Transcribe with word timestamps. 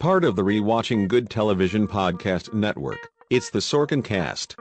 part 0.00 0.24
of 0.24 0.34
the 0.34 0.42
Rewatching 0.42 1.06
Good 1.08 1.28
Television 1.28 1.86
Podcast 1.86 2.54
Network. 2.54 3.10
It's 3.28 3.50
the 3.50 3.58
Sorkin 3.58 4.02
Cast. 4.02 4.56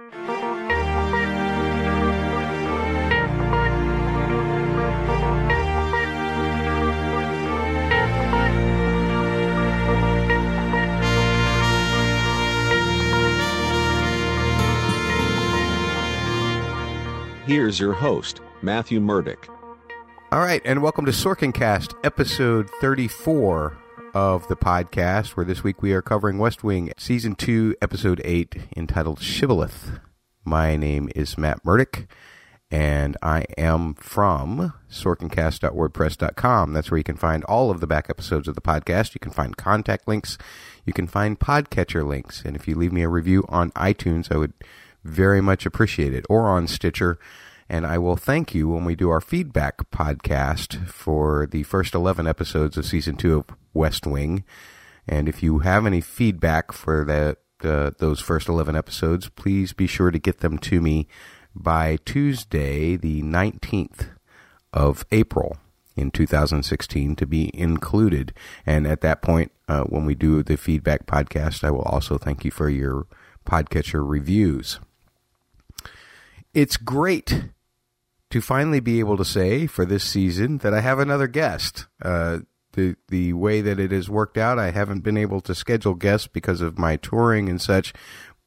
Here's 17.45 17.79
your 17.79 17.93
host, 17.93 18.41
Matthew 18.61 18.99
Murdoch. 18.99 19.47
All 20.33 20.41
right, 20.41 20.61
and 20.65 20.83
welcome 20.83 21.05
to 21.05 21.11
Sorkin 21.11 21.53
Cast, 21.53 21.95
episode 22.03 22.69
34 22.81 23.77
of 24.13 24.47
the 24.47 24.55
podcast, 24.55 25.29
where 25.29 25.45
this 25.45 25.63
week 25.63 25.81
we 25.81 25.93
are 25.93 26.01
covering 26.01 26.37
West 26.37 26.63
Wing, 26.63 26.91
season 26.97 27.35
2, 27.35 27.75
episode 27.81 28.21
8, 28.23 28.55
entitled 28.75 29.19
Shibboleth. 29.19 29.99
My 30.43 30.75
name 30.75 31.09
is 31.15 31.37
Matt 31.37 31.63
Murdock, 31.63 32.07
and 32.71 33.17
I 33.21 33.45
am 33.57 33.93
from 33.95 34.73
sorkincast.wordpress.com. 34.89 36.73
That's 36.73 36.91
where 36.91 36.97
you 36.97 37.03
can 37.03 37.17
find 37.17 37.43
all 37.45 37.71
of 37.71 37.79
the 37.79 37.87
back 37.87 38.09
episodes 38.09 38.47
of 38.47 38.55
the 38.55 38.61
podcast. 38.61 39.13
You 39.13 39.19
can 39.19 39.31
find 39.31 39.55
contact 39.57 40.07
links, 40.07 40.37
you 40.85 40.93
can 40.93 41.07
find 41.07 41.39
podcatcher 41.39 42.05
links, 42.05 42.43
and 42.43 42.55
if 42.55 42.67
you 42.67 42.75
leave 42.75 42.93
me 42.93 43.03
a 43.03 43.09
review 43.09 43.45
on 43.49 43.71
iTunes, 43.71 44.31
I 44.33 44.37
would 44.37 44.53
very 45.03 45.41
much 45.41 45.65
appreciate 45.65 46.13
it, 46.13 46.25
or 46.29 46.47
on 46.47 46.67
Stitcher 46.67 47.19
and 47.69 47.85
I 47.85 47.99
will 47.99 48.17
thank 48.17 48.55
you 48.55 48.67
when 48.67 48.83
we 48.83 48.95
do 48.95 49.09
our 49.11 49.21
feedback 49.21 49.91
podcast 49.91 50.87
for 50.87 51.47
the 51.49 51.61
first 51.63 51.93
11 51.93 52.25
episodes 52.25 52.77
of 52.77 52.85
season 52.85 53.15
two 53.15 53.37
of 53.37 53.45
West 53.73 54.07
Wing. 54.07 54.43
And 55.07 55.29
if 55.29 55.43
you 55.43 55.59
have 55.59 55.85
any 55.85 56.01
feedback 56.01 56.71
for 56.71 57.05
that, 57.05 57.37
uh, 57.63 57.91
those 57.99 58.19
first 58.19 58.49
11 58.49 58.75
episodes, 58.75 59.29
please 59.29 59.73
be 59.73 59.85
sure 59.85 60.09
to 60.09 60.17
get 60.17 60.39
them 60.39 60.57
to 60.59 60.81
me 60.81 61.07
by 61.55 61.99
Tuesday, 62.05 62.95
the 62.95 63.21
19th 63.21 64.07
of 64.73 65.05
April 65.11 65.57
in 65.95 66.09
2016 66.09 67.15
to 67.17 67.25
be 67.27 67.51
included. 67.53 68.33
And 68.65 68.87
at 68.87 69.01
that 69.01 69.21
point, 69.21 69.51
uh, 69.67 69.83
when 69.83 70.05
we 70.05 70.15
do 70.15 70.41
the 70.41 70.57
feedback 70.57 71.05
podcast, 71.05 71.63
I 71.63 71.69
will 71.69 71.83
also 71.83 72.17
thank 72.17 72.43
you 72.43 72.51
for 72.51 72.69
your 72.69 73.05
podcatcher 73.45 74.07
reviews. 74.07 74.79
It's 76.53 76.77
great 76.77 77.43
to 78.31 78.41
finally 78.41 78.79
be 78.79 78.99
able 78.99 79.17
to 79.17 79.25
say 79.25 79.67
for 79.67 79.85
this 79.85 80.03
season 80.03 80.59
that 80.59 80.73
I 80.73 80.81
have 80.81 80.99
another 80.99 81.27
guest. 81.27 81.87
Uh, 82.01 82.39
the 82.73 82.95
the 83.07 83.33
way 83.33 83.61
that 83.61 83.79
it 83.79 83.91
has 83.91 84.09
worked 84.09 84.37
out, 84.37 84.59
I 84.59 84.71
haven't 84.71 85.01
been 85.01 85.17
able 85.17 85.41
to 85.41 85.55
schedule 85.55 85.95
guests 85.95 86.27
because 86.27 86.61
of 86.61 86.77
my 86.77 86.97
touring 86.97 87.49
and 87.49 87.61
such, 87.61 87.93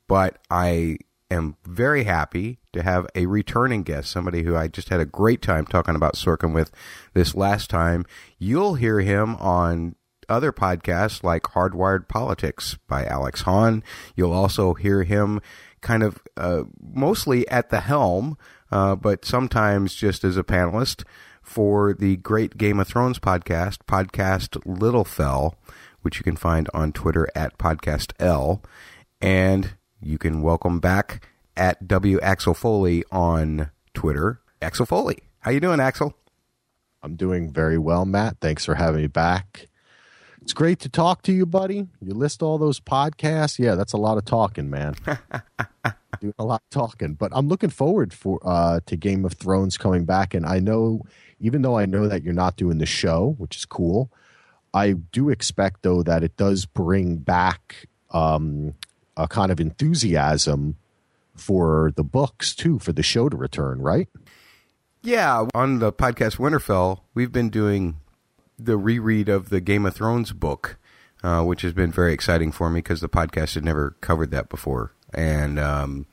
but 0.07 0.39
I 0.51 0.99
am 1.31 1.57
very 1.65 2.05
happy 2.05 2.59
to 2.73 2.83
have 2.83 3.07
a 3.15 3.27
returning 3.27 3.83
guest, 3.83 4.11
somebody 4.11 4.43
who 4.43 4.55
I 4.55 4.69
just 4.69 4.91
had 4.91 5.01
a 5.01 5.07
great 5.07 5.43
time 5.43 5.67
talking 5.67 5.97
about 5.97 6.15
Sorkin 6.15 6.55
with 6.55 6.71
this 7.15 7.35
last 7.35 7.69
time. 7.71 8.05
You'll 8.39 8.75
hear 8.75 9.01
him 9.01 9.37
on 9.37 9.97
other 10.29 10.53
podcasts 10.53 11.23
like 11.25 11.43
Hardwired 11.43 12.09
Politics 12.09 12.79
by 12.89 13.05
Alex 13.05 13.43
Hahn. 13.43 13.83
You'll 14.15 14.33
also 14.33 14.75
hear 14.75 15.03
him 15.03 15.41
kind 15.83 16.03
of 16.03 16.21
uh, 16.37 16.63
mostly 16.81 17.47
at 17.49 17.71
the 17.71 17.81
helm 17.81 18.39
uh, 18.73 18.97
but 18.97 19.25
sometimes 19.25 19.95
just 19.95 20.25
as 20.25 20.37
a 20.39 20.43
panelist 20.43 21.05
for 21.43 21.93
the 21.93 22.17
great 22.17 22.57
Game 22.57 22.81
of 22.81 22.89
Thrones 22.89 23.19
podcast, 23.19 23.79
Podcast 23.87 24.61
Little 24.65 25.05
Fell, 25.05 25.57
which 26.01 26.17
you 26.17 26.25
can 26.25 26.37
find 26.37 26.69
on 26.73 26.93
Twitter 26.93 27.29
at 27.35 27.59
Podcast 27.59 28.13
L. 28.19 28.63
And 29.21 29.75
you 30.01 30.17
can 30.17 30.41
welcome 30.41 30.81
back 30.81 31.29
at 31.57 31.87
W 31.87 32.19
Axel 32.21 32.55
Foley 32.55 33.05
on 33.13 33.71
Twitter. 33.93 34.41
Axel 34.63 34.87
Foley. 34.87 35.19
How 35.41 35.51
you 35.51 35.61
doing, 35.61 35.81
Axel? 35.81 36.15
I'm 37.03 37.17
doing 37.17 37.53
very 37.53 37.77
well, 37.77 38.07
Matt. 38.07 38.39
Thanks 38.41 38.65
for 38.65 38.77
having 38.77 39.03
me 39.03 39.09
back. 39.09 39.69
It's 40.43 40.53
great 40.53 40.81
to 40.81 40.89
talk 40.89 41.23
to 41.23 41.33
you, 41.33 41.47
buddy. 41.47 41.87
You 42.01 42.15
list 42.15 42.43
all 42.43 42.59
those 42.59 42.81
podcasts. 42.81 43.59
Yeah, 43.59 43.77
that's 43.77 43.93
a 43.93 43.97
lot 43.97 44.19
of 44.19 44.25
talking, 44.25 44.69
man. 44.69 44.97
Doing 46.21 46.35
a 46.39 46.45
lot 46.45 46.63
of 46.63 46.71
talking, 46.71 47.15
but 47.15 47.31
I'm 47.35 47.49
looking 47.49 47.71
forward 47.71 48.13
for 48.13 48.41
uh, 48.43 48.81
to 48.87 48.97
Game 48.97 49.25
of 49.25 49.35
Thrones 49.35 49.79
coming 49.79 50.05
back. 50.05 50.35
And 50.35 50.45
I 50.45 50.59
know, 50.59 51.03
even 51.41 51.63
though 51.63 51.79
I 51.79 51.87
know 51.87 52.09
that 52.09 52.23
you're 52.23 52.35
not 52.35 52.57
doing 52.57 52.79
the 52.79 52.87
show, 52.87 53.37
which 53.39 53.57
is 53.57 53.65
cool, 53.65 54.11
I 54.75 54.93
do 54.93 55.31
expect 55.31 55.83
though 55.83 56.03
that 56.03 56.25
it 56.25 56.37
does 56.37 56.67
bring 56.67 57.19
back 57.19 57.89
um, 58.11 58.75
a 59.17 59.29
kind 59.29 59.53
of 59.53 59.61
enthusiasm 59.61 60.77
for 61.37 61.93
the 61.97 62.05
books 62.05 62.55
too, 62.55 62.79
for 62.79 62.93
the 62.93 63.03
show 63.03 63.29
to 63.29 63.37
return, 63.37 63.81
right? 63.81 64.09
Yeah, 65.03 65.47
on 65.55 65.79
the 65.79 65.93
podcast 65.93 66.37
Winterfell, 66.37 67.01
we've 67.15 67.33
been 67.33 67.49
doing 67.51 67.97
the 68.65 68.77
reread 68.77 69.29
of 69.29 69.49
the 69.49 69.61
Game 69.61 69.87
of 69.87 69.95
Thrones 69.95 70.33
book, 70.33 70.79
uh, 71.23 71.43
which 71.43 71.63
has 71.63 71.73
been 71.73 71.93
very 71.93 72.13
exciting 72.13 72.53
for 72.53 72.71
me 72.71 72.79
because 72.79 73.01
the 73.01 73.09
podcast 73.09 73.55
had 73.55 73.65
never 73.65 73.97
covered 74.01 74.31
that 74.31 74.49
before, 74.49 74.93
and 75.13 75.59
um, 75.59 76.07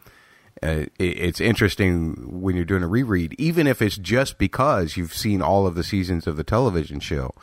uh, 0.61 0.85
it, 0.97 1.19
it's 1.19 1.41
interesting 1.41 2.41
when 2.41 2.55
you're 2.55 2.65
doing 2.65 2.83
a 2.83 2.87
reread, 2.87 3.35
even 3.37 3.67
if 3.67 3.81
it's 3.81 3.97
just 3.97 4.37
because 4.37 4.97
you've 4.97 5.13
seen 5.13 5.41
all 5.41 5.65
of 5.65 5.75
the 5.75 5.83
seasons 5.83 6.27
of 6.27 6.37
the 6.37 6.43
television 6.43 6.99
show. 6.99 7.33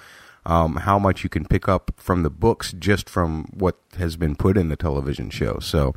Um, 0.44 0.76
how 0.76 0.96
much 0.96 1.24
you 1.24 1.28
can 1.28 1.44
pick 1.44 1.68
up 1.68 1.90
from 1.96 2.22
the 2.22 2.30
books 2.30 2.72
just 2.72 3.10
from 3.10 3.46
what 3.52 3.80
has 3.98 4.16
been 4.16 4.36
put 4.36 4.56
in 4.56 4.68
the 4.68 4.76
television 4.76 5.28
show. 5.28 5.58
So 5.58 5.92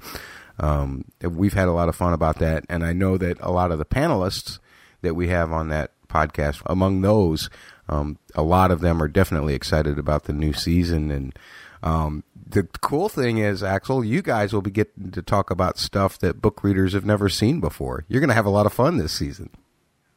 um, 0.59 1.05
we've 1.21 1.53
had 1.53 1.67
a 1.67 1.71
lot 1.71 1.87
of 1.87 1.95
fun 1.95 2.13
about 2.13 2.39
that, 2.39 2.65
and 2.67 2.83
I 2.83 2.91
know 2.91 3.15
that 3.17 3.37
a 3.41 3.51
lot 3.51 3.71
of 3.71 3.77
the 3.77 3.85
panelists 3.85 4.57
that 5.01 5.13
we 5.13 5.27
have 5.27 5.51
on 5.51 5.69
that 5.69 5.91
podcast, 6.07 6.61
among 6.65 7.01
those, 7.01 7.49
um, 7.89 8.17
a 8.35 8.43
lot 8.43 8.71
of 8.71 8.81
them 8.81 9.01
are 9.01 9.07
definitely 9.07 9.55
excited 9.55 9.97
about 9.97 10.25
the 10.25 10.33
new 10.33 10.53
season. 10.53 11.09
And 11.11 11.37
um, 11.81 12.23
the 12.35 12.63
cool 12.81 13.09
thing 13.09 13.39
is, 13.39 13.63
Axel, 13.63 14.05
you 14.05 14.21
guys 14.21 14.53
will 14.53 14.61
be 14.61 14.71
getting 14.71 15.11
to 15.11 15.21
talk 15.21 15.49
about 15.49 15.77
stuff 15.77 16.17
that 16.19 16.41
book 16.41 16.63
readers 16.63 16.93
have 16.93 17.05
never 17.05 17.29
seen 17.29 17.59
before. 17.59 18.05
You're 18.07 18.21
going 18.21 18.29
to 18.29 18.35
have 18.35 18.45
a 18.45 18.51
lot 18.51 18.65
of 18.65 18.73
fun 18.73 18.97
this 18.97 19.13
season. 19.13 19.49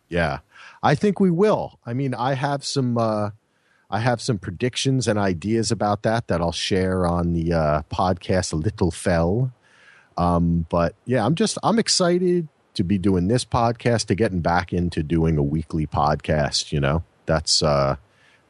Yeah, 0.08 0.40
I 0.82 0.94
think 0.94 1.18
we 1.18 1.30
will. 1.30 1.78
I 1.86 1.94
mean, 1.94 2.14
I 2.14 2.34
have 2.34 2.64
some. 2.64 2.98
Uh, 2.98 3.30
I 3.90 4.00
have 4.00 4.22
some 4.22 4.38
predictions 4.38 5.06
and 5.06 5.18
ideas 5.18 5.70
about 5.70 6.02
that 6.02 6.28
that 6.28 6.40
I'll 6.40 6.50
share 6.50 7.06
on 7.06 7.34
the 7.34 7.52
uh, 7.52 7.82
podcast 7.92 8.54
Little 8.54 8.90
Fell. 8.90 9.52
Um, 10.16 10.66
but 10.70 10.94
yeah, 11.04 11.24
I'm 11.24 11.34
just 11.34 11.58
I'm 11.62 11.78
excited 11.78 12.48
to 12.74 12.84
be 12.84 12.96
doing 12.98 13.28
this 13.28 13.44
podcast 13.44 14.06
to 14.06 14.14
getting 14.14 14.40
back 14.40 14.72
into 14.72 15.02
doing 15.02 15.36
a 15.36 15.42
weekly 15.42 15.86
podcast. 15.86 16.72
You 16.72 16.80
know, 16.80 17.04
that's 17.32 17.62
uh, 17.62 17.96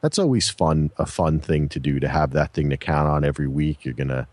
that's 0.01 0.19
always 0.19 0.49
fun, 0.49 0.91
a 0.97 1.05
fun 1.05 1.39
thing 1.39 1.69
to 1.69 1.79
do 1.79 1.99
to 1.99 2.09
have 2.09 2.31
that 2.31 2.53
thing 2.53 2.69
to 2.69 2.77
count 2.77 3.07
on 3.07 3.23
every 3.23 3.47
week. 3.47 3.85
You're 3.85 3.93
gonna 3.93 4.27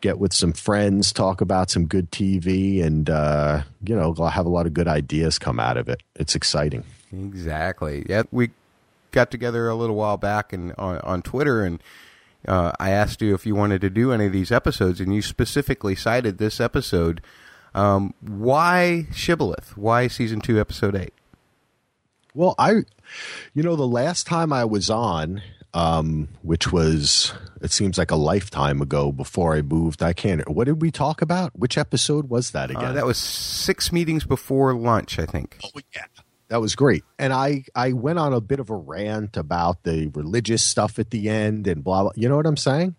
get 0.00 0.18
with 0.18 0.32
some 0.32 0.52
friends, 0.52 1.12
talk 1.12 1.42
about 1.42 1.70
some 1.70 1.84
good 1.84 2.10
TV, 2.10 2.82
and 2.82 3.10
uh, 3.10 3.62
you 3.86 3.94
know, 3.94 4.14
have 4.14 4.46
a 4.46 4.48
lot 4.48 4.66
of 4.66 4.72
good 4.72 4.88
ideas 4.88 5.38
come 5.38 5.60
out 5.60 5.76
of 5.76 5.88
it. 5.88 6.02
It's 6.16 6.34
exciting. 6.34 6.84
Exactly. 7.12 8.06
Yeah, 8.08 8.22
we 8.32 8.50
got 9.10 9.30
together 9.30 9.68
a 9.68 9.74
little 9.74 9.96
while 9.96 10.16
back 10.16 10.52
and 10.52 10.72
on, 10.78 10.98
on 10.98 11.22
Twitter 11.22 11.62
and. 11.62 11.82
Uh, 12.46 12.72
I 12.78 12.90
asked 12.90 13.22
you 13.22 13.32
if 13.34 13.46
you 13.46 13.54
wanted 13.54 13.80
to 13.80 13.88
do 13.88 14.12
any 14.12 14.26
of 14.26 14.32
these 14.32 14.52
episodes, 14.52 15.00
and 15.00 15.14
you 15.14 15.22
specifically 15.22 15.94
cited 15.96 16.36
this 16.36 16.60
episode. 16.60 17.22
Um, 17.74 18.12
why 18.20 19.06
Shibboleth? 19.12 19.78
Why 19.78 20.08
season 20.08 20.42
two, 20.42 20.60
episode 20.60 20.94
eight? 20.94 21.14
Well, 22.34 22.54
I, 22.58 22.82
you 23.54 23.62
know, 23.62 23.76
the 23.76 23.86
last 23.86 24.26
time 24.26 24.52
I 24.52 24.64
was 24.64 24.90
on, 24.90 25.40
um, 25.72 26.28
which 26.42 26.72
was 26.72 27.32
it 27.60 27.72
seems 27.72 27.98
like 27.98 28.10
a 28.10 28.16
lifetime 28.16 28.80
ago 28.80 29.10
before 29.12 29.54
I 29.54 29.62
moved. 29.62 30.02
I 30.02 30.12
can't. 30.12 30.48
What 30.48 30.64
did 30.64 30.80
we 30.80 30.90
talk 30.90 31.20
about? 31.20 31.58
Which 31.58 31.76
episode 31.76 32.28
was 32.28 32.52
that 32.52 32.70
again? 32.70 32.84
Uh, 32.84 32.92
that 32.92 33.06
was 33.06 33.18
six 33.18 33.92
meetings 33.92 34.24
before 34.24 34.72
lunch, 34.74 35.18
I 35.18 35.26
think. 35.26 35.58
Oh 35.64 35.80
yeah, 35.94 36.04
that 36.48 36.60
was 36.60 36.76
great. 36.76 37.04
And 37.18 37.32
I 37.32 37.64
I 37.74 37.92
went 37.92 38.18
on 38.18 38.32
a 38.32 38.40
bit 38.40 38.60
of 38.60 38.70
a 38.70 38.76
rant 38.76 39.36
about 39.36 39.82
the 39.82 40.08
religious 40.14 40.62
stuff 40.62 40.98
at 40.98 41.10
the 41.10 41.28
end 41.28 41.66
and 41.66 41.82
blah 41.82 42.02
blah. 42.02 42.12
You 42.14 42.28
know 42.28 42.36
what 42.36 42.46
I'm 42.46 42.56
saying? 42.56 42.94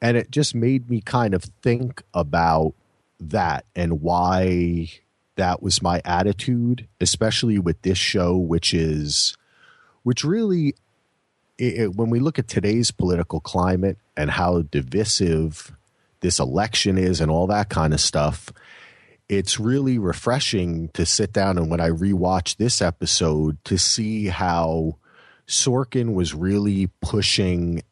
And 0.00 0.16
it 0.16 0.30
just 0.30 0.54
made 0.54 0.90
me 0.90 1.00
kind 1.00 1.34
of 1.34 1.44
think 1.62 2.02
about 2.14 2.74
that 3.20 3.64
and 3.74 4.00
why 4.00 4.90
that 5.38 5.62
was 5.62 5.82
my 5.82 6.02
attitude, 6.04 6.86
especially 7.00 7.58
with 7.58 7.80
this 7.82 7.98
show, 7.98 8.36
which 8.36 8.74
is, 8.74 9.36
which 10.02 10.24
really, 10.24 10.74
it, 11.56 11.94
when 11.94 12.10
we 12.10 12.20
look 12.20 12.38
at 12.38 12.48
today's 12.48 12.90
political 12.90 13.40
climate 13.40 13.98
and 14.16 14.30
how 14.30 14.62
divisive 14.62 15.72
this 16.20 16.38
election 16.38 16.98
is 16.98 17.20
and 17.20 17.30
all 17.30 17.46
that 17.46 17.68
kind 17.68 17.94
of 17.94 18.00
stuff, 18.00 18.52
it's 19.28 19.60
really 19.60 19.98
refreshing 19.98 20.88
to 20.88 21.06
sit 21.06 21.32
down 21.32 21.56
and 21.56 21.70
when 21.70 21.80
I 21.80 21.90
rewatch 21.90 22.56
this 22.56 22.82
episode 22.82 23.62
to 23.64 23.78
see 23.78 24.26
how 24.26 24.96
Sorkin 25.46 26.14
was 26.14 26.34
really 26.34 26.88
pushing 27.00 27.82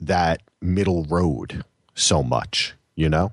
that 0.00 0.42
middle 0.60 1.04
road 1.04 1.64
so 1.94 2.22
much, 2.22 2.74
you 2.94 3.08
know? 3.08 3.32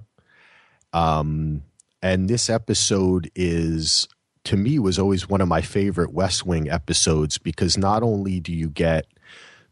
Um, 0.91 1.63
and 2.01 2.29
this 2.29 2.49
episode 2.49 3.29
is, 3.35 4.07
to 4.45 4.57
me, 4.57 4.79
was 4.79 4.97
always 4.97 5.27
one 5.27 5.41
of 5.41 5.47
my 5.47 5.61
favorite 5.61 6.13
West 6.13 6.45
Wing 6.45 6.69
episodes 6.69 7.37
because 7.37 7.77
not 7.77 8.03
only 8.03 8.39
do 8.39 8.53
you 8.53 8.69
get 8.69 9.05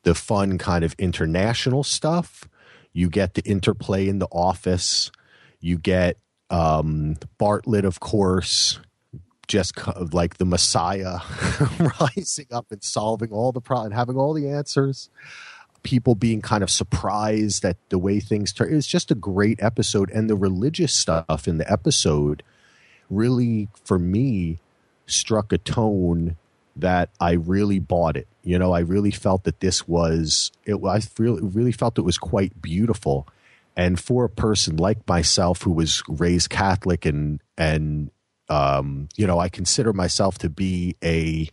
the 0.03 0.13
fun 0.13 0.57
kind 0.57 0.83
of 0.83 0.95
international 0.97 1.83
stuff, 1.83 2.47
you 2.93 3.09
get 3.09 3.35
the 3.35 3.43
interplay 3.43 4.07
in 4.07 4.19
the 4.19 4.27
office, 4.31 5.11
you 5.59 5.77
get 5.77 6.17
um, 6.49 7.15
Bartlet, 7.39 7.83
of 7.83 7.99
course, 7.99 8.79
just 9.47 9.75
like 10.13 10.37
the 10.37 10.45
Messiah 10.45 11.19
rising 12.01 12.47
up 12.51 12.67
and 12.71 12.83
solving 12.83 13.31
all 13.31 13.51
the 13.51 13.61
problems, 13.61 13.95
having 13.95 14.17
all 14.17 14.33
the 14.33 14.49
answers. 14.49 15.09
People 15.87 16.15
being 16.15 16.41
kind 16.41 16.63
of 16.63 16.69
surprised 16.69 17.63
at 17.63 17.77
the 17.87 17.97
way 17.97 18.19
things 18.19 18.51
turn. 18.51 18.75
It's 18.75 18.85
just 18.85 19.09
a 19.09 19.15
great 19.15 19.63
episode, 19.63 20.11
and 20.11 20.29
the 20.29 20.35
religious 20.35 20.93
stuff 20.93 21.47
in 21.47 21.59
the 21.59 21.71
episode 21.71 22.43
really, 23.09 23.69
for 23.85 23.97
me, 23.97 24.59
struck 25.05 25.53
a 25.53 25.57
tone 25.57 26.35
that 26.75 27.09
I 27.21 27.31
really 27.31 27.79
bought 27.79 28.17
it. 28.17 28.27
You 28.43 28.59
know, 28.59 28.73
I 28.73 28.79
really 28.79 29.11
felt 29.11 29.45
that 29.45 29.61
this 29.61 29.87
was 29.87 30.51
it. 30.65 30.75
I 30.75 30.99
really 31.17 31.41
really 31.41 31.71
felt 31.71 31.97
it 31.97 32.01
was 32.01 32.17
quite 32.17 32.61
beautiful, 32.61 33.25
and 33.77 33.97
for 33.97 34.25
a 34.25 34.29
person 34.29 34.75
like 34.75 35.07
myself 35.07 35.61
who 35.61 35.71
was 35.71 36.03
raised 36.09 36.49
Catholic 36.49 37.05
and 37.05 37.39
and 37.57 38.11
um, 38.49 39.07
you 39.15 39.25
know, 39.25 39.39
I 39.39 39.47
consider 39.47 39.93
myself 39.93 40.37
to 40.39 40.49
be 40.49 40.97
a 41.01 41.47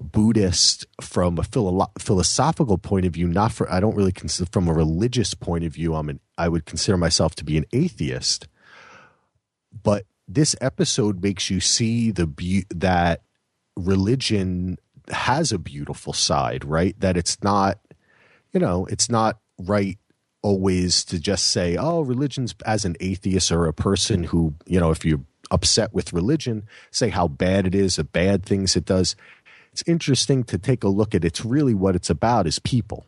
Buddhist 0.00 0.86
from 1.00 1.38
a 1.38 1.42
philo- 1.42 1.92
philosophical 1.98 2.78
point 2.78 3.06
of 3.06 3.12
view, 3.12 3.28
not 3.28 3.52
for, 3.52 3.70
I 3.70 3.80
don't 3.80 3.94
really 3.94 4.12
consider 4.12 4.48
from 4.50 4.68
a 4.68 4.72
religious 4.72 5.34
point 5.34 5.64
of 5.64 5.74
view, 5.74 5.94
I'm 5.94 6.08
an, 6.08 6.20
I 6.38 6.48
would 6.48 6.64
consider 6.64 6.96
myself 6.96 7.34
to 7.36 7.44
be 7.44 7.56
an 7.56 7.66
atheist. 7.72 8.48
But 9.82 10.06
this 10.26 10.56
episode 10.60 11.22
makes 11.22 11.50
you 11.50 11.60
see 11.60 12.10
the 12.10 12.26
be- 12.26 12.66
that 12.74 13.22
religion 13.76 14.78
has 15.08 15.52
a 15.52 15.58
beautiful 15.58 16.12
side, 16.12 16.64
right? 16.64 16.98
That 17.00 17.16
it's 17.16 17.42
not, 17.42 17.78
you 18.52 18.60
know, 18.60 18.86
it's 18.86 19.10
not 19.10 19.38
right 19.58 19.98
always 20.42 21.04
to 21.04 21.18
just 21.18 21.48
say, 21.48 21.76
oh, 21.76 22.00
religion's 22.00 22.54
as 22.64 22.84
an 22.84 22.96
atheist 23.00 23.52
or 23.52 23.66
a 23.66 23.74
person 23.74 24.24
who, 24.24 24.54
you 24.66 24.80
know, 24.80 24.90
if 24.90 25.04
you're 25.04 25.20
upset 25.50 25.92
with 25.92 26.12
religion, 26.12 26.62
say 26.90 27.08
how 27.08 27.28
bad 27.28 27.66
it 27.66 27.74
is, 27.74 27.96
the 27.96 28.04
bad 28.04 28.44
things 28.44 28.76
it 28.76 28.84
does. 28.84 29.16
It's 29.80 29.88
interesting 29.88 30.44
to 30.44 30.58
take 30.58 30.84
a 30.84 30.88
look 30.88 31.14
at 31.14 31.24
it's 31.24 31.42
really 31.42 31.72
what 31.72 31.96
it's 31.96 32.10
about 32.10 32.46
is 32.46 32.58
people. 32.58 33.06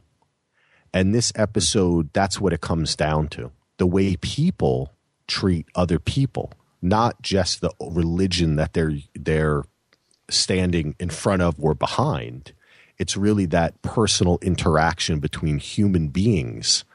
And 0.94 1.14
this 1.14 1.30
episode, 1.36 2.10
that's 2.14 2.40
what 2.40 2.54
it 2.54 2.62
comes 2.62 2.96
down 2.96 3.28
to. 3.28 3.52
The 3.76 3.86
way 3.86 4.16
people 4.16 4.90
treat 5.26 5.66
other 5.74 5.98
people, 5.98 6.50
not 6.80 7.20
just 7.20 7.60
the 7.60 7.72
religion 7.78 8.56
that 8.56 8.72
they're 8.72 8.94
they're 9.14 9.64
standing 10.30 10.96
in 10.98 11.10
front 11.10 11.42
of 11.42 11.56
or 11.58 11.74
behind. 11.74 12.54
It's 12.96 13.18
really 13.18 13.44
that 13.46 13.82
personal 13.82 14.38
interaction 14.40 15.20
between 15.20 15.58
human 15.58 16.08
beings 16.08 16.86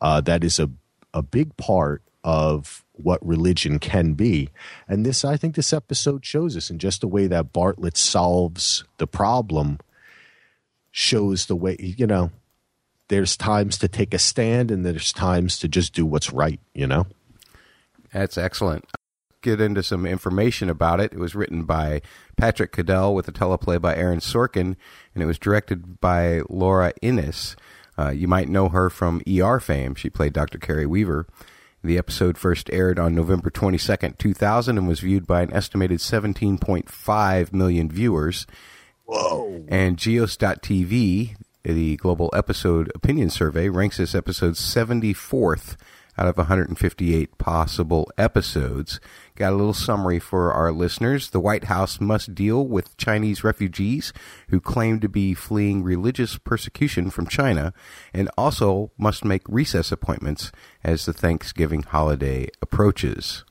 uh, 0.00 0.20
that 0.22 0.42
is 0.42 0.58
a, 0.58 0.68
a 1.14 1.22
big 1.22 1.56
part 1.56 2.02
of 2.24 2.84
what 2.92 3.24
religion 3.26 3.78
can 3.78 4.14
be. 4.14 4.48
And 4.88 5.04
this, 5.04 5.24
I 5.24 5.36
think, 5.36 5.54
this 5.54 5.72
episode 5.72 6.24
shows 6.24 6.56
us 6.56 6.70
in 6.70 6.78
just 6.78 7.00
the 7.00 7.08
way 7.08 7.26
that 7.26 7.52
Bartlet 7.52 7.96
solves 7.96 8.84
the 8.98 9.06
problem, 9.06 9.78
shows 10.90 11.46
the 11.46 11.56
way, 11.56 11.76
you 11.78 12.06
know, 12.06 12.30
there's 13.08 13.36
times 13.36 13.76
to 13.78 13.88
take 13.88 14.14
a 14.14 14.18
stand 14.18 14.70
and 14.70 14.86
there's 14.86 15.12
times 15.12 15.58
to 15.58 15.68
just 15.68 15.94
do 15.94 16.06
what's 16.06 16.32
right, 16.32 16.60
you 16.74 16.86
know? 16.86 17.06
That's 18.12 18.38
excellent. 18.38 18.86
Get 19.42 19.60
into 19.60 19.82
some 19.82 20.06
information 20.06 20.70
about 20.70 21.00
it. 21.00 21.12
It 21.12 21.18
was 21.18 21.34
written 21.34 21.64
by 21.64 22.00
Patrick 22.36 22.72
Caddell 22.72 23.14
with 23.14 23.26
a 23.26 23.32
teleplay 23.32 23.80
by 23.80 23.96
Aaron 23.96 24.20
Sorkin, 24.20 24.76
and 25.14 25.22
it 25.22 25.26
was 25.26 25.38
directed 25.38 26.00
by 26.00 26.42
Laura 26.48 26.92
Innes. 27.02 27.56
Uh, 27.98 28.10
you 28.10 28.28
might 28.28 28.48
know 28.48 28.68
her 28.68 28.88
from 28.88 29.20
ER 29.28 29.58
fame. 29.60 29.94
She 29.94 30.08
played 30.08 30.32
Dr. 30.32 30.58
Kerry 30.58 30.86
Weaver. 30.86 31.26
The 31.84 31.98
episode 31.98 32.38
first 32.38 32.70
aired 32.72 32.98
on 32.98 33.14
November 33.14 33.50
22nd, 33.50 34.16
2000, 34.18 34.78
and 34.78 34.86
was 34.86 35.00
viewed 35.00 35.26
by 35.26 35.42
an 35.42 35.52
estimated 35.52 35.98
17.5 35.98 37.52
million 37.52 37.90
viewers. 37.90 38.46
Whoa. 39.04 39.64
And 39.68 39.98
Geos.tv, 39.98 41.34
the 41.64 41.96
global 41.96 42.30
episode 42.32 42.92
opinion 42.94 43.30
survey, 43.30 43.68
ranks 43.68 43.96
this 43.96 44.14
episode 44.14 44.54
74th 44.54 45.76
out 46.18 46.26
of 46.26 46.36
158 46.36 47.38
possible 47.38 48.10
episodes. 48.18 49.00
Got 49.34 49.52
a 49.52 49.56
little 49.56 49.74
summary 49.74 50.18
for 50.18 50.52
our 50.52 50.72
listeners. 50.72 51.30
The 51.30 51.40
White 51.40 51.64
House 51.64 52.00
must 52.00 52.34
deal 52.34 52.66
with 52.66 52.96
Chinese 52.96 53.42
refugees 53.42 54.12
who 54.48 54.60
claim 54.60 55.00
to 55.00 55.08
be 55.08 55.34
fleeing 55.34 55.82
religious 55.82 56.38
persecution 56.38 57.10
from 57.10 57.26
China 57.26 57.72
and 58.12 58.30
also 58.36 58.92
must 58.98 59.24
make 59.24 59.42
recess 59.48 59.90
appointments 59.90 60.52
as 60.84 61.04
the 61.06 61.12
Thanksgiving 61.12 61.82
holiday 61.82 62.48
approaches. 62.60 63.44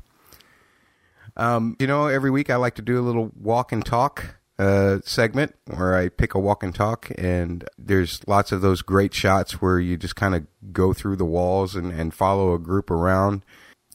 Um, 1.37 1.75
you 1.79 1.87
know, 1.87 2.07
every 2.07 2.29
week 2.29 2.49
I 2.49 2.57
like 2.57 2.75
to 2.75 2.81
do 2.81 2.99
a 2.99 3.01
little 3.01 3.31
walk 3.35 3.71
and 3.71 3.85
talk 3.85 4.35
uh, 4.61 4.99
segment 5.03 5.55
where 5.65 5.97
I 5.97 6.09
pick 6.09 6.35
a 6.35 6.39
walk 6.39 6.61
and 6.61 6.73
talk, 6.73 7.11
and 7.17 7.67
there's 7.79 8.21
lots 8.27 8.51
of 8.51 8.61
those 8.61 8.83
great 8.83 9.11
shots 9.11 9.59
where 9.59 9.79
you 9.79 9.97
just 9.97 10.15
kind 10.15 10.35
of 10.35 10.45
go 10.71 10.93
through 10.93 11.15
the 11.15 11.25
walls 11.25 11.75
and, 11.75 11.91
and 11.91 12.13
follow 12.13 12.53
a 12.53 12.59
group 12.59 12.91
around. 12.91 13.43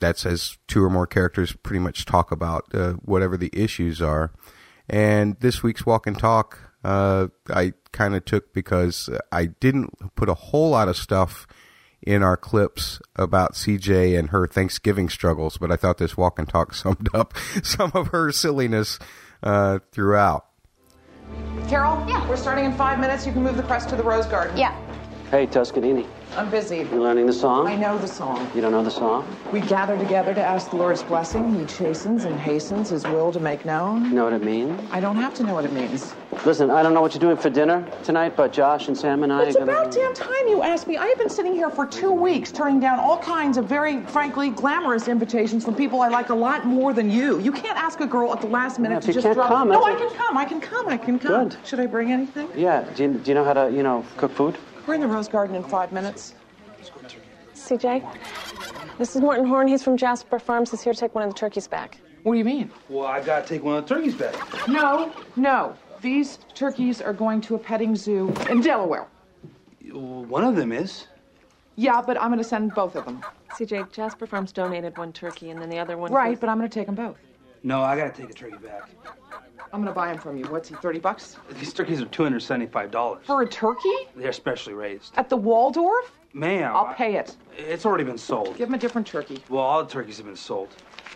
That's 0.01 0.27
as 0.27 0.59
two 0.67 0.83
or 0.83 0.91
more 0.91 1.07
characters 1.07 1.53
pretty 1.53 1.79
much 1.79 2.05
talk 2.05 2.33
about 2.33 2.65
uh, 2.75 2.95
whatever 2.95 3.37
the 3.37 3.51
issues 3.53 4.03
are. 4.03 4.33
And 4.89 5.39
this 5.39 5.63
week's 5.63 5.87
walk 5.87 6.09
and 6.09 6.19
talk, 6.19 6.59
uh, 6.83 7.29
I 7.49 7.75
kind 7.93 8.17
of 8.17 8.25
took 8.25 8.53
because 8.53 9.09
I 9.31 9.47
didn't 9.47 10.17
put 10.17 10.29
a 10.29 10.35
whole 10.35 10.71
lot 10.71 10.89
of 10.89 10.97
stuff 10.97 11.47
in 12.03 12.25
our 12.25 12.37
clips 12.37 13.01
about 13.15 13.55
CJ 13.55 14.19
and 14.19 14.31
her 14.31 14.49
Thanksgiving 14.49 15.11
struggles, 15.11 15.59
but 15.59 15.71
I 15.71 15.77
thought 15.77 15.99
this 15.99 16.17
walk 16.17 16.41
and 16.41 16.49
talk 16.49 16.75
summed 16.75 17.09
up 17.15 17.35
some 17.63 17.93
of 17.95 18.09
her 18.09 18.33
silliness 18.33 18.99
uh, 19.45 19.79
throughout. 19.93 20.47
Carol? 21.69 22.05
Yeah. 22.09 22.27
We're 22.29 22.37
starting 22.37 22.65
in 22.65 22.73
five 22.75 22.99
minutes. 22.99 23.27
You 23.27 23.33
can 23.33 23.43
move 23.43 23.57
the 23.57 23.63
press 23.63 23.87
to 23.87 23.97
the 23.97 24.03
Rose 24.03 24.27
Garden. 24.27 24.57
Yeah. 24.57 24.77
Hey, 25.31 25.47
Toscanini. 25.47 26.07
I'm 26.35 26.51
busy. 26.51 26.79
You're 26.79 27.01
learning 27.01 27.27
the 27.27 27.33
song? 27.33 27.67
I 27.67 27.77
know 27.77 27.97
the 27.97 28.07
song. 28.07 28.51
You 28.55 28.61
don't 28.61 28.73
know 28.73 28.83
the 28.83 28.91
song? 28.91 29.27
We 29.53 29.61
gather 29.61 29.97
together 29.97 30.35
to 30.35 30.43
ask 30.43 30.69
the 30.71 30.77
Lord's 30.77 31.03
blessing. 31.03 31.59
He 31.59 31.65
chastens 31.65 32.25
and 32.25 32.39
hastens 32.39 32.91
his 32.91 33.05
will 33.05 33.33
to 33.33 33.41
make 33.41 33.65
known. 33.65 34.05
You 34.05 34.11
know 34.11 34.25
what 34.25 34.35
it 34.35 34.43
means? 34.43 34.79
I 34.93 35.01
don't 35.01 35.17
have 35.17 35.33
to 35.35 35.45
know 35.45 35.55
what 35.55 35.65
it 35.65 35.73
means. 35.73 36.15
Listen, 36.45 36.71
I 36.71 36.83
don't 36.83 36.93
know 36.93 37.01
what 37.01 37.15
you're 37.15 37.21
doing 37.21 37.39
for 37.39 37.49
dinner 37.49 37.89
tonight, 38.03 38.37
but 38.37 38.53
Josh 38.53 38.89
and 38.89 38.99
Sam 38.99 39.23
and 39.23 39.33
I 39.33 39.45
It's 39.45 39.57
are 39.57 39.61
gonna. 39.61 39.73
about 39.73 39.93
damn 39.93 40.13
time 40.13 40.29
you 40.49 40.63
asked 40.63 40.87
me. 40.87 40.99
I 40.99 41.07
have 41.07 41.17
been 41.17 41.31
sitting 41.31 41.55
here 41.55 41.71
for 41.71 41.87
two 41.87 42.13
weeks 42.13 42.53
turning 42.53 42.81
down 42.81 43.01
all 43.01 43.19
kinds 43.19 43.57
of 43.57 43.65
very, 43.67 44.03
frankly, 44.07 44.51
glamorous 44.51 45.09
invitations 45.09 45.65
from 45.65 45.75
people 45.75 46.03
I 46.03 46.09
like 46.09 46.29
a 46.29 46.35
lot 46.35 46.67
more 46.67 46.93
than 46.93 47.11
you. 47.11 47.41
You 47.41 47.51
can't 47.53 47.79
ask 47.79 48.01
a 48.01 48.07
girl 48.07 48.33
at 48.35 48.43
the 48.43 48.47
last 48.49 48.79
minute 48.79 48.97
Yeah, 48.97 49.01
to 49.01 49.07
you 49.09 49.13
just 49.15 49.25
can't 49.25 49.37
drop. 49.37 49.49
come, 49.49 49.69
no, 49.71 49.83
I 49.83 49.95
can 49.95 50.11
come. 50.15 50.37
I 50.37 50.45
can 50.45 50.61
come. 50.61 50.89
I 50.89 50.97
can 50.99 51.19
come. 51.19 51.49
Good. 51.49 51.59
Should 51.65 51.81
I 51.81 51.87
bring 51.87 52.13
anything? 52.13 52.49
Yeah. 52.55 52.83
Do 52.95 53.05
you, 53.05 53.13
do 53.15 53.31
you 53.31 53.35
know 53.35 53.45
how 53.45 53.55
to, 53.55 53.71
you 53.73 53.83
know, 53.83 54.05
cook 54.19 54.33
food? 54.33 54.59
We're 54.87 54.95
in 54.95 55.01
the 55.01 55.09
Rose 55.09 55.29
Garden 55.29 55.57
in 55.57 55.65
five 55.65 55.91
minutes. 55.93 56.35
CJ, 57.55 58.07
this 58.99 59.17
is 59.17 59.23
Morton 59.23 59.45
Horn. 59.47 59.67
He's 59.67 59.83
from 59.83 59.97
Jasper 59.97 60.39
Farms. 60.39 60.71
He's 60.71 60.83
here 60.83 60.93
to 60.93 60.99
take 60.99 61.15
one 61.15 61.25
of 61.25 61.31
the 61.31 61.39
turkeys 61.39 61.67
back. 61.67 61.99
What 62.23 62.33
do 62.35 62.39
you 62.39 62.45
mean? 62.45 62.71
Well, 62.89 63.07
I 63.07 63.21
gotta 63.21 63.47
take 63.47 63.65
one 63.65 63.77
of 63.77 63.89
the 63.89 63.95
turkeys 63.95 64.15
back. 64.15 64.35
No, 64.69 65.13
no. 65.35 65.77
These 66.01 66.39
turkeys 66.55 67.03
are 67.03 67.13
going 67.13 67.41
to 67.43 67.57
a 67.57 67.59
petting 67.59 67.97
zoo 67.97 68.33
in 68.49 68.61
Delaware. 68.61 69.07
One 69.93 70.45
of 70.45 70.55
them 70.55 70.71
is. 70.71 71.07
Yeah, 71.75 72.01
but 72.01 72.21
I'm 72.21 72.29
going 72.29 72.39
to 72.39 72.45
send 72.45 72.75
both 72.75 72.97
of 72.97 73.05
them. 73.05 73.23
CJ, 73.51 73.93
Jasper 73.93 74.27
Farms 74.27 74.51
donated 74.53 74.97
one 74.97 75.13
turkey, 75.13 75.51
and 75.51 75.61
then 75.61 75.69
the 75.69 75.79
other 75.79 75.99
one. 75.99 76.11
Right, 76.13 76.39
but 76.41 76.49
I'm 76.49 76.59
going 76.59 76.69
to 76.69 76.75
take 76.75 76.87
them 76.87 76.95
both. 76.95 77.19
No, 77.63 77.83
I 77.83 77.97
gotta 77.97 78.11
take 78.11 78.31
a 78.31 78.33
turkey 78.33 78.59
back. 78.59 78.89
I'm 79.73 79.83
going 79.83 79.93
to 79.93 79.99
buy 79.99 80.09
them 80.09 80.19
from 80.19 80.37
you. 80.37 80.45
What's 80.47 80.69
he, 80.69 80.75
30 80.77 80.99
bucks? 81.01 81.37
These 81.59 81.73
turkeys 81.73 82.01
are 82.01 82.07
two 82.07 82.23
hundred 82.23 82.41
seventy-five 82.41 82.91
dollars. 82.91 83.25
For 83.27 83.43
a 83.43 83.49
turkey? 83.49 83.89
They're 84.15 84.33
specially 84.33 84.75
raised. 84.75 85.13
At 85.17 85.29
the 85.29 85.37
Waldorf? 85.37 86.13
Ma'am. 86.33 86.75
I'll 86.75 86.87
I- 86.87 86.95
pay 86.95 87.17
it. 87.17 87.37
It's 87.57 87.87
already 87.87 88.05
been 88.05 88.19
sold. 88.19 88.57
Give 88.57 88.69
him 88.69 88.75
a 88.75 88.79
different 88.79 89.07
turkey. 89.07 89.43
Well, 89.49 89.63
all 89.63 89.83
the 89.85 89.91
turkeys 89.91 90.19
have 90.19 90.27
been 90.27 90.37
sold. 90.37 90.69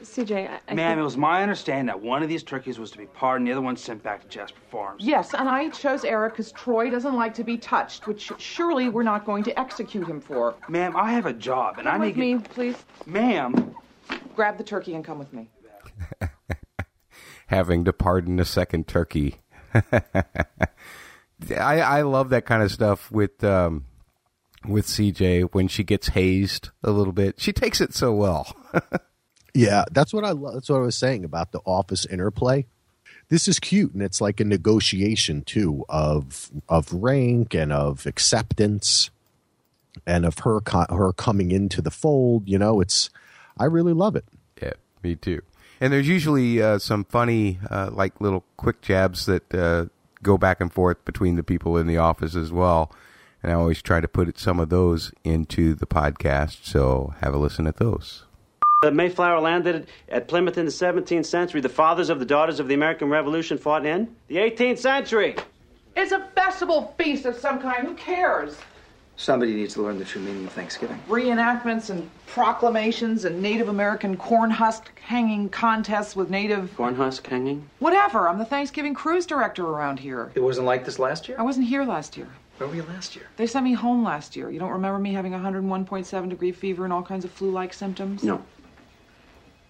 CJ, 0.03 0.49
I, 0.49 0.61
I 0.69 0.75
Ma'am, 0.75 0.93
think- 0.93 1.01
it 1.01 1.05
was 1.05 1.17
my 1.19 1.43
understanding 1.43 1.85
that 1.87 2.01
one 2.01 2.23
of 2.23 2.29
these 2.31 2.43
turkeys 2.43 2.79
was 2.79 2.91
to 2.93 2.97
be 2.99 3.05
pardoned, 3.07 3.47
the 3.47 3.53
other 3.53 3.61
one 3.61 3.77
sent 3.77 4.03
back 4.03 4.23
to 4.23 4.29
Jasper 4.29 4.59
Farms. 4.71 5.05
Yes, 5.05 5.35
and 5.35 5.47
I 5.47 5.69
chose 5.69 6.05
Eric 6.05 6.33
because 6.33 6.53
Troy 6.53 6.89
doesn't 6.89 7.15
like 7.15 7.35
to 7.35 7.45
be 7.45 7.59
touched, 7.59 8.07
which 8.07 8.33
surely 8.39 8.89
we're 8.89 9.03
not 9.03 9.27
going 9.27 9.43
to 9.45 9.61
execute 9.61 10.07
him 10.09 10.19
for. 10.21 10.55
Ma'am, 10.71 10.97
I 10.97 11.13
have 11.13 11.27
a 11.27 11.35
job, 11.35 11.77
and 11.79 11.87
Come 11.87 12.01
I 12.01 12.07
with 12.07 12.17
need. 12.17 12.37
me, 12.39 12.43
please. 12.55 12.77
Ma'am. 13.05 13.75
Grab 14.35 14.57
the 14.57 14.65
turkey 14.65 14.95
and 14.95 15.05
come 15.05 15.19
with 15.19 15.33
me. 15.35 15.49
having 17.51 17.85
to 17.85 17.93
pardon 17.93 18.39
a 18.41 18.45
second 18.45 18.87
turkey. 18.87 19.41
I, 19.93 20.01
I 21.51 22.03
love 22.03 22.31
that 22.31 22.47
kind 22.47 22.63
of 22.63 22.71
stuff 22.71 23.11
with 23.11 23.43
um, 23.45 23.85
with 24.67 24.87
CJ 24.87 25.51
when 25.53 25.69
she 25.69 25.85
gets 25.85 26.09
hazed 26.09 26.71
a 26.83 26.91
little 26.91 27.13
bit. 27.13 27.41
She 27.41 27.53
takes 27.53 27.81
it 27.81 27.93
so 27.95 28.13
well. 28.15 28.57
Yeah, 29.55 29.85
that's 29.91 30.13
what 30.13 30.25
I 30.25 30.31
love. 30.31 30.55
That's 30.55 30.69
what 30.69 30.77
I 30.77 30.83
was 30.83 30.97
saying 30.97 31.25
about 31.25 31.51
the 31.53 31.61
office 31.65 32.07
interplay. 32.07 32.67
This 33.31 33.49
is 33.49 33.59
cute, 33.59 33.93
and 33.93 34.03
it's 34.03 34.21
like 34.21 34.39
a 34.39 34.45
negotiation 34.45 35.43
too 35.43 35.85
of 35.89 36.51
of 36.69 36.93
rank 36.93 37.55
and 37.55 37.73
of 37.73 38.07
acceptance, 38.07 39.11
and 40.07 40.25
of 40.25 40.39
her 40.45 40.61
her 40.69 41.13
coming 41.13 41.51
into 41.51 41.83
the 41.83 41.91
fold. 41.91 42.49
You 42.49 42.59
know, 42.59 42.81
it's 42.81 43.11
I 43.59 43.65
really 43.65 43.93
love 43.93 44.15
it. 44.15 44.25
Yeah, 44.63 44.75
me 45.03 45.17
too. 45.17 45.43
And 45.81 45.93
there's 45.93 46.09
usually 46.09 46.61
uh, 46.61 46.79
some 46.79 47.05
funny, 47.05 47.59
uh, 47.71 47.91
like 47.93 48.21
little 48.21 48.45
quick 48.57 48.83
jabs 48.83 49.27
that 49.27 49.55
uh, 49.55 49.87
go 50.23 50.37
back 50.37 50.61
and 50.61 50.73
forth 50.73 51.05
between 51.05 51.37
the 51.37 51.43
people 51.43 51.77
in 51.77 51.87
the 51.87 51.97
office 51.97 52.37
as 52.37 52.53
well. 52.53 52.93
And 53.43 53.51
I 53.51 53.55
always 53.55 53.81
try 53.81 54.01
to 54.01 54.09
put 54.09 54.39
some 54.39 54.61
of 54.61 54.69
those 54.69 55.13
into 55.25 55.75
the 55.75 55.87
podcast. 55.87 56.65
So 56.65 57.15
have 57.21 57.33
a 57.33 57.39
listen 57.39 57.67
at 57.67 57.79
those. 57.79 58.25
The 58.83 58.91
Mayflower 58.91 59.41
landed 59.41 59.89
at 60.09 60.29
Plymouth 60.29 60.57
in 60.57 60.65
the 60.67 60.71
17th 60.71 61.27
century. 61.27 61.61
The 61.61 61.69
fathers 61.69 62.11
of 62.11 62.19
the 62.19 62.25
daughters 62.25 62.61
of 62.61 62.69
the 62.69 62.75
American 62.75 63.09
Revolution 63.09 63.59
fought 63.59 63.85
in 63.85 64.15
the 64.29 64.37
18th 64.37 64.79
century. 64.79 65.37
It's 65.97 66.13
a 66.13 66.27
festival 66.35 66.95
feast 66.99 67.27
of 67.27 67.37
some 67.37 67.61
kind. 67.61 67.87
Who 67.87 67.95
cares? 67.95 68.57
Somebody 69.21 69.55
needs 69.55 69.75
to 69.75 69.83
learn 69.83 69.99
the 69.99 70.05
true 70.07 70.23
meaning 70.23 70.47
of 70.47 70.53
Thanksgiving. 70.55 70.99
Reenactments 71.07 71.91
and 71.91 72.09
proclamations 72.27 73.27
and 73.27 73.43
Native 73.43 73.69
American 73.69 74.17
corn 74.17 74.51
husk 74.51 74.99
hanging 74.99 75.51
contests 75.51 76.17
with 76.17 76.31
Native. 76.31 76.75
Corn 76.75 76.95
husk 76.95 77.27
hanging. 77.27 77.69
Whatever. 77.81 78.31
I'm 78.31 78.39
the 78.39 78.47
Thanksgiving 78.47 78.95
cruise 78.95 79.27
director 79.27 79.67
around 79.67 79.99
here. 79.99 80.33
It 80.35 80.41
wasn't 80.41 80.65
like 80.65 80.87
this 80.87 80.99
last 80.99 81.29
year? 81.29 81.37
I 81.39 81.43
wasn't 81.43 81.67
here 81.67 81.85
last 81.85 82.17
year. 82.17 82.29
Where 82.57 82.67
were 82.67 82.75
you 82.75 82.83
last 82.85 83.15
year? 83.15 83.27
They 83.37 83.47
sent 83.47 83.67
me 83.67 83.75
home 83.75 84.03
last 84.03 84.37
year. 84.37 84.49
You 84.49 84.59
don't 84.59 84.71
remember 84.71 84.99
me 84.99 85.13
having 85.13 85.33
101.7 85.33 86.31
degree 86.31 86.53
fever 86.53 86.85
and 86.85 86.93
all 86.93 87.03
kinds 87.03 87.27
of 87.27 87.31
flu 87.31 87.51
like 87.51 87.75
symptoms? 87.75 88.25
No. 88.25 88.43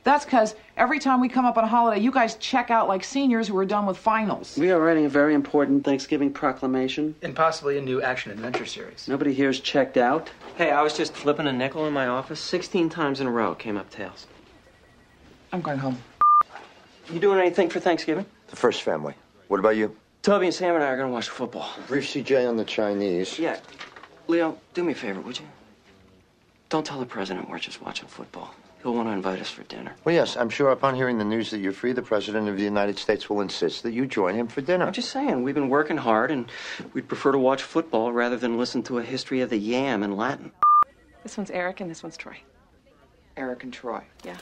That's 0.02 0.24
because 0.24 0.54
every 0.76 0.98
time 0.98 1.20
we 1.20 1.28
come 1.28 1.44
up 1.44 1.58
on 1.58 1.64
a 1.64 1.66
holiday, 1.66 2.00
you 2.00 2.10
guys 2.10 2.36
check 2.36 2.70
out 2.70 2.88
like 2.88 3.04
seniors 3.04 3.48
who 3.48 3.56
are 3.58 3.66
done 3.66 3.84
with 3.84 3.98
finals. 3.98 4.56
We 4.56 4.70
are 4.70 4.80
writing 4.80 5.04
a 5.04 5.10
very 5.10 5.34
important 5.34 5.84
Thanksgiving 5.84 6.32
proclamation. 6.32 7.14
And 7.22 7.36
possibly 7.36 7.76
a 7.76 7.82
new 7.82 8.00
action 8.00 8.32
adventure 8.32 8.64
series. 8.64 9.08
Nobody 9.08 9.34
here's 9.34 9.60
checked 9.60 9.98
out. 9.98 10.30
Hey, 10.56 10.70
I 10.70 10.82
was 10.82 10.96
just 10.96 11.12
flipping 11.14 11.46
a 11.46 11.52
nickel 11.52 11.86
in 11.86 11.92
my 11.92 12.06
office. 12.06 12.40
16 12.40 12.88
times 12.88 13.20
in 13.20 13.26
a 13.26 13.30
row 13.30 13.54
came 13.54 13.76
up 13.76 13.90
tails. 13.90 14.26
I'm 15.52 15.60
going 15.60 15.78
home. 15.78 15.98
You 17.12 17.20
doing 17.20 17.38
anything 17.38 17.68
for 17.68 17.80
Thanksgiving? 17.80 18.24
The 18.48 18.56
first 18.56 18.82
family. 18.82 19.14
What 19.48 19.60
about 19.60 19.76
you? 19.76 19.94
Toby 20.22 20.46
and 20.46 20.54
Sam 20.54 20.74
and 20.76 20.84
I 20.84 20.88
are 20.88 20.96
gonna 20.96 21.10
watch 21.10 21.28
football. 21.28 21.68
Brief 21.88 22.04
CJ 22.04 22.48
on 22.48 22.56
the 22.56 22.64
Chinese. 22.64 23.38
Yeah. 23.38 23.58
Leo, 24.28 24.58
do 24.74 24.84
me 24.84 24.92
a 24.92 24.94
favor, 24.94 25.20
would 25.20 25.38
you? 25.38 25.46
Don't 26.68 26.86
tell 26.86 27.00
the 27.00 27.06
president 27.06 27.50
we're 27.50 27.58
just 27.58 27.82
watching 27.82 28.06
football. 28.06 28.54
He'll 28.82 28.94
want 28.94 29.08
to 29.08 29.12
invite 29.12 29.40
us 29.40 29.50
for 29.50 29.62
dinner. 29.64 29.94
Well, 30.04 30.14
yes, 30.14 30.36
I'm 30.36 30.48
sure 30.48 30.70
upon 30.70 30.94
hearing 30.94 31.18
the 31.18 31.24
news 31.24 31.50
that 31.50 31.58
you're 31.58 31.72
free, 31.72 31.92
the 31.92 32.00
President 32.00 32.48
of 32.48 32.56
the 32.56 32.62
United 32.62 32.98
States 32.98 33.28
will 33.28 33.42
insist 33.42 33.82
that 33.82 33.92
you 33.92 34.06
join 34.06 34.34
him 34.34 34.48
for 34.48 34.62
dinner. 34.62 34.86
I'm 34.86 34.92
just 34.92 35.10
saying, 35.10 35.42
we've 35.42 35.54
been 35.54 35.68
working 35.68 35.98
hard 35.98 36.30
and 36.30 36.50
we'd 36.94 37.06
prefer 37.06 37.32
to 37.32 37.38
watch 37.38 37.62
football 37.62 38.10
rather 38.10 38.38
than 38.38 38.56
listen 38.56 38.82
to 38.84 38.98
a 38.98 39.02
history 39.02 39.42
of 39.42 39.50
the 39.50 39.58
yam 39.58 40.02
in 40.02 40.16
Latin. 40.16 40.50
This 41.22 41.36
one's 41.36 41.50
Eric 41.50 41.80
and 41.80 41.90
this 41.90 42.02
one's 42.02 42.16
Troy. 42.16 42.38
Eric 43.36 43.64
and 43.64 43.72
Troy. 43.72 44.02
Yeah. 44.24 44.36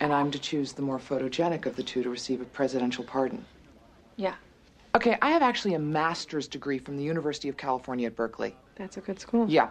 And 0.00 0.12
I'm 0.12 0.30
to 0.30 0.38
choose 0.38 0.72
the 0.72 0.82
more 0.82 0.98
photogenic 0.98 1.66
of 1.66 1.76
the 1.76 1.82
two 1.82 2.02
to 2.02 2.10
receive 2.10 2.40
a 2.40 2.44
presidential 2.46 3.04
pardon. 3.04 3.44
Yeah. 4.16 4.34
Okay, 4.94 5.18
I 5.20 5.30
have 5.30 5.42
actually 5.42 5.74
a 5.74 5.78
master's 5.78 6.48
degree 6.48 6.78
from 6.78 6.96
the 6.96 7.04
University 7.04 7.50
of 7.50 7.58
California 7.58 8.06
at 8.06 8.16
Berkeley. 8.16 8.56
That's 8.76 8.96
a 8.96 9.00
good 9.02 9.20
school. 9.20 9.46
Yeah. 9.46 9.68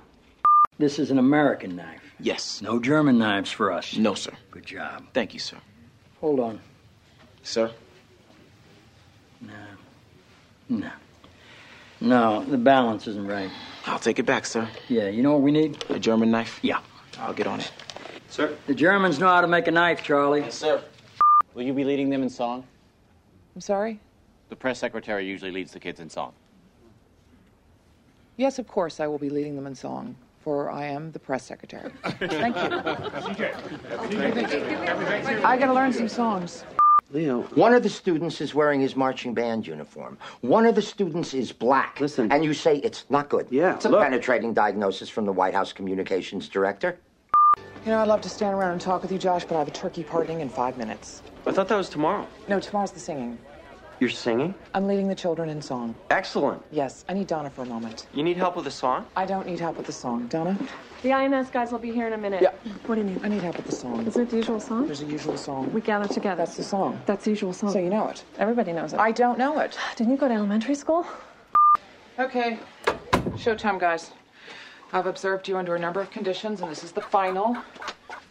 This 0.77 0.99
is 0.99 1.09
an 1.11 1.19
American 1.19 1.75
knife. 1.75 2.01
Yes. 2.19 2.61
No 2.61 2.79
German 2.79 3.17
knives 3.17 3.51
for 3.51 3.71
us. 3.71 3.95
No, 3.97 4.13
sir. 4.13 4.31
Good 4.51 4.65
job. 4.65 5.05
Thank 5.13 5.33
you, 5.33 5.39
sir. 5.39 5.57
Hold 6.19 6.39
on. 6.39 6.59
Sir? 7.43 7.71
No. 9.41 9.53
No. 10.69 10.91
No, 12.01 12.43
the 12.43 12.57
balance 12.57 13.07
isn't 13.07 13.27
right. 13.27 13.49
I'll 13.85 13.99
take 13.99 14.19
it 14.19 14.25
back, 14.25 14.45
sir. 14.45 14.67
Yeah, 14.89 15.07
you 15.07 15.23
know 15.23 15.31
what 15.31 15.41
we 15.41 15.51
need? 15.51 15.83
A 15.89 15.99
German 15.99 16.29
knife? 16.29 16.59
Yeah. 16.61 16.79
I'll 17.19 17.33
get 17.33 17.47
on 17.47 17.61
it. 17.61 17.71
Sir? 18.29 18.53
The 18.67 18.75
Germans 18.75 19.17
know 19.19 19.27
how 19.27 19.41
to 19.41 19.47
make 19.47 19.67
a 19.67 19.71
knife, 19.71 20.03
Charlie. 20.03 20.41
Yes, 20.41 20.55
sir. 20.55 20.83
Will 21.53 21.63
you 21.63 21.73
be 21.73 21.85
leading 21.85 22.09
them 22.09 22.21
in 22.21 22.29
song? 22.29 22.65
I'm 23.55 23.61
sorry? 23.61 23.99
The 24.49 24.55
press 24.55 24.79
secretary 24.79 25.25
usually 25.25 25.51
leads 25.51 25.71
the 25.71 25.79
kids 25.79 26.01
in 26.01 26.09
song. 26.09 26.33
Yes, 28.35 28.59
of 28.59 28.67
course, 28.67 28.99
I 28.99 29.07
will 29.07 29.17
be 29.17 29.29
leading 29.29 29.55
them 29.55 29.65
in 29.65 29.75
song, 29.75 30.15
for 30.45 30.69
I 30.69 30.85
am 30.85 31.11
the 31.11 31.17
press 31.17 31.43
secretary. 31.43 31.89
Thank 32.03 32.55
you. 32.55 32.61
I 35.43 35.57
gotta 35.57 35.73
learn 35.73 35.91
some 35.91 36.07
songs. 36.07 36.63
Leo, 37.11 37.41
One 37.55 37.73
of 37.73 37.81
the 37.81 37.89
students 37.89 38.41
is 38.41 38.53
wearing 38.53 38.79
his 38.79 38.95
marching 38.95 39.33
band 39.33 39.65
uniform. 39.65 40.19
One 40.41 40.67
of 40.67 40.75
the 40.75 40.83
students 40.83 41.33
is 41.33 41.51
black. 41.51 41.99
Listen. 41.99 42.31
And 42.31 42.43
you 42.45 42.53
say 42.53 42.77
it's 42.77 43.05
not 43.09 43.27
good. 43.29 43.47
Yeah, 43.49 43.73
It's 43.75 43.85
a 43.85 43.89
look. 43.89 44.03
penetrating 44.03 44.53
diagnosis 44.53 45.09
from 45.09 45.25
the 45.25 45.33
White 45.33 45.55
House 45.55 45.73
communications 45.73 46.47
director. 46.47 46.99
You 47.83 47.91
know, 47.91 47.99
I'd 47.99 48.07
love 48.07 48.21
to 48.21 48.29
stand 48.29 48.53
around 48.53 48.73
and 48.73 48.81
talk 48.81 49.01
with 49.01 49.11
you, 49.11 49.17
Josh, 49.17 49.45
but 49.45 49.55
I 49.55 49.59
have 49.59 49.67
a 49.67 49.71
turkey 49.71 50.03
pardoning 50.03 50.41
in 50.41 50.49
five 50.49 50.77
minutes. 50.77 51.23
I 51.47 51.51
thought 51.53 51.67
that 51.69 51.77
was 51.77 51.89
tomorrow. 51.89 52.27
No, 52.47 52.59
tomorrow's 52.59 52.91
the 52.91 52.99
singing. 52.99 53.39
You're 53.99 54.09
singing? 54.09 54.53
I'm 54.73 54.87
leading 54.87 55.07
the 55.07 55.15
children 55.15 55.47
in 55.49 55.61
song. 55.61 55.95
Excellent. 56.09 56.61
Yes, 56.71 57.05
I 57.07 57.13
need 57.13 57.27
Donna 57.27 57.49
for 57.49 57.61
a 57.61 57.65
moment. 57.65 58.07
You 58.13 58.23
need 58.23 58.35
help 58.35 58.55
with 58.55 58.65
the 58.65 58.71
song? 58.71 59.05
I 59.15 59.25
don't 59.25 59.47
need 59.47 59.59
help 59.59 59.77
with 59.77 59.85
the 59.85 59.93
song. 59.93 60.27
Donna? 60.27 60.57
The 61.01 61.13
INS 61.13 61.49
guys 61.49 61.71
will 61.71 61.79
be 61.79 61.91
here 61.91 62.07
in 62.07 62.13
a 62.13 62.17
minute. 62.17 62.41
Yeah. 62.41 62.51
What 62.87 62.95
do 62.95 63.01
you 63.01 63.07
need? 63.07 63.23
I 63.23 63.29
need 63.29 63.41
help 63.41 63.55
with 63.55 63.67
the 63.67 63.71
song. 63.71 64.05
Isn't 64.05 64.21
it 64.21 64.29
the 64.29 64.37
usual 64.37 64.59
song? 64.59 64.85
There's 64.85 65.01
a 65.01 65.05
usual 65.05 65.37
song. 65.37 65.71
We 65.71 65.79
gather 65.79 66.13
together. 66.13 66.43
That's 66.43 66.57
the 66.57 66.63
song. 66.63 66.99
That's 67.05 67.23
the 67.23 67.29
usual 67.29 67.53
song. 67.53 67.71
So 67.71 67.79
you 67.79 67.89
know 67.89 68.09
it. 68.09 68.23
Everybody 68.37 68.73
knows 68.73 68.91
it. 68.91 68.99
I 68.99 69.11
don't 69.11 69.37
know 69.37 69.59
it. 69.59 69.77
Didn't 69.95 70.11
you 70.11 70.17
go 70.17 70.27
to 70.27 70.33
elementary 70.33 70.75
school? 70.75 71.05
Okay. 72.19 72.59
Showtime, 73.37 73.79
guys. 73.79 74.11
I've 74.91 75.07
observed 75.07 75.47
you 75.47 75.57
under 75.57 75.75
a 75.75 75.79
number 75.79 76.01
of 76.01 76.11
conditions, 76.11 76.61
and 76.61 76.69
this 76.69 76.83
is 76.83 76.91
the 76.91 77.01
final. 77.01 77.57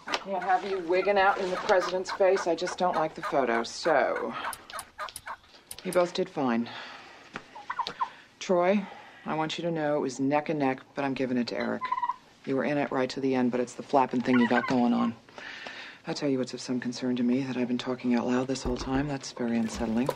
I 0.07 0.13
can't 0.13 0.43
have 0.43 0.69
you 0.69 0.79
wigging 0.81 1.19
out 1.19 1.39
in 1.39 1.51
the 1.51 1.57
president's 1.57 2.11
face. 2.11 2.47
I 2.47 2.55
just 2.55 2.77
don't 2.77 2.97
like 2.97 3.15
the 3.15 3.23
photo. 3.23 3.63
So, 3.63 4.35
you 5.85 5.93
both 5.93 6.15
did 6.15 6.29
fine. 6.29 6.69
Troy, 8.41 8.85
I 9.27 9.35
want 9.35 9.59
you 9.59 9.65
to 9.65 9.71
know 9.71 9.97
it 9.97 10.01
was 10.01 10.19
neck 10.19 10.49
and 10.49 10.59
neck, 10.59 10.81
but 10.95 11.05
I'm 11.05 11.15
giving 11.15 11.37
it 11.37 11.47
to 11.49 11.59
Eric. 11.59 11.83
You 12.47 12.57
were 12.57 12.65
in 12.65 12.79
it 12.79 12.91
right 12.91 13.09
to 13.11 13.21
the 13.21 13.35
end, 13.35 13.51
but 13.51 13.61
it's 13.61 13.75
the 13.75 13.83
flapping 13.83 14.21
thing 14.21 14.39
you 14.39 14.49
got 14.49 14.67
going 14.67 14.93
on. 14.93 15.15
I 16.07 16.13
tell 16.13 16.29
you 16.29 16.39
what's 16.39 16.53
of 16.53 16.61
some 16.61 16.81
concern 16.81 17.17
to 17.17 17.23
me 17.23 17.43
that 17.45 17.57
I've 17.57 17.69
been 17.69 17.79
talking 17.79 18.15
out 18.15 18.27
loud 18.27 18.47
this 18.47 18.63
whole 18.63 18.77
time. 18.77 19.09
That's 19.09 19.33
very 19.33 19.57
unsettling. 19.57 20.09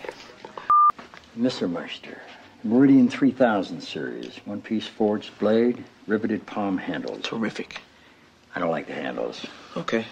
Mr. 1.38 1.70
Meister. 1.70 2.20
Meridian 2.64 3.08
3000 3.08 3.80
series. 3.80 4.36
One 4.44 4.60
piece 4.60 4.86
forged 4.86 5.38
blade, 5.38 5.84
riveted 6.06 6.44
palm 6.44 6.76
handles. 6.76 7.22
Terrific. 7.22 7.80
I 8.54 8.60
don't 8.60 8.70
like 8.70 8.86
the 8.86 8.94
handles. 8.94 9.46
Okay. 9.76 10.04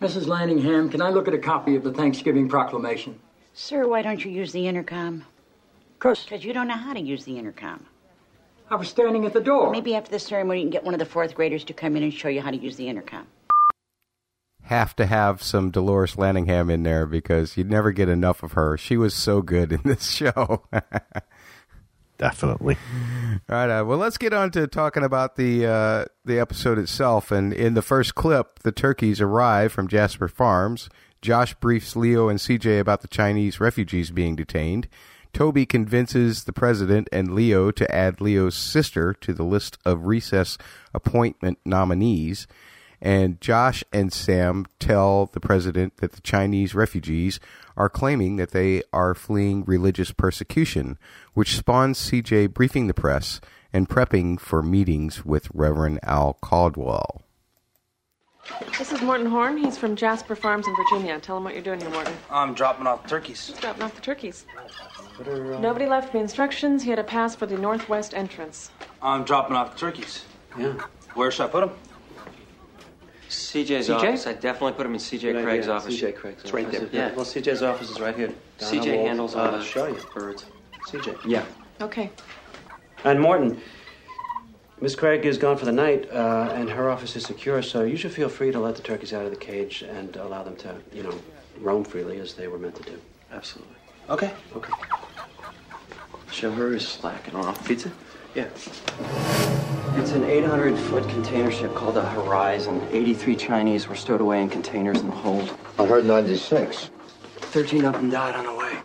Mrs. 0.00 0.24
Lanningham, 0.24 0.90
can 0.90 1.02
I 1.02 1.10
look 1.10 1.28
at 1.28 1.34
a 1.34 1.38
copy 1.38 1.76
of 1.76 1.84
the 1.84 1.92
Thanksgiving 1.92 2.48
Proclamation? 2.48 3.20
Sir, 3.62 3.86
why 3.86 4.00
don't 4.00 4.24
you 4.24 4.30
use 4.30 4.52
the 4.52 4.66
intercom? 4.66 5.26
Chris, 5.98 6.24
Because 6.24 6.42
you 6.42 6.54
don't 6.54 6.66
know 6.66 6.78
how 6.78 6.94
to 6.94 7.00
use 7.00 7.24
the 7.26 7.38
intercom. 7.38 7.84
I 8.70 8.76
was 8.76 8.88
standing 8.88 9.26
at 9.26 9.34
the 9.34 9.40
door. 9.40 9.70
Maybe 9.70 9.94
after 9.94 10.10
the 10.10 10.18
ceremony, 10.18 10.60
you 10.60 10.64
can 10.64 10.70
get 10.70 10.82
one 10.82 10.94
of 10.94 10.98
the 10.98 11.04
fourth 11.04 11.34
graders 11.34 11.62
to 11.64 11.74
come 11.74 11.94
in 11.94 12.02
and 12.02 12.12
show 12.12 12.28
you 12.28 12.40
how 12.40 12.50
to 12.50 12.56
use 12.56 12.76
the 12.76 12.88
intercom. 12.88 13.26
Have 14.62 14.96
to 14.96 15.04
have 15.04 15.42
some 15.42 15.70
Dolores 15.70 16.14
Lanningham 16.14 16.72
in 16.72 16.84
there 16.84 17.04
because 17.04 17.58
you'd 17.58 17.70
never 17.70 17.92
get 17.92 18.08
enough 18.08 18.42
of 18.42 18.52
her. 18.52 18.78
She 18.78 18.96
was 18.96 19.12
so 19.12 19.42
good 19.42 19.72
in 19.72 19.82
this 19.84 20.08
show. 20.10 20.64
Definitely. 22.16 22.78
All 23.50 23.56
right. 23.56 23.80
Uh, 23.80 23.84
well, 23.84 23.98
let's 23.98 24.16
get 24.16 24.32
on 24.32 24.52
to 24.52 24.68
talking 24.68 25.04
about 25.04 25.36
the 25.36 25.66
uh, 25.66 26.04
the 26.24 26.38
episode 26.38 26.78
itself. 26.78 27.30
And 27.30 27.52
in 27.52 27.74
the 27.74 27.82
first 27.82 28.14
clip, 28.14 28.60
the 28.60 28.72
turkeys 28.72 29.20
arrive 29.20 29.70
from 29.70 29.86
Jasper 29.86 30.28
Farms. 30.28 30.88
Josh 31.22 31.54
briefs 31.54 31.96
Leo 31.96 32.28
and 32.28 32.38
CJ 32.38 32.80
about 32.80 33.02
the 33.02 33.08
Chinese 33.08 33.60
refugees 33.60 34.10
being 34.10 34.36
detained. 34.36 34.88
Toby 35.32 35.66
convinces 35.66 36.44
the 36.44 36.52
president 36.52 37.08
and 37.12 37.34
Leo 37.34 37.70
to 37.70 37.94
add 37.94 38.20
Leo's 38.20 38.56
sister 38.56 39.12
to 39.14 39.32
the 39.32 39.44
list 39.44 39.78
of 39.84 40.06
recess 40.06 40.58
appointment 40.92 41.58
nominees. 41.64 42.46
And 43.02 43.40
Josh 43.40 43.82
and 43.92 44.12
Sam 44.12 44.66
tell 44.78 45.26
the 45.26 45.40
president 45.40 45.98
that 45.98 46.12
the 46.12 46.20
Chinese 46.20 46.74
refugees 46.74 47.40
are 47.76 47.88
claiming 47.88 48.36
that 48.36 48.50
they 48.50 48.82
are 48.92 49.14
fleeing 49.14 49.64
religious 49.64 50.12
persecution, 50.12 50.98
which 51.32 51.56
spawns 51.56 51.98
CJ 51.98 52.52
briefing 52.52 52.88
the 52.88 52.94
press 52.94 53.40
and 53.72 53.88
prepping 53.88 54.38
for 54.38 54.62
meetings 54.62 55.24
with 55.24 55.48
Reverend 55.54 56.00
Al 56.02 56.34
Caldwell. 56.42 57.22
This 58.78 58.92
is 58.92 59.02
Morton 59.02 59.26
Horn. 59.26 59.56
He's 59.56 59.76
from 59.76 59.94
Jasper 59.96 60.34
Farms 60.34 60.66
in 60.66 60.74
Virginia. 60.74 61.18
Tell 61.20 61.36
him 61.36 61.44
what 61.44 61.54
you're 61.54 61.62
doing 61.62 61.80
here, 61.80 61.90
Morton. 61.90 62.14
I'm 62.30 62.54
dropping 62.54 62.86
off 62.86 63.06
turkeys. 63.06 63.48
He's 63.48 63.58
dropping 63.58 63.82
off 63.82 63.94
the 63.94 64.00
turkeys. 64.00 64.46
Nobody 65.60 65.86
left 65.86 66.14
me 66.14 66.20
instructions. 66.20 66.82
He 66.82 66.90
had 66.90 66.98
a 66.98 67.04
pass 67.04 67.34
for 67.36 67.46
the 67.46 67.58
northwest 67.58 68.14
entrance. 68.14 68.70
I'm 69.02 69.24
dropping 69.24 69.56
off 69.56 69.74
the 69.74 69.78
turkeys. 69.78 70.24
Yeah. 70.58 70.72
Where 71.14 71.30
should 71.30 71.44
I 71.44 71.48
put 71.48 71.60
them? 71.60 71.76
CJ's 73.28 73.88
CJ? 73.88 73.94
office. 73.94 74.26
I 74.26 74.32
definitely 74.32 74.72
put 74.72 74.86
him 74.86 74.94
in 74.94 75.00
CJ 75.00 75.20
Good 75.20 75.44
Craig's 75.44 75.66
idea. 75.68 75.74
office. 75.74 76.00
CJ 76.00 76.16
Craig's 76.16 76.42
It's 76.42 76.52
right 76.52 76.70
there. 76.70 76.88
Yeah. 76.90 77.14
Well, 77.14 77.24
CJ's 77.26 77.62
office 77.62 77.90
is 77.90 78.00
right 78.00 78.16
here. 78.16 78.32
Donna 78.58 78.80
CJ 78.80 79.06
handles 79.06 79.34
all 79.36 79.46
uh, 79.46 79.58
the 79.58 79.62
show 79.64 79.86
you. 79.86 80.00
birds. 80.14 80.46
CJ. 80.88 81.16
Yeah. 81.26 81.44
Okay. 81.80 82.10
And 83.04 83.20
Morton, 83.20 83.60
Miss 84.82 84.94
Craig 84.94 85.26
is 85.26 85.36
gone 85.36 85.58
for 85.58 85.66
the 85.66 85.72
night, 85.72 86.10
uh, 86.10 86.52
and 86.54 86.70
her 86.70 86.88
office 86.88 87.14
is 87.14 87.24
secure, 87.24 87.60
so 87.60 87.82
you 87.82 87.98
should 87.98 88.12
feel 88.12 88.30
free 88.30 88.50
to 88.50 88.58
let 88.58 88.76
the 88.76 88.82
turkeys 88.82 89.12
out 89.12 89.26
of 89.26 89.30
the 89.30 89.36
cage 89.36 89.82
and 89.82 90.16
allow 90.16 90.42
them 90.42 90.56
to, 90.56 90.74
you 90.90 91.02
know, 91.02 91.12
roam 91.58 91.84
freely 91.84 92.18
as 92.18 92.32
they 92.32 92.48
were 92.48 92.58
meant 92.58 92.76
to 92.76 92.82
do. 92.84 92.98
Absolutely. 93.30 93.74
Okay. 94.08 94.32
Okay. 94.56 94.72
Chauffeur 96.30 96.72
is 96.74 96.88
slacking 96.88 97.36
off. 97.36 97.62
Pizza? 97.66 97.92
Yeah. 98.34 98.46
It's 99.96 100.12
an 100.12 100.24
800 100.24 100.78
foot 100.78 101.06
container 101.10 101.50
ship 101.50 101.74
called 101.74 101.96
the 101.96 102.02
Horizon. 102.02 102.80
83 102.90 103.36
Chinese 103.36 103.86
were 103.86 103.96
stowed 103.96 104.22
away 104.22 104.40
in 104.40 104.48
containers 104.48 105.00
in 105.00 105.08
the 105.08 105.16
hold. 105.16 105.54
I 105.78 105.84
heard 105.84 106.06
96. 106.06 106.88
13 107.36 107.84
of 107.84 107.92
them 107.94 108.08
died 108.08 108.34
on 108.34 108.46
the 108.46 108.54
way. 108.54 108.78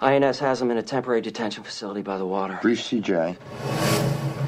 INS 0.00 0.38
has 0.38 0.60
them 0.60 0.70
in 0.70 0.78
a 0.78 0.82
temporary 0.82 1.20
detention 1.20 1.62
facility 1.62 2.00
by 2.00 2.16
the 2.16 2.24
water. 2.24 2.58
Brief 2.62 2.80
CJ. 2.80 3.36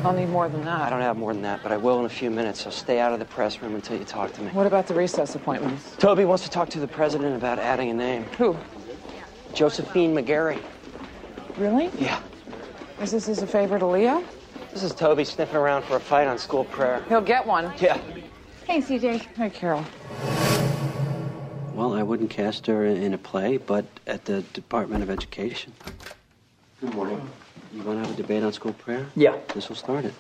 I'll 0.04 0.12
need 0.12 0.30
more 0.30 0.49
than 0.49 0.64
that. 0.64 0.80
I 0.80 0.90
don't 0.90 1.00
have 1.00 1.16
more 1.16 1.32
than 1.32 1.42
that, 1.42 1.62
but 1.62 1.71
I 1.71 1.76
will 1.76 2.00
in 2.00 2.06
a 2.06 2.09
few 2.09 2.28
minutes, 2.28 2.62
so 2.62 2.71
stay 2.71 2.99
out 2.99 3.12
of 3.12 3.21
the 3.21 3.25
press 3.25 3.62
room 3.62 3.76
until 3.76 3.97
you 3.97 4.04
talk 4.04 4.32
to 4.32 4.42
me. 4.42 4.50
What 4.50 4.66
about 4.66 4.88
the 4.88 4.94
recess 4.94 5.37
appointments? 5.37 5.94
Toby 5.97 6.25
wants 6.25 6.42
to 6.42 6.50
talk 6.50 6.68
to 6.71 6.80
the 6.80 6.88
president 6.88 7.37
about 7.37 7.61
adding 7.61 7.88
a 7.90 7.94
name. 7.94 8.25
Who? 8.37 8.56
Josephine 9.54 10.12
McGarry. 10.12 10.61
Really? 11.56 11.88
Yeah. 11.99 12.21
Is 13.00 13.12
this 13.12 13.28
as 13.28 13.42
a 13.42 13.47
favor 13.47 13.78
to 13.78 13.87
Leo? 13.87 14.25
This 14.73 14.82
is 14.82 14.92
Toby 14.92 15.25
sniffing 15.25 15.56
around 15.56 15.85
for 15.85 15.97
a 15.97 16.00
fight 16.00 16.26
on 16.26 16.37
school 16.37 16.64
prayer. 16.64 17.04
He'll 17.09 17.21
get 17.21 17.47
one. 17.47 17.73
Yeah. 17.78 18.00
Hey, 18.66 18.80
CJ. 18.80 19.21
Hey, 19.37 19.50
Carol. 19.50 19.85
Well, 21.75 21.94
I 21.94 22.02
wouldn't 22.02 22.30
cast 22.30 22.66
her 22.66 22.85
in 22.87 23.14
a 23.14 23.18
play, 23.18 23.56
but 23.56 23.85
at 24.09 24.25
the 24.25 24.42
Department 24.52 25.04
of 25.04 25.11
Education. 25.11 25.73
Good 26.80 26.92
morning. 26.94 27.30
You 27.73 27.83
want 27.85 28.02
to 28.02 28.09
have 28.09 28.19
a 28.19 28.23
debate 28.23 28.43
on 28.43 28.52
school 28.52 28.75
prayer? 28.75 29.07
Yeah. 29.17 29.37
This 29.55 29.69
will 29.69 29.76
start 29.76 30.05
it. 30.05 30.12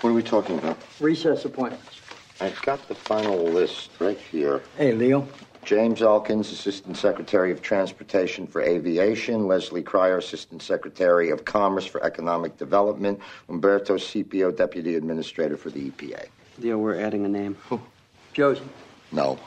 What 0.00 0.10
are 0.10 0.12
we 0.12 0.22
talking 0.22 0.58
about? 0.58 0.76
Recess 1.00 1.44
appointments. 1.44 2.00
I've 2.40 2.60
got 2.62 2.86
the 2.88 2.94
final 2.94 3.44
list 3.44 3.90
right 4.00 4.18
here. 4.18 4.62
Hey, 4.76 4.92
Leo. 4.92 5.26
James 5.64 6.02
Elkins, 6.02 6.50
Assistant 6.52 6.96
Secretary 6.96 7.50
of 7.50 7.62
Transportation 7.62 8.46
for 8.46 8.60
Aviation. 8.60 9.46
Leslie 9.46 9.82
Cryer, 9.82 10.18
Assistant 10.18 10.62
Secretary 10.62 11.30
of 11.30 11.44
Commerce 11.44 11.86
for 11.86 12.02
Economic 12.04 12.56
Development. 12.56 13.18
Umberto 13.48 13.96
Scipio, 13.96 14.50
Deputy 14.50 14.96
Administrator 14.96 15.56
for 15.56 15.70
the 15.70 15.90
EPA. 15.90 16.26
Leo, 16.58 16.78
we're 16.78 17.00
adding 17.00 17.24
a 17.24 17.28
name. 17.28 17.56
Who? 17.68 17.80
Josie. 18.32 18.62
No. 19.12 19.38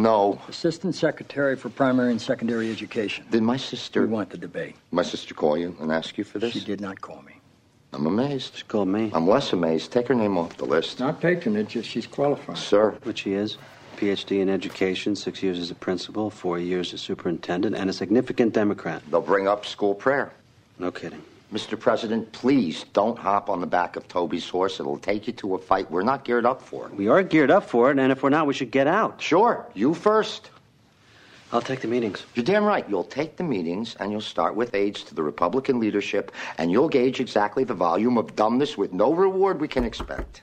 No. 0.00 0.38
Assistant 0.48 0.94
Secretary 0.94 1.56
for 1.56 1.70
Primary 1.70 2.10
and 2.10 2.20
Secondary 2.20 2.70
Education. 2.70 3.24
Did 3.30 3.42
my 3.42 3.54
We 3.54 3.58
sister, 3.58 4.06
want 4.06 4.28
the 4.28 4.36
debate. 4.36 4.76
my 4.90 5.02
sister 5.02 5.32
call 5.34 5.56
you 5.56 5.74
and 5.80 5.90
ask 5.90 6.18
you 6.18 6.24
for 6.24 6.38
this? 6.38 6.52
She 6.52 6.60
did 6.60 6.82
not 6.82 7.00
call 7.00 7.22
me. 7.22 7.32
I'm 7.94 8.06
amazed. 8.06 8.56
She 8.56 8.64
called 8.64 8.88
me. 8.88 9.10
I'm 9.14 9.26
less 9.26 9.54
amazed. 9.54 9.90
Take 9.92 10.08
her 10.08 10.14
name 10.14 10.36
off 10.36 10.54
the 10.58 10.66
list. 10.66 11.00
Not 11.00 11.20
patronage, 11.22 11.70
just 11.70 11.88
she's 11.88 12.06
qualified. 12.06 12.58
Sir, 12.58 12.90
Which 13.04 13.20
she 13.22 13.32
is. 13.32 13.56
PhD 13.96 14.40
in 14.42 14.50
education, 14.50 15.16
six 15.16 15.42
years 15.42 15.58
as 15.58 15.70
a 15.70 15.74
principal, 15.74 16.28
four 16.28 16.58
years 16.58 16.92
as 16.92 17.00
superintendent, 17.00 17.74
and 17.74 17.88
a 17.88 17.92
significant 17.94 18.52
Democrat. 18.52 19.02
they'll 19.10 19.22
bring 19.22 19.48
up 19.48 19.64
school 19.64 19.94
prayer. 19.94 20.30
No 20.78 20.90
kidding. 20.90 21.22
Mr. 21.52 21.78
President, 21.78 22.32
please 22.32 22.84
don't 22.92 23.18
hop 23.18 23.48
on 23.48 23.60
the 23.60 23.66
back 23.66 23.96
of 23.96 24.08
Toby's 24.08 24.48
horse. 24.48 24.80
It'll 24.80 24.98
take 24.98 25.26
you 25.28 25.32
to 25.34 25.54
a 25.54 25.58
fight 25.58 25.90
we're 25.90 26.02
not 26.02 26.24
geared 26.24 26.44
up 26.44 26.60
for. 26.60 26.88
We 26.88 27.08
are 27.08 27.22
geared 27.22 27.52
up 27.52 27.68
for 27.68 27.90
it, 27.90 27.98
and 27.98 28.10
if 28.10 28.22
we're 28.22 28.30
not, 28.30 28.46
we 28.46 28.54
should 28.54 28.72
get 28.72 28.88
out. 28.88 29.22
Sure, 29.22 29.64
you 29.74 29.94
first. 29.94 30.50
I'll 31.52 31.62
take 31.62 31.80
the 31.80 31.88
meetings. 31.88 32.26
You're 32.34 32.44
damn 32.44 32.64
right. 32.64 32.84
You'll 32.88 33.04
take 33.04 33.36
the 33.36 33.44
meetings 33.44 33.94
and 34.00 34.10
you'll 34.10 34.20
start 34.20 34.56
with 34.56 34.74
aides 34.74 35.04
to 35.04 35.14
the 35.14 35.22
Republican 35.22 35.78
leadership, 35.78 36.32
and 36.58 36.72
you'll 36.72 36.88
gauge 36.88 37.20
exactly 37.20 37.62
the 37.62 37.74
volume 37.74 38.18
of 38.18 38.34
dumbness 38.34 38.76
with 38.76 38.92
no 38.92 39.14
reward 39.14 39.60
we 39.60 39.68
can 39.68 39.84
expect. 39.84 40.42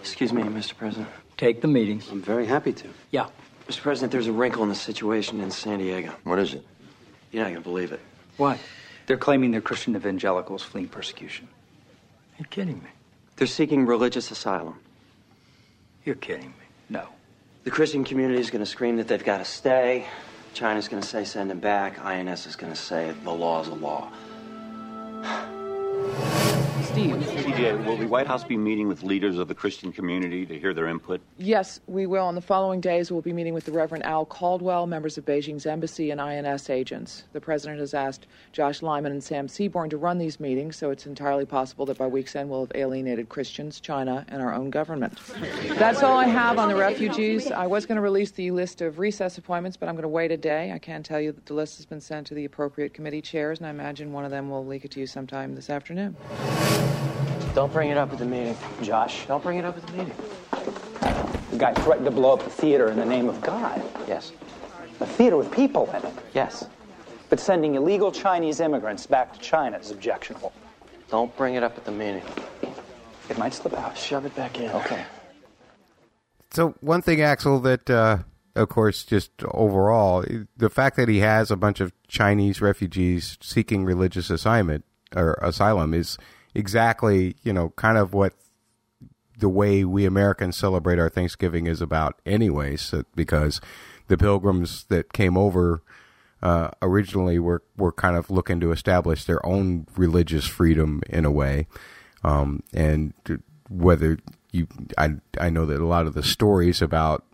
Excuse 0.00 0.32
me, 0.32 0.42
Mr. 0.42 0.76
President. 0.76 1.08
Take 1.38 1.62
the 1.62 1.68
meetings. 1.68 2.10
I'm 2.10 2.20
very 2.20 2.44
happy 2.44 2.72
to. 2.74 2.88
Yeah. 3.10 3.28
Mr. 3.68 3.80
President, 3.80 4.12
there's 4.12 4.26
a 4.26 4.32
wrinkle 4.32 4.62
in 4.62 4.68
the 4.68 4.74
situation 4.74 5.40
in 5.40 5.50
San 5.50 5.78
Diego. 5.78 6.12
What 6.24 6.38
is 6.38 6.52
it? 6.52 6.66
You're 7.30 7.44
not 7.44 7.50
going 7.50 7.62
to 7.62 7.68
believe 7.68 7.92
it. 7.92 8.00
Why? 8.36 8.58
They're 9.06 9.16
claiming 9.16 9.50
they're 9.50 9.60
Christian 9.60 9.96
evangelicals 9.96 10.62
fleeing 10.62 10.88
persecution. 10.88 11.48
You're 12.38 12.46
kidding 12.46 12.82
me. 12.82 12.90
They're 13.36 13.46
seeking 13.46 13.86
religious 13.86 14.30
asylum. 14.30 14.78
You're 16.04 16.14
kidding 16.16 16.48
me. 16.48 16.66
No. 16.88 17.06
The 17.64 17.70
Christian 17.70 18.04
community 18.04 18.40
is 18.40 18.50
going 18.50 18.64
to 18.64 18.66
scream 18.66 18.96
that 18.96 19.08
they've 19.08 19.24
got 19.24 19.38
to 19.38 19.44
stay. 19.44 20.06
China's 20.54 20.88
going 20.88 21.02
to 21.02 21.08
say 21.08 21.24
send 21.24 21.50
them 21.50 21.60
back. 21.60 22.04
INS 22.04 22.46
is 22.46 22.56
going 22.56 22.72
to 22.72 22.78
say 22.78 23.14
the 23.24 23.30
law's 23.30 23.68
a 23.68 23.74
law. 23.74 24.10
Steve. 26.92 27.14
CJ, 27.14 27.86
will 27.86 27.96
the 27.96 28.06
White 28.06 28.26
House 28.26 28.44
be 28.44 28.58
meeting 28.58 28.86
with 28.86 29.02
leaders 29.02 29.38
of 29.38 29.48
the 29.48 29.54
Christian 29.54 29.92
community 29.92 30.44
to 30.44 30.58
hear 30.58 30.74
their 30.74 30.88
input? 30.88 31.22
Yes, 31.38 31.80
we 31.86 32.04
will. 32.04 32.26
On 32.26 32.34
the 32.34 32.42
following 32.42 32.82
days, 32.82 33.10
we'll 33.10 33.22
be 33.22 33.32
meeting 33.32 33.54
with 33.54 33.64
the 33.64 33.72
Reverend 33.72 34.04
Al 34.04 34.26
Caldwell, 34.26 34.86
members 34.86 35.16
of 35.16 35.24
Beijing's 35.24 35.64
embassy, 35.64 36.10
and 36.10 36.20
INS 36.20 36.68
agents. 36.68 37.24
The 37.32 37.40
president 37.40 37.80
has 37.80 37.94
asked 37.94 38.26
Josh 38.52 38.82
Lyman 38.82 39.10
and 39.10 39.24
Sam 39.24 39.48
Seaborn 39.48 39.88
to 39.88 39.96
run 39.96 40.18
these 40.18 40.38
meetings, 40.38 40.76
so 40.76 40.90
it's 40.90 41.06
entirely 41.06 41.46
possible 41.46 41.86
that 41.86 41.96
by 41.96 42.06
week's 42.06 42.36
end 42.36 42.50
we'll 42.50 42.66
have 42.66 42.72
alienated 42.74 43.30
Christians, 43.30 43.80
China, 43.80 44.26
and 44.28 44.42
our 44.42 44.52
own 44.52 44.68
government. 44.68 45.18
That's 45.78 46.02
all 46.02 46.18
I 46.18 46.26
have 46.26 46.58
on 46.58 46.68
the 46.68 46.76
refugees. 46.76 47.50
I 47.50 47.66
was 47.66 47.86
going 47.86 47.96
to 47.96 48.02
release 48.02 48.32
the 48.32 48.50
list 48.50 48.82
of 48.82 48.98
recess 48.98 49.38
appointments, 49.38 49.78
but 49.78 49.88
I'm 49.88 49.94
going 49.94 50.02
to 50.02 50.08
wait 50.08 50.30
a 50.30 50.36
day. 50.36 50.72
I 50.72 50.78
can 50.78 51.02
tell 51.02 51.20
you 51.22 51.32
that 51.32 51.46
the 51.46 51.54
list 51.54 51.78
has 51.78 51.86
been 51.86 52.02
sent 52.02 52.26
to 52.26 52.34
the 52.34 52.44
appropriate 52.44 52.92
committee 52.92 53.22
chairs, 53.22 53.60
and 53.60 53.66
I 53.66 53.70
imagine 53.70 54.12
one 54.12 54.26
of 54.26 54.30
them 54.30 54.50
will 54.50 54.66
leak 54.66 54.84
it 54.84 54.90
to 54.90 55.00
you 55.00 55.06
sometime 55.06 55.54
this 55.54 55.70
afternoon. 55.70 56.16
Don't 57.54 57.72
bring 57.72 57.90
it 57.90 57.98
up 57.98 58.12
at 58.12 58.18
the 58.18 58.24
meeting. 58.24 58.56
Josh, 58.82 59.26
Don't 59.26 59.42
bring 59.42 59.58
it 59.58 59.64
up 59.64 59.76
at 59.76 59.86
the 59.86 59.92
meeting. 59.92 60.14
the 61.50 61.58
guy 61.58 61.74
threatened 61.74 62.06
to 62.06 62.10
blow 62.10 62.32
up 62.32 62.42
the 62.42 62.50
theater 62.50 62.88
in 62.88 62.96
the 62.96 63.04
name 63.04 63.28
of 63.28 63.40
God. 63.42 63.82
Yes. 64.08 64.32
A 65.00 65.06
theater 65.06 65.36
with 65.36 65.50
people 65.52 65.88
in 65.90 66.04
it. 66.04 66.14
Yes. 66.34 66.66
But 67.28 67.40
sending 67.40 67.74
illegal 67.74 68.10
Chinese 68.10 68.60
immigrants 68.60 69.06
back 69.06 69.32
to 69.34 69.38
China 69.38 69.78
is 69.78 69.90
objectionable. 69.90 70.52
Don't 71.10 71.34
bring 71.36 71.54
it 71.54 71.62
up 71.62 71.76
at 71.76 71.84
the 71.84 71.92
meeting. 71.92 72.22
It 73.28 73.38
might 73.38 73.52
slip 73.52 73.74
out. 73.74 73.96
Shove 73.96 74.24
it 74.24 74.34
back 74.34 74.58
in. 74.58 74.70
Okay. 74.70 75.04
So 76.52 76.74
one 76.80 77.02
thing, 77.02 77.20
Axel, 77.20 77.60
that 77.60 77.88
uh, 77.88 78.18
of 78.54 78.68
course, 78.68 79.04
just 79.04 79.30
overall, 79.44 80.24
the 80.56 80.70
fact 80.70 80.96
that 80.96 81.08
he 81.08 81.18
has 81.20 81.50
a 81.50 81.56
bunch 81.56 81.80
of 81.80 81.92
Chinese 82.08 82.60
refugees 82.60 83.38
seeking 83.40 83.84
religious 83.84 84.30
assignment 84.30 84.84
or 85.14 85.34
asylum 85.42 85.94
is 85.94 86.18
exactly, 86.54 87.36
you 87.42 87.52
know, 87.52 87.70
kind 87.70 87.98
of 87.98 88.14
what 88.14 88.34
the 89.38 89.48
way 89.48 89.84
we 89.84 90.04
Americans 90.04 90.56
celebrate 90.56 90.98
our 90.98 91.08
Thanksgiving 91.08 91.66
is 91.66 91.80
about, 91.80 92.20
anyways. 92.24 92.94
Because 93.14 93.60
the 94.08 94.16
pilgrims 94.16 94.84
that 94.84 95.12
came 95.12 95.36
over 95.36 95.82
uh, 96.42 96.70
originally 96.80 97.38
were 97.38 97.62
were 97.76 97.92
kind 97.92 98.16
of 98.16 98.30
looking 98.30 98.60
to 98.60 98.72
establish 98.72 99.24
their 99.24 99.44
own 99.46 99.86
religious 99.96 100.46
freedom 100.46 101.02
in 101.08 101.24
a 101.24 101.30
way, 101.30 101.66
um, 102.24 102.62
and 102.72 103.14
whether 103.68 104.18
you, 104.50 104.66
I 104.98 105.16
I 105.40 105.50
know 105.50 105.66
that 105.66 105.80
a 105.80 105.86
lot 105.86 106.06
of 106.06 106.14
the 106.14 106.22
stories 106.22 106.82
about 106.82 107.24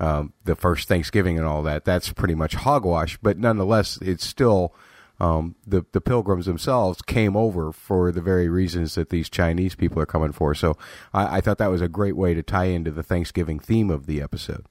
um, 0.00 0.32
the 0.44 0.54
first 0.54 0.88
Thanksgiving 0.88 1.38
and 1.38 1.46
all 1.46 1.62
that, 1.64 1.84
that's 1.84 2.12
pretty 2.12 2.34
much 2.34 2.54
hogwash. 2.54 3.18
But 3.22 3.38
nonetheless, 3.38 3.98
it's 4.02 4.26
still 4.26 4.74
um, 5.20 5.56
the 5.66 5.84
the 5.92 6.00
pilgrims 6.00 6.46
themselves 6.46 7.02
came 7.02 7.36
over 7.36 7.72
for 7.72 8.12
the 8.12 8.20
very 8.20 8.48
reasons 8.48 8.94
that 8.94 9.10
these 9.10 9.28
Chinese 9.28 9.74
people 9.74 10.00
are 10.00 10.06
coming 10.06 10.32
for. 10.32 10.54
So 10.54 10.76
I, 11.12 11.38
I 11.38 11.40
thought 11.40 11.58
that 11.58 11.70
was 11.70 11.82
a 11.82 11.88
great 11.88 12.16
way 12.16 12.34
to 12.34 12.42
tie 12.42 12.66
into 12.66 12.90
the 12.90 13.02
Thanksgiving 13.02 13.58
theme 13.58 13.90
of 13.90 14.06
the 14.06 14.22
episode. 14.22 14.66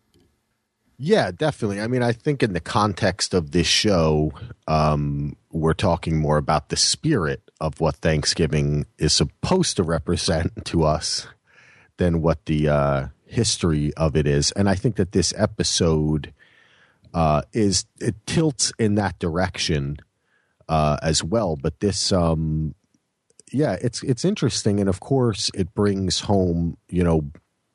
Yeah, 1.00 1.32
definitely. 1.32 1.80
I 1.80 1.88
mean, 1.88 2.02
I 2.02 2.12
think 2.12 2.42
in 2.42 2.54
the 2.54 2.60
context 2.60 3.36
of 3.36 3.52
this 3.52 3.68
show, 3.68 4.32
um, 4.68 5.36
we're 5.52 5.74
talking 5.74 6.18
more 6.18 6.38
about 6.38 6.70
the 6.70 6.76
spirit 6.76 7.52
of 7.62 7.80
what 7.80 7.98
Thanksgiving 7.98 8.88
is 8.98 9.14
supposed 9.14 9.76
to 9.78 9.84
represent 9.84 10.66
to 10.66 10.84
us 10.84 11.28
than 11.98 12.22
what 12.22 12.46
the 12.46 12.70
uh, 12.70 13.08
history 13.26 13.94
of 13.96 14.16
it 14.16 14.26
is. 14.26 14.52
And 14.54 14.68
I 14.68 14.74
think 14.74 14.96
that 14.96 15.12
this 15.12 15.34
episode 15.38 16.34
uh, 17.14 17.44
is 17.54 17.86
it 18.00 18.16
tilts 18.26 18.72
in 18.80 18.96
that 18.96 19.20
direction 19.20 19.98
uh, 20.70 20.98
as 21.02 21.24
well. 21.24 21.56
But 21.56 21.80
this, 21.80 22.12
um, 22.12 22.76
yeah, 23.52 23.78
it's 23.82 24.04
it's 24.04 24.26
interesting, 24.26 24.80
and 24.80 24.90
of 24.90 25.00
course, 25.00 25.52
it 25.54 25.74
brings 25.74 26.22
home, 26.22 26.78
you 26.90 27.04
know, 27.04 27.32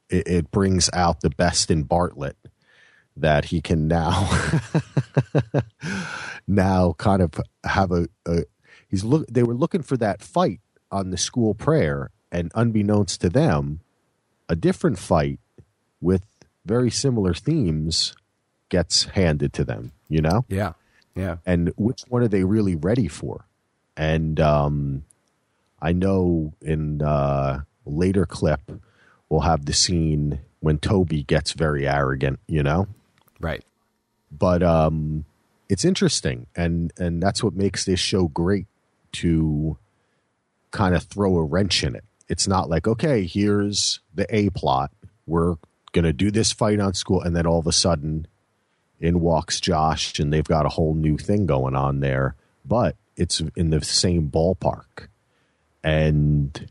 it, 0.08 0.28
it 0.28 0.50
brings 0.50 0.90
out 0.92 1.20
the 1.20 1.30
best 1.30 1.70
in 1.70 1.84
Bartlet 1.84 2.34
that 3.16 3.46
he 3.46 3.60
can 3.60 3.88
now 3.88 4.30
now 6.46 6.94
kind 6.94 7.20
of 7.20 7.34
have 7.64 7.92
a, 7.92 8.08
a 8.26 8.44
he's 8.88 9.04
look 9.04 9.26
they 9.28 9.42
were 9.42 9.54
looking 9.54 9.82
for 9.82 9.96
that 9.98 10.22
fight 10.22 10.60
on 10.90 11.10
the 11.10 11.16
school 11.16 11.54
prayer, 11.54 12.10
and 12.30 12.52
unbeknownst 12.54 13.20
to 13.22 13.28
them, 13.28 13.80
a 14.48 14.56
different 14.56 14.98
fight 14.98 15.40
with 16.00 16.24
very 16.64 16.90
similar 16.90 17.34
themes 17.34 18.14
gets 18.68 19.04
handed 19.04 19.52
to 19.54 19.64
them. 19.64 19.92
You 20.08 20.20
know? 20.20 20.44
Yeah, 20.48 20.74
yeah. 21.14 21.36
And 21.44 21.72
which 21.76 22.02
one 22.08 22.22
are 22.22 22.28
they 22.28 22.44
really 22.44 22.74
ready 22.74 23.08
for? 23.08 23.44
And 23.96 24.40
um, 24.40 25.04
I 25.80 25.92
know 25.92 26.52
in 26.62 27.02
uh, 27.02 27.62
later 27.84 28.26
clip 28.26 28.60
we'll 29.28 29.40
have 29.40 29.66
the 29.66 29.72
scene 29.72 30.40
when 30.60 30.78
Toby 30.78 31.22
gets 31.22 31.52
very 31.52 31.86
arrogant. 31.88 32.40
You 32.46 32.62
know? 32.62 32.88
Right. 33.40 33.64
But 34.30 34.62
um, 34.62 35.24
it's 35.68 35.84
interesting, 35.84 36.46
and 36.56 36.92
and 36.96 37.22
that's 37.22 37.42
what 37.44 37.54
makes 37.54 37.84
this 37.84 38.00
show 38.00 38.28
great 38.28 38.66
to 39.12 39.76
kind 40.70 40.94
of 40.94 41.04
throw 41.04 41.36
a 41.36 41.44
wrench 41.44 41.84
in 41.84 41.94
it. 41.94 42.04
It's 42.28 42.48
not 42.48 42.68
like, 42.68 42.88
okay, 42.88 43.26
here's 43.26 44.00
the 44.14 44.26
A 44.34 44.50
plot. 44.50 44.90
We're 45.26 45.56
going 45.92 46.04
to 46.04 46.12
do 46.12 46.30
this 46.30 46.50
fight 46.50 46.80
on 46.80 46.94
school. 46.94 47.20
And 47.20 47.36
then 47.36 47.46
all 47.46 47.58
of 47.58 47.66
a 47.66 47.72
sudden, 47.72 48.26
in 49.02 49.20
walks 49.20 49.60
Josh, 49.60 50.18
and 50.20 50.32
they've 50.32 50.44
got 50.44 50.64
a 50.64 50.70
whole 50.70 50.94
new 50.94 51.18
thing 51.18 51.44
going 51.44 51.74
on 51.74 52.00
there. 52.00 52.36
But 52.64 52.96
it's 53.16 53.42
in 53.56 53.70
the 53.70 53.84
same 53.84 54.30
ballpark. 54.30 55.08
And 55.84 56.68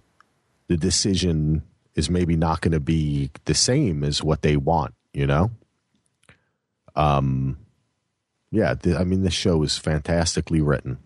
the 0.67 0.78
decision 0.78 1.63
is 1.94 2.10
maybe 2.10 2.38
not 2.38 2.62
going 2.62 2.72
to 2.72 2.80
be 2.80 3.30
the 3.44 3.54
same 3.54 4.04
as 4.06 4.24
what 4.24 4.41
they 4.41 4.56
want, 4.56 4.94
you 5.13 5.28
know? 5.28 5.52
Um, 6.96 7.58
yeah, 8.50 8.76
th- 8.76 8.96
I 8.96 9.04
mean, 9.04 9.24
this 9.24 9.34
show 9.34 9.62
is 9.63 9.78
fantastically 9.78 10.62
written. 10.62 10.98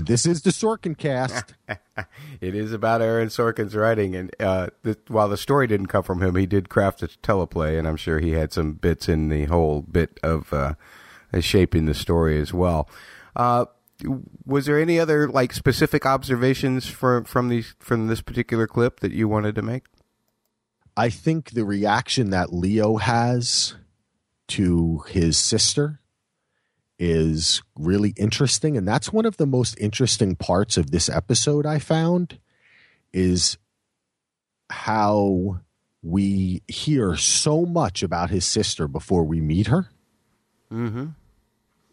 This 0.00 0.24
is 0.24 0.40
the 0.40 0.50
Sorkin 0.50 0.96
cast. 0.96 1.52
it 2.40 2.54
is 2.54 2.72
about 2.72 3.02
Aaron 3.02 3.28
Sorkin's 3.28 3.76
writing, 3.76 4.16
and 4.16 4.34
uh, 4.40 4.68
the, 4.82 4.96
while 5.08 5.28
the 5.28 5.36
story 5.36 5.66
didn't 5.66 5.88
come 5.88 6.02
from 6.02 6.22
him, 6.22 6.34
he 6.34 6.46
did 6.46 6.70
craft 6.70 7.02
a 7.02 7.08
teleplay, 7.08 7.78
and 7.78 7.86
I'm 7.86 7.96
sure 7.96 8.18
he 8.18 8.30
had 8.30 8.54
some 8.54 8.72
bits 8.72 9.06
in 9.06 9.28
the 9.28 9.44
whole 9.44 9.82
bit 9.82 10.18
of 10.22 10.50
uh, 10.52 10.74
shaping 11.40 11.84
the 11.84 11.94
story 11.94 12.40
as 12.40 12.54
well. 12.54 12.88
Uh, 13.36 13.66
was 14.46 14.64
there 14.66 14.80
any 14.80 14.98
other 14.98 15.28
like 15.28 15.52
specific 15.52 16.06
observations 16.06 16.86
from 16.86 17.24
from 17.24 17.48
these 17.48 17.74
from 17.78 18.08
this 18.08 18.20
particular 18.20 18.66
clip 18.66 19.00
that 19.00 19.12
you 19.12 19.28
wanted 19.28 19.54
to 19.54 19.62
make? 19.62 19.84
I 20.96 21.08
think 21.08 21.50
the 21.50 21.64
reaction 21.64 22.30
that 22.30 22.52
Leo 22.52 22.96
has 22.96 23.74
to 24.48 25.04
his 25.08 25.38
sister 25.38 26.00
is 27.04 27.62
really 27.76 28.14
interesting 28.16 28.76
and 28.76 28.86
that's 28.86 29.12
one 29.12 29.26
of 29.26 29.36
the 29.36 29.46
most 29.46 29.76
interesting 29.80 30.36
parts 30.36 30.76
of 30.76 30.92
this 30.92 31.08
episode 31.08 31.66
I 31.66 31.80
found 31.80 32.38
is 33.12 33.58
how 34.70 35.58
we 36.00 36.62
hear 36.68 37.16
so 37.16 37.66
much 37.66 38.04
about 38.04 38.30
his 38.30 38.44
sister 38.44 38.86
before 38.86 39.24
we 39.24 39.40
meet 39.40 39.66
her. 39.66 39.88
Mm-hmm. 40.72 41.06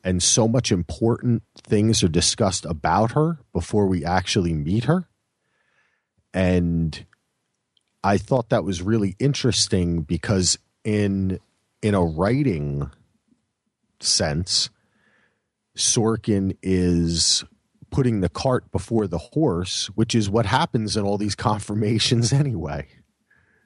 And 0.03 0.23
so 0.23 0.47
much 0.47 0.71
important 0.71 1.41
things 1.57 2.03
are 2.03 2.07
discussed 2.07 2.65
about 2.65 3.13
her 3.13 3.39
before 3.51 3.87
we 3.87 4.05
actually 4.05 4.53
meet 4.53 4.83
her. 4.83 5.07
And 6.35 7.03
I 8.03 8.19
thought 8.19 8.49
that 8.49 8.63
was 8.63 8.83
really 8.83 9.15
interesting 9.17 10.01
because 10.01 10.59
in 10.83 11.39
in 11.81 11.95
a 11.95 12.03
writing 12.03 12.91
sense, 13.99 14.69
Sorkin 15.75 16.57
is 16.61 17.43
putting 17.89 18.21
the 18.21 18.29
cart 18.29 18.71
before 18.71 19.07
the 19.07 19.17
horse, 19.17 19.87
which 19.95 20.13
is 20.13 20.29
what 20.29 20.45
happens 20.45 20.95
in 20.95 21.03
all 21.03 21.17
these 21.17 21.35
confirmations 21.49 22.31
anyway. 22.33 22.87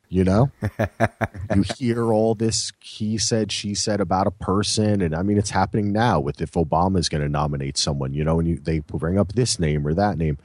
You 0.09 0.23
know, 0.23 0.51
you 1.55 1.63
hear 1.75 2.13
all 2.13 2.35
this 2.35 2.71
he 2.79 3.17
said, 3.17 3.51
she 3.51 3.73
said 3.73 3.99
about 3.99 4.27
a 4.27 4.31
person, 4.31 5.01
and 5.01 5.15
I 5.15 5.23
mean, 5.23 5.39
it's 5.39 5.49
happening 5.49 5.91
now 5.91 6.19
with 6.19 6.39
if 6.39 6.51
Obama 6.51 6.99
is 6.99 7.09
going 7.09 7.23
to 7.23 7.29
nominate 7.29 7.79
someone, 7.79 8.13
you 8.13 8.23
know, 8.23 8.37
and 8.39 8.47
you, 8.47 8.59
they 8.59 8.77
bring 8.79 9.17
up 9.17 9.33
this 9.33 9.57
name 9.57 9.87
or 9.87 9.95
that 9.95 10.19
name, 10.19 10.37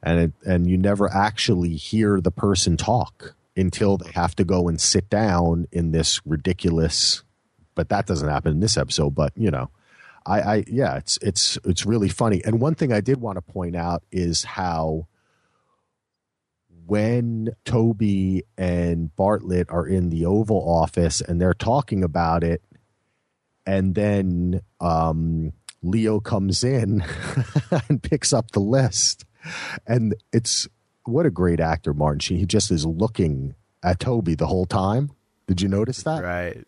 and 0.00 0.20
it, 0.20 0.32
and 0.46 0.70
you 0.70 0.78
never 0.78 1.12
actually 1.12 1.74
hear 1.74 2.20
the 2.20 2.30
person 2.30 2.76
talk 2.76 3.34
until 3.56 3.96
they 3.96 4.12
have 4.12 4.36
to 4.36 4.44
go 4.44 4.68
and 4.68 4.80
sit 4.80 5.10
down 5.10 5.66
in 5.72 5.90
this 5.90 6.24
ridiculous. 6.24 7.24
But 7.74 7.88
that 7.88 8.06
doesn't 8.06 8.28
happen 8.28 8.52
in 8.52 8.60
this 8.60 8.76
episode. 8.76 9.16
But 9.16 9.32
you 9.34 9.50
know, 9.50 9.70
I, 10.26 10.40
I 10.40 10.64
yeah, 10.66 10.96
it's 10.96 11.18
it's 11.22 11.58
it's 11.64 11.86
really 11.86 12.08
funny. 12.08 12.42
And 12.44 12.60
one 12.60 12.74
thing 12.74 12.92
I 12.92 13.00
did 13.00 13.20
want 13.20 13.36
to 13.36 13.42
point 13.42 13.76
out 13.76 14.02
is 14.10 14.44
how 14.44 15.06
when 16.86 17.50
Toby 17.64 18.44
and 18.58 19.10
Bartlet 19.16 19.66
are 19.68 19.86
in 19.86 20.10
the 20.10 20.26
Oval 20.26 20.58
Office 20.58 21.20
and 21.20 21.40
they're 21.40 21.54
talking 21.54 22.02
about 22.02 22.42
it, 22.42 22.62
and 23.64 23.94
then 23.94 24.60
um, 24.80 25.52
Leo 25.82 26.20
comes 26.20 26.64
in 26.64 27.04
and 27.88 28.02
picks 28.02 28.32
up 28.32 28.50
the 28.50 28.60
list, 28.60 29.24
and 29.86 30.14
it's 30.32 30.68
what 31.04 31.26
a 31.26 31.30
great 31.30 31.60
actor 31.60 31.94
Martin 31.94 32.20
Sheen. 32.20 32.38
He 32.38 32.46
just 32.46 32.70
is 32.70 32.84
looking 32.84 33.54
at 33.82 34.00
Toby 34.00 34.34
the 34.34 34.46
whole 34.46 34.66
time. 34.66 35.10
Did 35.46 35.62
you 35.62 35.68
notice 35.68 36.02
that? 36.02 36.22
Right. 36.22 36.64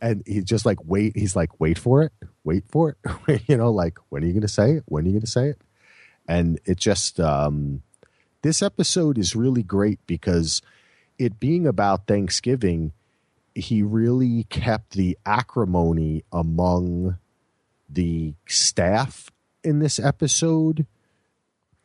And 0.00 0.22
he's 0.26 0.44
just 0.44 0.66
like, 0.66 0.78
wait. 0.84 1.16
He's 1.16 1.36
like, 1.36 1.60
wait 1.60 1.78
for 1.78 2.02
it, 2.02 2.12
wait 2.44 2.64
for 2.68 2.96
it. 3.26 3.42
you 3.48 3.56
know, 3.56 3.70
like, 3.70 3.98
when 4.08 4.22
are 4.22 4.26
you 4.26 4.32
going 4.32 4.42
to 4.42 4.48
say 4.48 4.72
it? 4.72 4.84
When 4.86 5.04
are 5.04 5.06
you 5.06 5.12
going 5.12 5.20
to 5.22 5.26
say 5.26 5.48
it? 5.48 5.60
And 6.28 6.58
it 6.64 6.78
just, 6.78 7.20
um, 7.20 7.82
this 8.42 8.62
episode 8.62 9.18
is 9.18 9.36
really 9.36 9.62
great 9.62 10.00
because 10.06 10.60
it 11.18 11.40
being 11.40 11.66
about 11.66 12.06
Thanksgiving, 12.06 12.92
he 13.54 13.82
really 13.82 14.44
kept 14.44 14.92
the 14.92 15.16
acrimony 15.24 16.24
among 16.32 17.16
the 17.88 18.34
staff 18.46 19.30
in 19.64 19.78
this 19.78 19.98
episode 19.98 20.86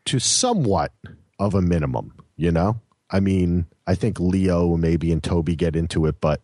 to 0.05 0.19
somewhat 0.19 0.91
of 1.39 1.55
a 1.55 1.61
minimum, 1.61 2.13
you 2.35 2.51
know? 2.51 2.79
I 3.09 3.19
mean, 3.19 3.67
I 3.85 3.95
think 3.95 4.19
Leo 4.19 4.77
maybe 4.77 5.11
and 5.11 5.23
Toby 5.23 5.55
get 5.55 5.75
into 5.75 6.05
it, 6.05 6.21
but 6.21 6.41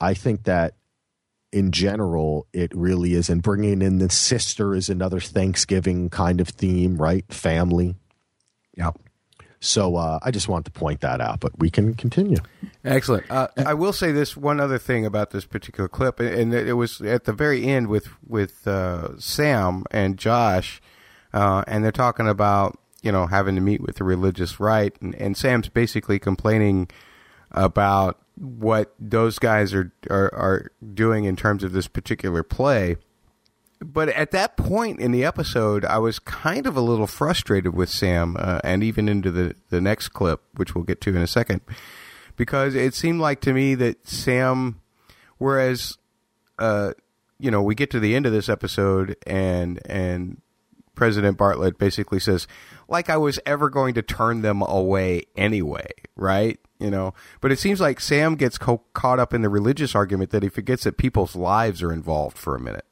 I 0.00 0.14
think 0.14 0.44
that 0.44 0.74
in 1.52 1.72
general, 1.72 2.46
it 2.52 2.74
really 2.74 3.14
is. 3.14 3.28
And 3.28 3.42
bringing 3.42 3.82
in 3.82 3.98
the 3.98 4.10
sister 4.10 4.74
is 4.74 4.88
another 4.88 5.20
Thanksgiving 5.20 6.10
kind 6.10 6.40
of 6.40 6.48
theme, 6.48 6.96
right? 6.96 7.24
Family. 7.32 7.96
Yeah. 8.76 8.90
So 9.60 9.96
uh, 9.96 10.20
I 10.22 10.30
just 10.30 10.48
want 10.48 10.66
to 10.66 10.70
point 10.70 11.00
that 11.00 11.20
out, 11.20 11.40
but 11.40 11.58
we 11.58 11.68
can 11.68 11.94
continue. 11.94 12.36
Excellent. 12.84 13.28
Uh, 13.30 13.48
I 13.56 13.74
will 13.74 13.92
say 13.92 14.12
this 14.12 14.36
one 14.36 14.60
other 14.60 14.78
thing 14.78 15.04
about 15.04 15.30
this 15.30 15.44
particular 15.44 15.88
clip, 15.88 16.20
and 16.20 16.54
it 16.54 16.74
was 16.74 17.00
at 17.00 17.24
the 17.24 17.32
very 17.32 17.64
end 17.64 17.88
with 17.88 18.08
with 18.26 18.68
uh, 18.68 19.18
Sam 19.18 19.84
and 19.90 20.16
Josh, 20.16 20.80
uh, 21.32 21.64
and 21.66 21.82
they're 21.82 21.90
talking 21.90 22.28
about 22.28 22.78
you 23.02 23.10
know 23.10 23.26
having 23.26 23.56
to 23.56 23.60
meet 23.60 23.80
with 23.80 23.96
the 23.96 24.04
religious 24.04 24.60
right, 24.60 24.94
and, 25.00 25.14
and 25.16 25.36
Sam's 25.36 25.68
basically 25.68 26.20
complaining 26.20 26.88
about 27.50 28.20
what 28.40 28.94
those 28.98 29.38
guys 29.38 29.74
are, 29.74 29.92
are 30.10 30.34
are 30.34 30.72
doing 30.94 31.24
in 31.24 31.36
terms 31.36 31.64
of 31.64 31.72
this 31.72 31.88
particular 31.88 32.42
play. 32.42 32.96
But 33.80 34.08
at 34.08 34.32
that 34.32 34.56
point 34.56 34.98
in 34.98 35.12
the 35.12 35.24
episode, 35.24 35.84
I 35.84 35.98
was 35.98 36.18
kind 36.18 36.66
of 36.66 36.76
a 36.76 36.80
little 36.80 37.06
frustrated 37.06 37.74
with 37.74 37.88
Sam, 37.88 38.36
uh, 38.38 38.60
and 38.64 38.82
even 38.82 39.08
into 39.08 39.30
the 39.30 39.54
the 39.70 39.80
next 39.80 40.08
clip, 40.08 40.42
which 40.56 40.74
we'll 40.74 40.84
get 40.84 41.00
to 41.02 41.10
in 41.10 41.22
a 41.22 41.28
second, 41.28 41.60
because 42.36 42.74
it 42.74 42.94
seemed 42.94 43.20
like 43.20 43.40
to 43.42 43.52
me 43.52 43.74
that 43.76 44.08
Sam, 44.08 44.80
whereas, 45.38 45.96
uh, 46.58 46.92
you 47.38 47.50
know, 47.50 47.62
we 47.62 47.76
get 47.76 47.90
to 47.92 48.00
the 48.00 48.16
end 48.16 48.26
of 48.26 48.32
this 48.32 48.48
episode, 48.48 49.16
and 49.26 49.80
and 49.86 50.40
President 50.98 51.38
Bartlet 51.38 51.78
basically 51.78 52.18
says, 52.18 52.48
like 52.88 53.08
I 53.08 53.16
was 53.16 53.38
ever 53.46 53.70
going 53.70 53.94
to 53.94 54.02
turn 54.02 54.42
them 54.42 54.62
away 54.62 55.22
anyway, 55.36 55.86
right? 56.16 56.58
You 56.80 56.90
know, 56.90 57.14
but 57.40 57.52
it 57.52 57.60
seems 57.60 57.80
like 57.80 58.00
Sam 58.00 58.34
gets 58.34 58.58
co- 58.58 58.82
caught 58.94 59.20
up 59.20 59.32
in 59.32 59.42
the 59.42 59.48
religious 59.48 59.94
argument 59.94 60.30
that 60.30 60.42
he 60.42 60.48
forgets 60.48 60.82
that 60.82 60.96
people's 60.96 61.36
lives 61.36 61.84
are 61.84 61.92
involved 61.92 62.36
for 62.36 62.56
a 62.56 62.60
minute. 62.60 62.84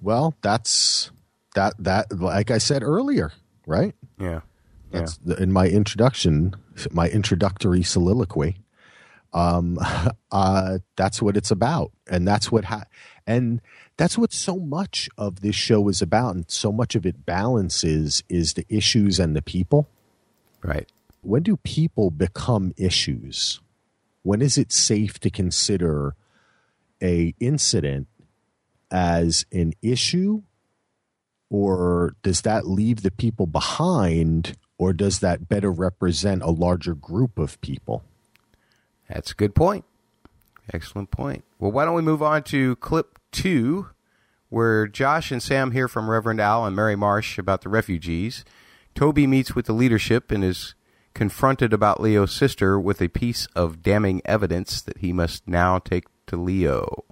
Well, 0.00 0.34
that's 0.40 1.10
that 1.54 1.74
that 1.80 2.18
like 2.18 2.50
I 2.50 2.58
said 2.58 2.82
earlier, 2.82 3.32
right? 3.66 3.94
Yeah. 4.18 4.40
That's 4.90 5.18
the, 5.18 5.34
in 5.36 5.52
my 5.52 5.68
introduction, 5.68 6.54
my 6.92 7.10
introductory 7.10 7.82
soliloquy. 7.82 8.56
Um, 9.34 9.78
uh, 10.32 10.78
that's 10.96 11.20
what 11.20 11.36
it's 11.36 11.50
about, 11.50 11.92
and 12.08 12.26
that's 12.26 12.50
what 12.50 12.64
ha- 12.64 12.86
and 13.26 13.60
that's 13.96 14.18
what 14.18 14.32
so 14.32 14.56
much 14.56 15.08
of 15.16 15.40
this 15.40 15.56
show 15.56 15.88
is 15.88 16.02
about, 16.02 16.34
and 16.34 16.50
so 16.50 16.70
much 16.72 16.94
of 16.94 17.06
it 17.06 17.24
balances 17.24 18.22
is 18.28 18.54
the 18.54 18.66
issues 18.68 19.18
and 19.18 19.34
the 19.34 19.42
people. 19.42 19.88
Right. 20.62 20.90
When 21.22 21.42
do 21.42 21.56
people 21.56 22.10
become 22.10 22.72
issues? 22.76 23.60
When 24.22 24.42
is 24.42 24.58
it 24.58 24.72
safe 24.72 25.18
to 25.20 25.30
consider 25.30 26.14
a 27.02 27.34
incident 27.40 28.08
as 28.90 29.44
an 29.52 29.72
issue 29.82 30.42
or 31.48 32.16
does 32.22 32.42
that 32.42 32.66
leave 32.66 33.02
the 33.02 33.10
people 33.10 33.46
behind, 33.46 34.56
or 34.78 34.92
does 34.92 35.20
that 35.20 35.48
better 35.48 35.70
represent 35.70 36.42
a 36.42 36.50
larger 36.50 36.94
group 36.94 37.38
of 37.38 37.60
people? 37.60 38.04
That's 39.08 39.30
a 39.30 39.34
good 39.34 39.54
point. 39.54 39.84
Excellent 40.72 41.10
point. 41.12 41.44
Well, 41.58 41.70
why 41.70 41.84
don't 41.84 41.94
we 41.94 42.02
move 42.02 42.22
on 42.22 42.42
to 42.44 42.74
clip 42.76 43.18
two, 43.36 43.90
where 44.48 44.88
Josh 44.88 45.30
and 45.30 45.42
Sam 45.42 45.72
hear 45.72 45.88
from 45.88 46.08
Reverend 46.08 46.40
Al 46.40 46.64
and 46.64 46.74
Mary 46.74 46.96
Marsh 46.96 47.38
about 47.38 47.60
the 47.60 47.68
refugees. 47.68 48.44
Toby 48.94 49.26
meets 49.26 49.54
with 49.54 49.66
the 49.66 49.74
leadership 49.74 50.32
and 50.32 50.42
is 50.42 50.74
confronted 51.12 51.72
about 51.72 52.00
Leo's 52.00 52.32
sister 52.32 52.80
with 52.80 53.02
a 53.02 53.08
piece 53.08 53.46
of 53.54 53.82
damning 53.82 54.22
evidence 54.24 54.80
that 54.80 54.98
he 54.98 55.12
must 55.12 55.46
now 55.46 55.78
take 55.78 56.06
to 56.26 56.36
Leo. 56.36 57.04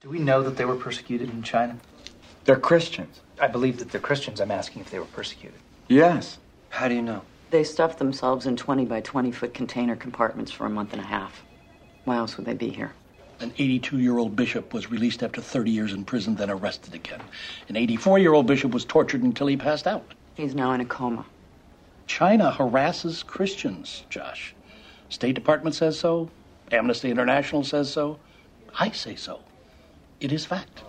Do 0.00 0.08
we 0.08 0.20
know 0.20 0.42
that 0.42 0.56
they 0.56 0.64
were 0.64 0.76
persecuted 0.76 1.30
in 1.30 1.42
China? 1.42 1.76
They're 2.44 2.56
Christians. 2.56 3.20
I 3.40 3.48
believe 3.48 3.78
that 3.78 3.90
they're 3.90 4.00
Christians. 4.00 4.40
I'm 4.40 4.50
asking 4.50 4.82
if 4.82 4.90
they 4.90 4.98
were 5.00 5.04
persecuted. 5.06 5.58
Yes. 5.88 6.38
How 6.70 6.88
do 6.88 6.94
you 6.94 7.02
know? 7.02 7.22
They 7.50 7.64
stuffed 7.64 7.98
themselves 7.98 8.46
in 8.46 8.56
20 8.56 8.84
by 8.84 9.00
20 9.00 9.32
foot 9.32 9.54
container 9.54 9.96
compartments 9.96 10.52
for 10.52 10.66
a 10.66 10.70
month 10.70 10.92
and 10.92 11.02
a 11.02 11.04
half. 11.04 11.42
Why 12.04 12.16
else 12.16 12.36
would 12.36 12.46
they 12.46 12.54
be 12.54 12.70
here? 12.70 12.92
An 13.42 13.52
82 13.58 13.98
year 13.98 14.18
old 14.18 14.36
bishop 14.36 14.72
was 14.72 14.88
released 14.92 15.20
after 15.24 15.40
30 15.40 15.72
years 15.72 15.92
in 15.92 16.04
prison, 16.04 16.36
then 16.36 16.48
arrested 16.48 16.94
again. 16.94 17.20
An 17.68 17.76
84 17.76 18.20
year 18.20 18.34
old 18.34 18.46
bishop 18.46 18.70
was 18.70 18.84
tortured 18.84 19.24
until 19.24 19.48
he 19.48 19.56
passed 19.56 19.88
out. 19.88 20.14
He's 20.34 20.54
now 20.54 20.70
in 20.72 20.80
a 20.80 20.84
coma. 20.84 21.26
China 22.06 22.52
harasses 22.52 23.24
Christians, 23.24 24.04
Josh. 24.08 24.54
State 25.08 25.34
Department 25.34 25.74
says 25.74 25.98
so. 25.98 26.30
Amnesty 26.70 27.10
International 27.10 27.64
says 27.64 27.92
so. 27.92 28.20
I 28.78 28.92
say 28.92 29.16
so. 29.16 29.40
It 30.20 30.30
is 30.30 30.44
fact. 30.44 30.84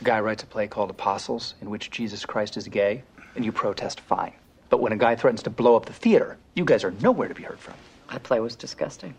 A 0.00 0.04
guy 0.04 0.18
writes 0.18 0.42
a 0.42 0.46
play 0.46 0.66
called 0.66 0.90
Apostles, 0.90 1.54
in 1.60 1.70
which 1.70 1.92
Jesus 1.92 2.26
Christ 2.26 2.56
is 2.56 2.66
gay, 2.66 3.04
and 3.36 3.44
you 3.44 3.52
protest 3.52 4.00
fine. 4.00 4.32
But 4.70 4.80
when 4.80 4.92
a 4.92 4.96
guy 4.96 5.14
threatens 5.14 5.44
to 5.44 5.50
blow 5.50 5.76
up 5.76 5.86
the 5.86 5.92
theater, 5.92 6.36
you 6.54 6.64
guys 6.64 6.82
are 6.82 6.94
nowhere 7.00 7.28
to 7.28 7.34
be 7.34 7.44
heard 7.44 7.60
from. 7.60 7.74
That 8.10 8.24
play 8.24 8.40
was 8.40 8.56
disgusting. 8.56 9.14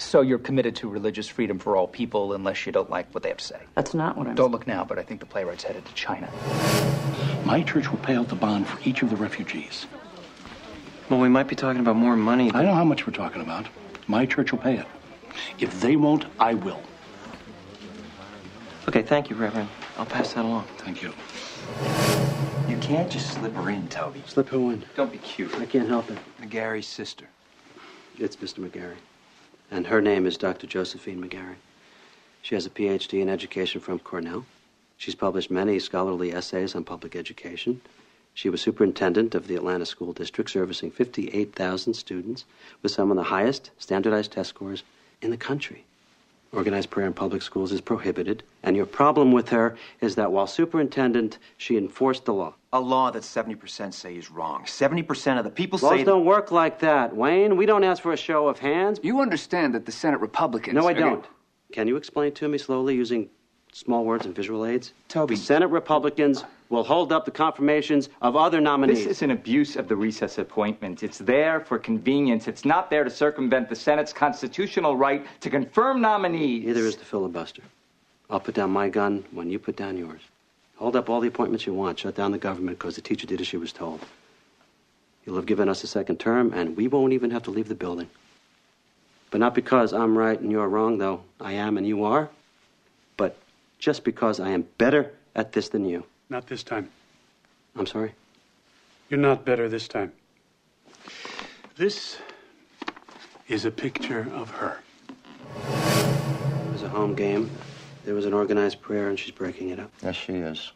So 0.00 0.22
you're 0.22 0.38
committed 0.38 0.74
to 0.76 0.88
religious 0.88 1.28
freedom 1.28 1.58
for 1.58 1.76
all 1.76 1.86
people 1.86 2.32
unless 2.32 2.64
you 2.64 2.72
don't 2.72 2.88
like 2.88 3.12
what 3.12 3.22
they 3.22 3.28
have 3.28 3.38
to 3.38 3.44
say. 3.44 3.60
That's 3.74 3.92
not 3.92 4.16
what 4.16 4.26
I'm 4.26 4.34
Don't 4.34 4.50
look 4.50 4.66
now, 4.66 4.82
but 4.82 4.98
I 4.98 5.02
think 5.02 5.20
the 5.20 5.26
playwright's 5.26 5.62
headed 5.62 5.84
to 5.84 5.92
China. 5.92 6.28
My 7.44 7.62
church 7.62 7.90
will 7.90 7.98
pay 7.98 8.16
out 8.16 8.28
the 8.28 8.34
bond 8.34 8.66
for 8.66 8.78
each 8.88 9.02
of 9.02 9.10
the 9.10 9.16
refugees. 9.16 9.86
Well, 11.10 11.20
we 11.20 11.28
might 11.28 11.48
be 11.48 11.54
talking 11.54 11.80
about 11.80 11.96
more 11.96 12.16
money. 12.16 12.50
I 12.54 12.62
know 12.62 12.74
how 12.74 12.84
much 12.84 13.06
we're 13.06 13.12
talking 13.12 13.42
about. 13.42 13.66
My 14.06 14.24
church 14.24 14.52
will 14.52 14.58
pay 14.58 14.78
it. 14.78 14.86
If 15.58 15.80
they 15.82 15.96
won't, 15.96 16.24
I 16.38 16.54
will. 16.54 16.80
Okay, 18.88 19.02
thank 19.02 19.28
you, 19.28 19.36
Reverend. 19.36 19.68
I'll 19.98 20.06
pass 20.06 20.32
that 20.32 20.46
along. 20.46 20.64
Thank 20.78 21.02
you. 21.02 21.12
You 22.68 22.78
can't 22.78 23.10
just 23.10 23.34
slip 23.34 23.52
her 23.52 23.68
in, 23.68 23.86
Toby. 23.88 24.22
Slip 24.26 24.48
who 24.48 24.70
in? 24.70 24.82
Don't 24.96 25.12
be 25.12 25.18
cute. 25.18 25.54
I 25.56 25.66
can't 25.66 25.88
help 25.88 26.10
it. 26.10 26.18
McGarry's 26.40 26.86
sister. 26.86 27.26
It's 28.16 28.36
Mr. 28.36 28.66
McGarry. 28.66 28.96
And 29.70 29.86
her 29.86 30.00
name 30.00 30.26
is 30.26 30.36
Dr. 30.36 30.66
Josephine 30.66 31.22
McGarry. 31.22 31.54
She 32.42 32.54
has 32.56 32.66
a 32.66 32.70
PhD 32.70 33.20
in 33.20 33.28
education 33.28 33.80
from 33.80 34.00
Cornell. 34.00 34.44
She's 34.96 35.14
published 35.14 35.50
many 35.50 35.78
scholarly 35.78 36.32
essays 36.32 36.74
on 36.74 36.84
public 36.84 37.14
education. 37.14 37.80
She 38.34 38.48
was 38.48 38.60
superintendent 38.60 39.34
of 39.34 39.46
the 39.46 39.54
Atlanta 39.54 39.86
School 39.86 40.12
District, 40.12 40.50
servicing 40.50 40.90
58,000 40.90 41.94
students 41.94 42.44
with 42.82 42.92
some 42.92 43.10
of 43.10 43.16
the 43.16 43.24
highest 43.24 43.70
standardized 43.78 44.32
test 44.32 44.50
scores 44.50 44.82
in 45.22 45.30
the 45.30 45.36
country. 45.36 45.84
Organized 46.52 46.90
prayer 46.90 47.06
in 47.06 47.12
public 47.12 47.42
schools 47.42 47.70
is 47.70 47.80
prohibited, 47.80 48.42
and 48.64 48.76
your 48.76 48.86
problem 48.86 49.30
with 49.30 49.50
her 49.50 49.76
is 50.00 50.16
that 50.16 50.32
while 50.32 50.48
superintendent, 50.48 51.38
she 51.56 51.76
enforced 51.76 52.24
the 52.24 52.34
law. 52.34 52.54
A 52.72 52.80
law 52.80 53.12
that 53.12 53.22
70% 53.22 53.94
say 53.94 54.16
is 54.16 54.32
wrong. 54.32 54.64
70% 54.64 55.38
of 55.38 55.44
the 55.44 55.50
people 55.50 55.78
Laws 55.80 55.98
say. 55.98 56.04
don't 56.04 56.24
work 56.24 56.50
like 56.50 56.80
that, 56.80 57.14
Wayne. 57.14 57.56
We 57.56 57.66
don't 57.66 57.84
ask 57.84 58.02
for 58.02 58.12
a 58.12 58.16
show 58.16 58.48
of 58.48 58.58
hands. 58.58 58.98
You 59.00 59.20
understand 59.20 59.74
that 59.76 59.86
the 59.86 59.92
Senate 59.92 60.18
Republicans. 60.18 60.74
No, 60.74 60.88
I 60.88 60.92
don't. 60.92 61.24
Can 61.72 61.86
you 61.86 61.94
explain 61.96 62.32
to 62.32 62.48
me 62.48 62.58
slowly 62.58 62.96
using 62.96 63.30
small 63.72 64.04
words 64.04 64.26
and 64.26 64.34
visual 64.34 64.66
aids? 64.66 64.92
Toby. 65.08 65.36
The 65.36 65.40
Senate 65.40 65.68
Republicans 65.68 66.44
will 66.70 66.84
hold 66.84 67.12
up 67.12 67.24
the 67.24 67.30
confirmations 67.30 68.08
of 68.22 68.36
other 68.36 68.60
nominees. 68.60 68.98
This 68.98 69.06
is 69.18 69.22
an 69.22 69.32
abuse 69.32 69.76
of 69.76 69.88
the 69.88 69.96
recess 69.96 70.38
appointment. 70.38 71.02
It's 71.02 71.18
there 71.18 71.60
for 71.60 71.78
convenience. 71.78 72.48
It's 72.48 72.64
not 72.64 72.88
there 72.88 73.04
to 73.04 73.10
circumvent 73.10 73.68
the 73.68 73.76
Senate's 73.76 74.12
constitutional 74.12 74.96
right 74.96 75.26
to 75.40 75.50
confirm 75.50 76.00
nominees. 76.00 76.64
Neither 76.64 76.86
is 76.86 76.96
the 76.96 77.04
filibuster. 77.04 77.62
I'll 78.30 78.40
put 78.40 78.54
down 78.54 78.70
my 78.70 78.88
gun 78.88 79.24
when 79.32 79.50
you 79.50 79.58
put 79.58 79.76
down 79.76 79.98
yours. 79.98 80.20
Hold 80.76 80.94
up 80.96 81.10
all 81.10 81.20
the 81.20 81.28
appointments 81.28 81.66
you 81.66 81.74
want. 81.74 81.98
Shut 81.98 82.14
down 82.14 82.30
the 82.30 82.38
government 82.38 82.78
because 82.78 82.94
the 82.94 83.02
teacher 83.02 83.26
did 83.26 83.40
as 83.40 83.48
she 83.48 83.56
was 83.56 83.72
told. 83.72 84.00
You'll 85.26 85.36
have 85.36 85.46
given 85.46 85.68
us 85.68 85.84
a 85.84 85.86
second 85.86 86.18
term, 86.18 86.52
and 86.54 86.76
we 86.76 86.88
won't 86.88 87.12
even 87.12 87.32
have 87.32 87.42
to 87.42 87.50
leave 87.50 87.68
the 87.68 87.74
building. 87.74 88.08
But 89.30 89.38
not 89.38 89.54
because 89.54 89.92
I'm 89.92 90.16
right 90.16 90.40
and 90.40 90.50
you're 90.50 90.68
wrong, 90.68 90.98
though 90.98 91.22
I 91.40 91.52
am 91.52 91.76
and 91.76 91.86
you 91.86 92.04
are, 92.04 92.30
but 93.16 93.36
just 93.78 94.04
because 94.04 94.40
I 94.40 94.50
am 94.50 94.66
better 94.78 95.12
at 95.34 95.52
this 95.52 95.68
than 95.68 95.84
you. 95.84 96.04
Not 96.30 96.46
this 96.46 96.62
time. 96.62 96.88
I'm 97.76 97.86
sorry? 97.86 98.12
You're 99.08 99.18
not 99.18 99.44
better 99.44 99.68
this 99.68 99.88
time. 99.88 100.12
This 101.76 102.18
is 103.48 103.64
a 103.64 103.70
picture 103.70 104.28
of 104.32 104.48
her. 104.50 104.78
It 105.66 106.72
was 106.72 106.84
a 106.84 106.88
home 106.88 107.16
game. 107.16 107.50
There 108.04 108.14
was 108.14 108.26
an 108.26 108.32
organized 108.32 108.80
prayer, 108.80 109.08
and 109.08 109.18
she's 109.18 109.32
breaking 109.32 109.70
it 109.70 109.80
up. 109.80 109.90
Yes, 110.04 110.14
she 110.14 110.34
is. 110.34 110.70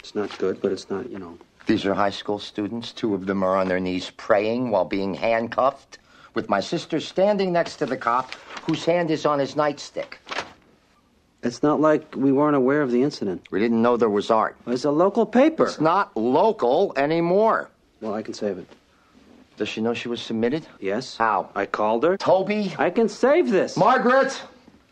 It's 0.00 0.16
not 0.16 0.36
good, 0.38 0.60
but 0.60 0.72
it's 0.72 0.90
not, 0.90 1.08
you 1.08 1.20
know. 1.20 1.38
These 1.66 1.86
are 1.86 1.94
high 1.94 2.10
school 2.10 2.40
students. 2.40 2.90
Two 2.92 3.14
of 3.14 3.26
them 3.26 3.44
are 3.44 3.56
on 3.56 3.68
their 3.68 3.78
knees 3.78 4.10
praying 4.16 4.70
while 4.70 4.84
being 4.84 5.14
handcuffed, 5.14 5.98
with 6.34 6.48
my 6.48 6.58
sister 6.58 6.98
standing 6.98 7.52
next 7.52 7.76
to 7.76 7.86
the 7.86 7.96
cop 7.96 8.34
whose 8.62 8.84
hand 8.84 9.10
is 9.10 9.24
on 9.24 9.38
his 9.38 9.54
nightstick. 9.54 10.14
It's 11.42 11.62
not 11.62 11.80
like 11.80 12.14
we 12.14 12.32
weren't 12.32 12.56
aware 12.56 12.82
of 12.82 12.90
the 12.90 13.02
incident. 13.02 13.46
We 13.50 13.60
didn't 13.60 13.80
know 13.80 13.96
there 13.96 14.10
was 14.10 14.30
art. 14.30 14.56
It's 14.66 14.84
a 14.84 14.90
local 14.90 15.24
paper. 15.24 15.64
It's 15.64 15.80
not 15.80 16.14
local 16.16 16.92
anymore. 16.96 17.70
Well, 18.00 18.12
I 18.12 18.22
can 18.22 18.34
save 18.34 18.58
it. 18.58 18.66
Does 19.56 19.68
she 19.68 19.80
know 19.80 19.94
she 19.94 20.08
was 20.08 20.20
submitted? 20.20 20.66
Yes. 20.80 21.16
How? 21.16 21.50
I 21.54 21.66
called 21.66 22.04
her. 22.04 22.16
Toby? 22.16 22.74
I 22.78 22.90
can 22.90 23.08
save 23.08 23.50
this. 23.50 23.76
Margaret? 23.76 24.42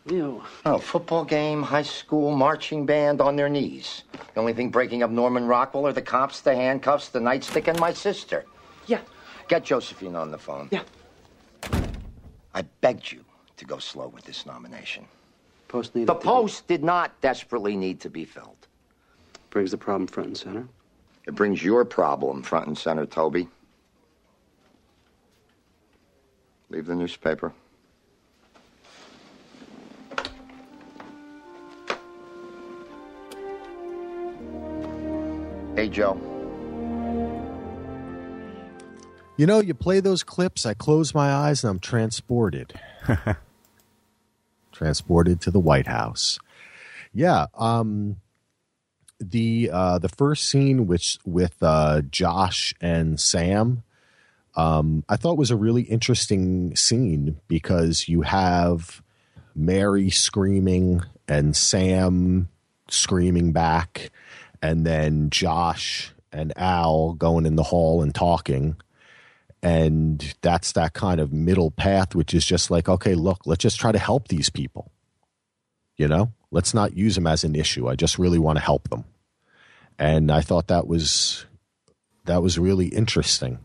Leo. 0.05 0.43
Oh, 0.65 0.79
football 0.79 1.23
game, 1.23 1.61
high 1.61 1.83
school, 1.83 2.35
marching 2.35 2.85
band 2.85 3.21
on 3.21 3.35
their 3.35 3.49
knees. 3.49 4.03
The 4.33 4.39
only 4.39 4.53
thing 4.53 4.69
breaking 4.69 5.03
up 5.03 5.11
Norman 5.11 5.45
Rockwell 5.45 5.85
are 5.85 5.93
the 5.93 6.01
cops, 6.01 6.41
the 6.41 6.55
handcuffs, 6.55 7.09
the 7.09 7.19
nightstick, 7.19 7.67
and 7.67 7.79
my 7.79 7.93
sister. 7.93 8.45
Yeah. 8.87 9.01
Get 9.47 9.65
Josephine 9.65 10.15
on 10.15 10.31
the 10.31 10.37
phone. 10.37 10.69
Yeah. 10.71 10.83
I 12.53 12.63
begged 12.81 13.11
you 13.11 13.23
to 13.57 13.65
go 13.65 13.77
slow 13.77 14.07
with 14.07 14.23
this 14.25 14.45
nomination. 14.45 15.05
Post 15.69 15.95
needed 15.95 16.07
The 16.09 16.13
to 16.15 16.19
be- 16.19 16.23
post 16.25 16.67
did 16.67 16.83
not 16.83 17.21
desperately 17.21 17.77
need 17.77 18.01
to 18.01 18.09
be 18.09 18.25
filled. 18.25 18.67
brings 19.51 19.71
the 19.71 19.77
problem 19.77 20.07
front 20.07 20.27
and 20.27 20.37
center. 20.37 20.67
It 21.25 21.35
brings 21.35 21.63
your 21.63 21.85
problem 21.85 22.43
front 22.43 22.67
and 22.67 22.77
center, 22.77 23.05
Toby. 23.05 23.47
Leave 26.69 26.85
the 26.87 26.95
newspaper. 26.95 27.53
Hey, 35.75 35.87
Joe. 35.87 36.17
You 39.37 39.45
know, 39.45 39.59
you 39.61 39.73
play 39.73 40.01
those 40.01 40.23
clips, 40.23 40.65
I 40.65 40.73
close 40.73 41.13
my 41.15 41.31
eyes 41.31 41.63
and 41.63 41.71
I'm 41.71 41.79
transported. 41.79 42.73
transported 44.79 45.41
to 45.41 45.51
the 45.51 45.59
White 45.59 45.87
House. 45.87 46.39
Yeah, 47.13 47.47
um 47.53 48.15
the 49.19 49.69
uh 49.73 49.99
the 49.99 50.07
first 50.07 50.49
scene 50.49 50.87
which 50.87 51.17
with 51.25 51.55
uh 51.61 52.01
Josh 52.09 52.73
and 52.79 53.19
Sam 53.19 53.83
um 54.55 55.03
I 55.09 55.17
thought 55.17 55.37
was 55.37 55.51
a 55.51 55.57
really 55.57 55.81
interesting 55.81 56.75
scene 56.77 57.37
because 57.49 58.07
you 58.07 58.21
have 58.21 59.03
Mary 59.53 60.09
screaming 60.09 61.01
and 61.27 61.57
Sam 61.57 62.47
screaming 62.87 63.51
back 63.51 64.11
and 64.61 64.85
then 64.85 65.29
Josh 65.29 66.13
and 66.31 66.53
Al 66.55 67.13
going 67.15 67.45
in 67.45 67.57
the 67.57 67.63
hall 67.63 68.01
and 68.01 68.15
talking 68.15 68.77
and 69.61 70.35
that's 70.41 70.71
that 70.73 70.93
kind 70.93 71.19
of 71.19 71.33
middle 71.33 71.71
path 71.71 72.15
which 72.15 72.33
is 72.33 72.45
just 72.45 72.71
like 72.71 72.87
okay 72.87 73.13
look 73.13 73.39
let's 73.45 73.61
just 73.61 73.79
try 73.79 73.91
to 73.91 73.99
help 73.99 74.27
these 74.27 74.49
people. 74.49 74.91
You 75.97 76.07
know 76.07 76.31
let's 76.51 76.73
not 76.73 76.95
use 76.97 77.15
them 77.15 77.27
as 77.27 77.43
an 77.43 77.55
issue. 77.55 77.87
I 77.87 77.95
just 77.95 78.17
really 78.17 78.39
want 78.39 78.57
to 78.57 78.63
help 78.63 78.89
them. 78.89 79.05
And 79.97 80.31
i 80.31 80.41
thought 80.41 80.67
that 80.67 80.87
was 80.87 81.45
that 82.25 82.41
was 82.41 82.57
really 82.57 82.87
interesting 82.87 83.59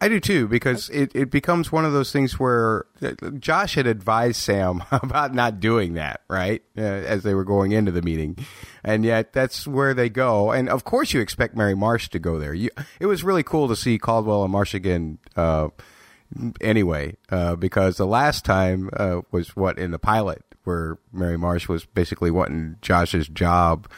I 0.00 0.08
do 0.08 0.20
too 0.20 0.46
because 0.46 0.88
it, 0.90 1.10
it 1.12 1.28
becomes 1.30 1.72
one 1.72 1.84
of 1.84 1.92
those 1.92 2.12
things 2.12 2.38
where 2.38 2.86
uh, 3.02 3.12
Josh 3.38 3.74
had 3.74 3.88
advised 3.88 4.36
Sam 4.36 4.84
about 4.92 5.34
not 5.34 5.58
doing 5.58 5.94
that, 5.94 6.22
right? 6.28 6.62
Uh, 6.76 6.82
as 6.82 7.24
they 7.24 7.34
were 7.34 7.44
going 7.44 7.72
into 7.72 7.90
the 7.90 8.02
meeting. 8.02 8.38
And 8.84 9.04
yet 9.04 9.32
that's 9.32 9.66
where 9.66 9.94
they 9.94 10.08
go. 10.08 10.52
And 10.52 10.68
of 10.68 10.84
course 10.84 11.12
you 11.12 11.20
expect 11.20 11.56
Mary 11.56 11.74
Marsh 11.74 12.08
to 12.10 12.20
go 12.20 12.38
there. 12.38 12.54
You, 12.54 12.70
it 13.00 13.06
was 13.06 13.24
really 13.24 13.42
cool 13.42 13.66
to 13.68 13.74
see 13.74 13.98
Caldwell 13.98 14.44
and 14.44 14.52
Marsh 14.52 14.72
again, 14.72 15.18
uh, 15.36 15.68
anyway, 16.60 17.16
uh, 17.30 17.56
because 17.56 17.96
the 17.96 18.06
last 18.06 18.44
time, 18.44 18.90
uh, 18.96 19.22
was 19.32 19.56
what 19.56 19.78
in 19.78 19.90
the 19.90 19.98
pilot 19.98 20.44
where 20.62 20.98
Mary 21.12 21.36
Marsh 21.36 21.66
was 21.66 21.86
basically 21.86 22.30
wanting 22.30 22.76
Josh's 22.82 23.26
job 23.26 23.90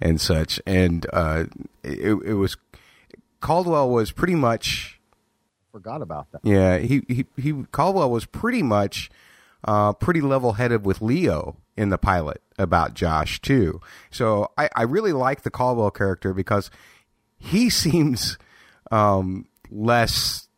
and 0.00 0.20
such. 0.20 0.60
And, 0.66 1.04
uh, 1.12 1.46
it, 1.82 2.12
it 2.24 2.34
was, 2.34 2.56
Caldwell 3.40 3.90
was 3.90 4.12
pretty 4.12 4.34
much, 4.36 4.97
Forgot 5.78 6.02
about 6.02 6.32
that. 6.32 6.40
yeah, 6.42 6.78
he 6.78 7.02
he, 7.06 7.24
he 7.36 7.52
Caldwell 7.70 8.10
was 8.10 8.26
pretty 8.26 8.64
much 8.64 9.10
uh, 9.62 9.92
pretty 9.92 10.20
level 10.20 10.54
headed 10.54 10.84
with 10.84 11.00
Leo 11.00 11.56
in 11.76 11.90
the 11.90 11.98
pilot 11.98 12.42
about 12.58 12.94
Josh 12.94 13.40
too. 13.40 13.80
So 14.10 14.50
I, 14.58 14.68
I 14.74 14.82
really 14.82 15.12
like 15.12 15.42
the 15.42 15.52
Caldwell 15.52 15.92
character 15.92 16.34
because 16.34 16.68
he 17.38 17.70
seems 17.84 18.38
um, 18.90 19.46
less 19.70 20.48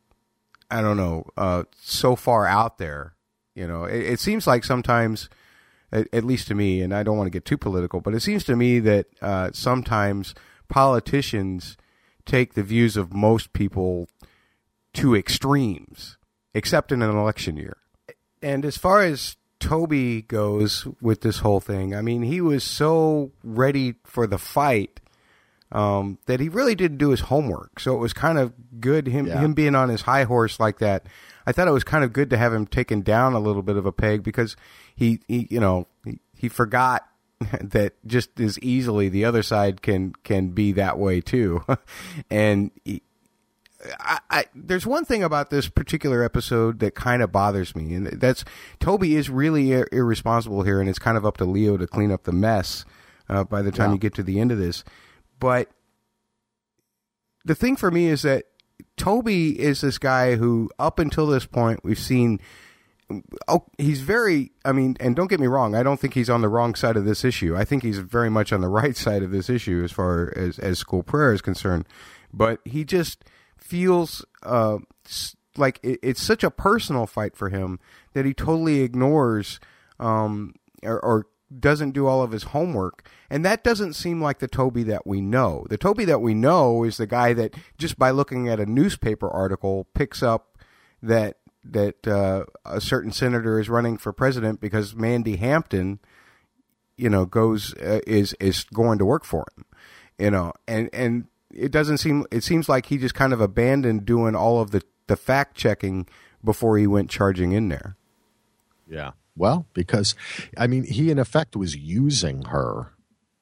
I 0.70 0.80
don't 0.80 0.96
know 0.96 1.26
uh, 1.36 1.64
so 1.78 2.16
far 2.16 2.46
out 2.46 2.78
there. 2.78 3.12
You 3.54 3.66
know, 3.68 3.84
it, 3.84 4.00
it 4.14 4.20
seems 4.20 4.46
like 4.46 4.64
sometimes. 4.64 5.28
At, 5.92 6.06
at 6.12 6.22
least 6.22 6.46
to 6.46 6.54
me, 6.54 6.82
and 6.82 6.94
I 6.94 7.02
don't 7.02 7.16
want 7.16 7.26
to 7.26 7.32
get 7.32 7.44
too 7.44 7.58
political, 7.58 8.00
but 8.00 8.14
it 8.14 8.20
seems 8.20 8.44
to 8.44 8.54
me 8.54 8.78
that 8.78 9.06
uh, 9.20 9.50
sometimes 9.52 10.36
politicians 10.68 11.76
take 12.24 12.54
the 12.54 12.62
views 12.62 12.96
of 12.96 13.12
most 13.12 13.52
people 13.52 14.08
to 14.94 15.14
extremes, 15.16 16.16
except 16.54 16.92
in 16.92 17.02
an 17.02 17.16
election 17.16 17.56
year. 17.56 17.76
And 18.42 18.64
as 18.64 18.76
far 18.76 19.02
as 19.02 19.36
Toby 19.58 20.22
goes 20.22 20.86
with 21.00 21.20
this 21.20 21.38
whole 21.38 21.60
thing, 21.60 21.94
I 21.94 22.00
mean, 22.02 22.22
he 22.22 22.40
was 22.40 22.64
so 22.64 23.32
ready 23.44 23.94
for 24.04 24.26
the 24.26 24.38
fight 24.38 25.00
um, 25.72 26.18
that 26.26 26.40
he 26.40 26.48
really 26.48 26.74
didn't 26.74 26.98
do 26.98 27.10
his 27.10 27.20
homework. 27.20 27.78
So 27.78 27.94
it 27.94 27.98
was 27.98 28.12
kind 28.12 28.38
of 28.38 28.52
good 28.80 29.06
him 29.06 29.26
Yeah. 29.26 29.38
him 29.40 29.52
being 29.54 29.74
on 29.74 29.88
his 29.88 30.02
high 30.02 30.24
horse 30.24 30.58
like 30.58 30.78
that. 30.78 31.06
I 31.46 31.52
thought 31.52 31.68
it 31.68 31.72
was 31.72 31.84
kind 31.84 32.02
of 32.04 32.12
good 32.12 32.30
to 32.30 32.36
have 32.36 32.52
him 32.52 32.66
taken 32.66 33.02
down 33.02 33.34
a 33.34 33.38
little 33.40 33.62
bit 33.62 33.76
of 33.76 33.86
a 33.86 33.92
peg 33.92 34.22
because 34.22 34.56
he, 34.96 35.20
he 35.28 35.46
you 35.50 35.60
know 35.60 35.86
he, 36.04 36.18
he 36.34 36.48
forgot 36.48 37.06
that 37.60 37.94
just 38.06 38.40
as 38.40 38.58
easily 38.60 39.08
the 39.08 39.24
other 39.24 39.42
side 39.42 39.80
can 39.82 40.12
can 40.24 40.50
be 40.50 40.72
that 40.72 40.98
way 40.98 41.20
too, 41.20 41.64
and 42.30 42.70
he, 42.84 43.02
I, 43.98 44.18
I, 44.30 44.44
there's 44.54 44.86
one 44.86 45.04
thing 45.04 45.22
about 45.22 45.50
this 45.50 45.68
particular 45.68 46.22
episode 46.22 46.80
that 46.80 46.94
kind 46.94 47.22
of 47.22 47.32
bothers 47.32 47.74
me, 47.74 47.94
and 47.94 48.06
that's 48.08 48.44
Toby 48.78 49.16
is 49.16 49.30
really 49.30 49.72
ir- 49.72 49.88
irresponsible 49.92 50.62
here, 50.62 50.80
and 50.80 50.88
it's 50.88 50.98
kind 50.98 51.16
of 51.16 51.24
up 51.24 51.36
to 51.38 51.44
Leo 51.44 51.76
to 51.76 51.86
clean 51.86 52.10
up 52.10 52.24
the 52.24 52.32
mess 52.32 52.84
uh, 53.28 53.44
by 53.44 53.62
the 53.62 53.70
time 53.72 53.90
Yeah. 53.90 53.94
you 53.94 53.98
get 54.00 54.14
to 54.14 54.22
the 54.22 54.38
end 54.38 54.52
of 54.52 54.58
this. 54.58 54.84
But 55.38 55.70
the 57.44 57.54
thing 57.54 57.76
for 57.76 57.90
me 57.90 58.06
is 58.08 58.22
that 58.22 58.44
Toby 58.96 59.58
is 59.58 59.80
this 59.80 59.98
guy 59.98 60.36
who, 60.36 60.70
up 60.78 60.98
until 60.98 61.26
this 61.26 61.46
point, 61.46 61.80
we've 61.82 61.98
seen. 61.98 62.40
Oh, 63.48 63.64
he's 63.78 64.02
very. 64.02 64.52
I 64.64 64.72
mean, 64.72 64.96
and 65.00 65.16
don't 65.16 65.26
get 65.28 65.40
me 65.40 65.46
wrong. 65.48 65.74
I 65.74 65.82
don't 65.82 65.98
think 65.98 66.14
he's 66.14 66.30
on 66.30 66.42
the 66.42 66.48
wrong 66.48 66.74
side 66.76 66.96
of 66.96 67.04
this 67.04 67.24
issue. 67.24 67.56
I 67.56 67.64
think 67.64 67.82
he's 67.82 67.98
very 67.98 68.30
much 68.30 68.52
on 68.52 68.60
the 68.60 68.68
right 68.80 68.96
side 68.96 69.22
of 69.22 69.30
this 69.30 69.48
issue 69.50 69.82
as 69.82 69.90
far 69.90 70.32
as 70.36 70.58
as 70.58 70.78
school 70.78 71.02
prayer 71.02 71.32
is 71.32 71.40
concerned. 71.42 71.86
But 72.32 72.60
he 72.64 72.84
just 72.84 73.24
feels 73.60 74.24
uh, 74.42 74.78
like 75.56 75.80
it, 75.82 76.00
it's 76.02 76.22
such 76.22 76.44
a 76.44 76.50
personal 76.50 77.06
fight 77.06 77.36
for 77.36 77.48
him 77.48 77.78
that 78.14 78.24
he 78.24 78.34
totally 78.34 78.80
ignores 78.80 79.60
um, 79.98 80.54
or, 80.82 80.98
or 81.00 81.26
doesn't 81.58 81.92
do 81.92 82.06
all 82.06 82.22
of 82.22 82.30
his 82.30 82.44
homework. 82.44 83.08
And 83.28 83.44
that 83.44 83.64
doesn't 83.64 83.94
seem 83.94 84.22
like 84.22 84.38
the 84.38 84.48
Toby 84.48 84.82
that 84.84 85.06
we 85.06 85.20
know. 85.20 85.66
The 85.68 85.78
Toby 85.78 86.04
that 86.04 86.20
we 86.20 86.34
know 86.34 86.84
is 86.84 86.96
the 86.96 87.06
guy 87.06 87.32
that 87.34 87.54
just 87.76 87.98
by 87.98 88.10
looking 88.10 88.48
at 88.48 88.60
a 88.60 88.66
newspaper 88.66 89.28
article 89.28 89.86
picks 89.94 90.22
up 90.22 90.58
that 91.02 91.36
that 91.62 92.06
uh, 92.06 92.44
a 92.64 92.80
certain 92.80 93.12
senator 93.12 93.60
is 93.60 93.68
running 93.68 93.98
for 93.98 94.12
president 94.12 94.60
because 94.60 94.94
Mandy 94.94 95.36
Hampton, 95.36 95.98
you 96.96 97.10
know, 97.10 97.26
goes 97.26 97.74
uh, 97.74 98.00
is 98.06 98.34
is 98.40 98.64
going 98.64 98.98
to 98.98 99.04
work 99.04 99.24
for 99.24 99.44
him, 99.56 99.64
you 100.18 100.30
know, 100.30 100.52
and 100.66 100.88
and 100.92 101.26
it 101.52 101.70
doesn't 101.70 101.98
seem 101.98 102.24
it 102.30 102.44
seems 102.44 102.68
like 102.68 102.86
he 102.86 102.98
just 102.98 103.14
kind 103.14 103.32
of 103.32 103.40
abandoned 103.40 104.04
doing 104.04 104.34
all 104.34 104.60
of 104.60 104.70
the 104.70 104.82
the 105.06 105.16
fact 105.16 105.56
checking 105.56 106.06
before 106.44 106.78
he 106.78 106.86
went 106.86 107.10
charging 107.10 107.52
in 107.52 107.68
there. 107.68 107.96
Yeah. 108.88 109.12
Well, 109.36 109.66
because 109.74 110.14
I 110.56 110.66
mean, 110.66 110.84
he 110.84 111.10
in 111.10 111.18
effect 111.18 111.56
was 111.56 111.76
using 111.76 112.42
her 112.46 112.92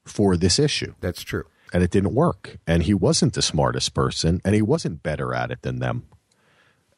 for 0.05 0.37
this 0.37 0.59
issue. 0.59 0.95
That's 1.01 1.23
true. 1.23 1.45
And 1.73 1.83
it 1.83 1.91
didn't 1.91 2.15
work. 2.15 2.59
And 2.67 2.83
he 2.83 2.95
wasn't 2.95 3.35
the 3.35 3.43
smartest 3.43 3.95
person 3.95 4.41
and 4.45 4.55
he 4.55 4.63
wasn't 4.63 5.03
better 5.03 5.35
at 5.35 5.51
it 5.51 5.63
than 5.63 5.81
them. 5.81 6.07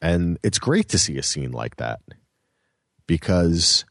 And 0.01 0.39
it's 0.43 0.59
great 0.59 0.87
to 0.89 0.97
see 0.97 1.17
a 1.17 1.23
scene 1.23 1.51
like 1.51 1.75
that 1.75 1.99
because 3.05 3.85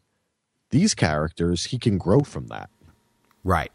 these 0.70 0.94
characters, 0.94 1.66
he 1.66 1.78
can 1.78 1.98
grow 1.98 2.20
from 2.20 2.46
that. 2.48 2.70
Right. 3.44 3.70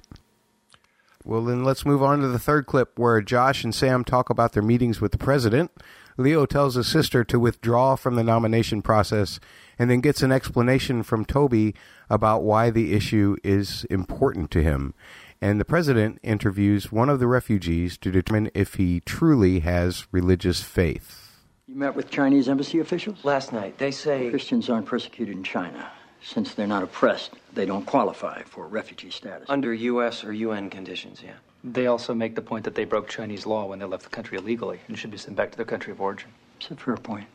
Well, 1.28 1.44
then 1.44 1.64
let's 1.64 1.88
move 1.88 2.04
on 2.04 2.20
to 2.20 2.28
the 2.28 2.38
third 2.38 2.68
clip 2.68 3.00
where 3.00 3.20
Josh 3.20 3.64
and 3.64 3.74
Sam 3.74 4.04
talk 4.04 4.30
about 4.30 4.54
their 4.54 4.62
meetings 4.62 5.02
with 5.02 5.12
the 5.12 5.18
president. 5.18 5.72
Leo 6.18 6.46
tells 6.46 6.76
his 6.76 6.86
sister 6.86 7.24
to 7.24 7.40
withdraw 7.40 7.96
from 7.96 8.14
the 8.14 8.24
nomination 8.24 8.84
process 8.84 9.40
and 9.80 9.90
then 9.90 10.02
gets 10.02 10.22
an 10.22 10.32
explanation 10.32 11.02
from 11.02 11.26
Toby 11.26 11.74
about 12.12 12.44
why 12.44 12.70
the 12.70 12.94
issue 12.94 13.38
is 13.44 13.86
important 13.86 14.52
to 14.52 14.62
him. 14.62 14.94
And 15.42 15.60
the 15.60 15.66
president 15.66 16.20
interviews 16.22 16.92
one 16.92 17.10
of 17.10 17.20
the 17.20 17.28
refugees 17.28 17.98
to 17.98 18.12
determine 18.12 18.52
if 18.54 18.76
he 18.76 19.00
truly 19.00 19.62
has 19.62 20.06
religious 20.12 20.62
faith. 20.62 21.42
You 21.68 21.74
met 21.74 21.96
with 21.96 22.12
Chinese 22.12 22.48
embassy 22.48 22.78
officials? 22.80 23.26
Last 23.26 23.52
night. 23.52 23.80
They 23.80 23.90
say. 23.90 24.30
Christians 24.30 24.70
aren't 24.70 24.86
persecuted 24.86 25.36
in 25.36 25.44
China. 25.44 25.92
Since 26.22 26.54
they're 26.54 26.68
not 26.68 26.84
oppressed, 26.84 27.34
they 27.56 27.66
don't 27.66 27.86
qualify 27.86 28.44
for 28.44 28.68
refugee 28.68 29.10
status. 29.10 29.50
Under 29.50 29.74
U.S. 29.74 30.24
or 30.24 30.34
UN 30.34 30.70
conditions, 30.70 31.22
yeah. 31.24 31.34
They 31.64 31.88
also 31.88 32.14
make 32.14 32.36
the 32.36 32.42
point 32.42 32.64
that 32.66 32.76
they 32.76 32.86
broke 32.86 33.10
Chinese 33.10 33.46
law 33.46 33.66
when 33.66 33.80
they 33.80 33.86
left 33.86 34.04
the 34.04 34.10
country 34.10 34.38
illegally 34.38 34.80
and 34.88 34.98
should 35.00 35.10
be 35.10 35.18
sent 35.18 35.36
back 35.36 35.52
to 35.52 35.58
their 35.58 35.66
country 35.66 35.92
of 35.92 36.00
origin. 36.00 36.30
It's 36.60 36.70
a 36.70 36.76
fair 36.76 36.98
point. 36.98 37.28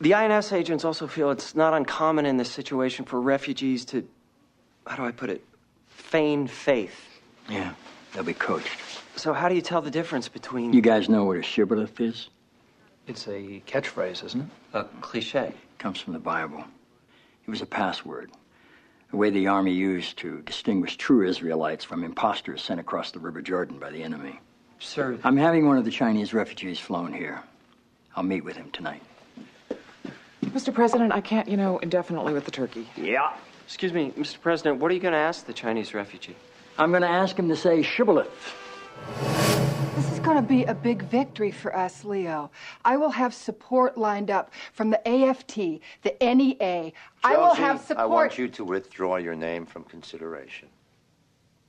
The 0.00 0.14
INS 0.14 0.52
agents 0.52 0.84
also 0.84 1.06
feel 1.06 1.30
it's 1.30 1.54
not 1.54 1.74
uncommon 1.74 2.26
in 2.26 2.36
this 2.36 2.50
situation 2.50 3.04
for 3.04 3.20
refugees 3.20 3.84
to, 3.86 4.06
how 4.86 4.96
do 4.96 5.04
I 5.04 5.10
put 5.10 5.30
it, 5.30 5.42
feign 5.88 6.46
faith. 6.46 7.20
Yeah, 7.48 7.72
they'll 8.12 8.22
be 8.22 8.34
coached. 8.34 8.78
So, 9.16 9.32
how 9.32 9.48
do 9.48 9.56
you 9.56 9.62
tell 9.62 9.80
the 9.82 9.90
difference 9.90 10.28
between. 10.28 10.72
You 10.72 10.80
guys 10.80 11.08
know 11.08 11.24
what 11.24 11.38
a 11.38 11.42
shibboleth 11.42 12.00
is? 12.00 12.28
It's 13.08 13.26
a 13.26 13.62
catchphrase, 13.66 14.22
isn't 14.24 14.42
it? 14.42 14.48
A 14.74 14.84
cliche. 15.00 15.46
It 15.46 15.78
Comes 15.78 15.98
from 15.98 16.12
the 16.12 16.18
Bible. 16.18 16.62
It 17.46 17.50
was 17.50 17.62
a 17.62 17.66
password, 17.66 18.30
a 19.12 19.16
way 19.16 19.30
the 19.30 19.46
army 19.46 19.72
used 19.72 20.18
to 20.18 20.42
distinguish 20.42 20.96
true 20.96 21.26
Israelites 21.26 21.84
from 21.84 22.04
imposters 22.04 22.62
sent 22.62 22.80
across 22.80 23.10
the 23.10 23.18
River 23.18 23.40
Jordan 23.40 23.78
by 23.78 23.90
the 23.90 24.02
enemy. 24.02 24.40
Sir. 24.78 25.18
I'm 25.24 25.36
having 25.36 25.66
one 25.66 25.78
of 25.78 25.84
the 25.84 25.90
Chinese 25.90 26.34
refugees 26.34 26.78
flown 26.78 27.12
here. 27.12 27.42
I'll 28.14 28.22
meet 28.22 28.44
with 28.44 28.56
him 28.56 28.70
tonight. 28.70 29.02
Mr. 30.44 30.72
President, 30.72 31.12
I 31.12 31.20
can't, 31.20 31.48
you 31.48 31.56
know, 31.56 31.78
indefinitely 31.78 32.32
with 32.32 32.44
the 32.44 32.50
turkey. 32.50 32.88
Yeah. 32.96 33.34
Excuse 33.64 33.92
me, 33.92 34.12
Mr. 34.16 34.40
President, 34.40 34.80
what 34.80 34.90
are 34.90 34.94
you 34.94 35.00
going 35.00 35.12
to 35.12 35.18
ask 35.18 35.46
the 35.46 35.52
Chinese 35.52 35.94
refugee? 35.94 36.36
I'm 36.78 36.90
going 36.90 37.02
to 37.02 37.08
ask 37.08 37.38
him 37.38 37.48
to 37.48 37.56
say 37.56 37.82
shibboleth. 37.82 38.54
This 39.98 40.12
is 40.12 40.20
going 40.20 40.36
to 40.36 40.48
be 40.48 40.62
a 40.62 40.74
big 40.74 41.02
victory 41.02 41.50
for 41.50 41.76
us, 41.76 42.04
Leo. 42.04 42.52
I 42.84 42.96
will 42.96 43.10
have 43.10 43.34
support 43.34 43.98
lined 43.98 44.30
up 44.30 44.52
from 44.72 44.90
the 44.90 45.08
AFT, 45.08 45.56
the 46.02 46.14
NEA. 46.20 46.92
I 47.24 47.36
will 47.36 47.52
have 47.52 47.80
support. 47.80 47.98
I 47.98 48.06
want 48.06 48.38
you 48.38 48.46
to 48.46 48.64
withdraw 48.64 49.16
your 49.16 49.34
name 49.34 49.66
from 49.66 49.82
consideration. 49.82 50.68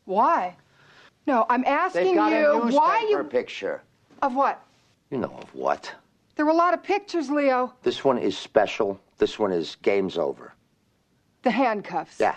Why? 0.05 0.55
No, 1.25 1.47
I'm 1.49 1.61
They've 1.61 1.69
asking 1.69 2.13
got 2.13 2.31
you 2.31 2.51
a 2.51 2.53
newspaper 2.65 2.77
why 2.77 3.07
you. 3.09 3.23
picture. 3.23 3.81
Of 4.21 4.35
what? 4.35 4.63
You 5.09 5.17
know 5.17 5.33
of 5.41 5.55
what? 5.55 5.91
There 6.35 6.45
were 6.45 6.51
a 6.51 6.55
lot 6.55 6.75
of 6.75 6.83
pictures, 6.83 7.31
Leo. 7.31 7.73
This 7.81 8.03
one 8.03 8.19
is 8.19 8.37
special. 8.37 8.99
This 9.17 9.39
one 9.39 9.51
is 9.51 9.75
game's 9.81 10.19
over. 10.19 10.53
The 11.41 11.49
handcuffs. 11.49 12.19
Yeah. 12.19 12.35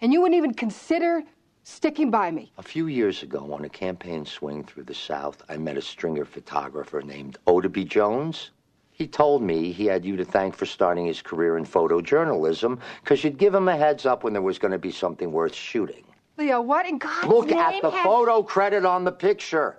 And 0.00 0.12
you 0.12 0.20
wouldn't 0.20 0.36
even 0.38 0.54
consider 0.54 1.22
sticking 1.62 2.10
by 2.10 2.30
me. 2.30 2.52
A 2.58 2.62
few 2.62 2.86
years 2.86 3.22
ago, 3.22 3.52
on 3.52 3.64
a 3.64 3.68
campaign 3.68 4.24
swing 4.26 4.64
through 4.64 4.84
the 4.84 4.94
South, 4.94 5.42
I 5.48 5.56
met 5.56 5.76
a 5.76 5.82
stringer 5.82 6.24
photographer 6.24 7.02
named 7.02 7.38
Odaby 7.46 7.86
Jones. 7.86 8.50
He 8.92 9.06
told 9.06 9.42
me 9.42 9.72
he 9.72 9.86
had 9.86 10.04
you 10.04 10.16
to 10.16 10.24
thank 10.24 10.54
for 10.54 10.66
starting 10.66 11.06
his 11.06 11.22
career 11.22 11.56
in 11.56 11.64
photojournalism 11.64 12.78
because 13.02 13.24
you'd 13.24 13.38
give 13.38 13.54
him 13.54 13.68
a 13.68 13.76
heads 13.76 14.06
up 14.06 14.22
when 14.22 14.32
there 14.32 14.42
was 14.42 14.58
going 14.58 14.72
to 14.72 14.78
be 14.78 14.92
something 14.92 15.32
worth 15.32 15.54
shooting. 15.54 16.04
Leo, 16.36 16.60
what 16.60 16.86
in 16.86 16.98
God's 16.98 17.26
Look 17.26 17.48
name 17.48 17.58
at 17.58 17.82
the 17.82 17.90
has- 17.90 18.04
photo 18.04 18.42
credit 18.42 18.84
on 18.84 19.04
the 19.04 19.12
picture. 19.12 19.78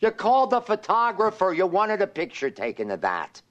You 0.00 0.10
called 0.12 0.50
the 0.50 0.60
photographer. 0.60 1.52
You 1.52 1.66
wanted 1.66 2.00
a 2.02 2.06
picture 2.06 2.50
taken 2.50 2.90
of 2.92 3.00
that. 3.00 3.42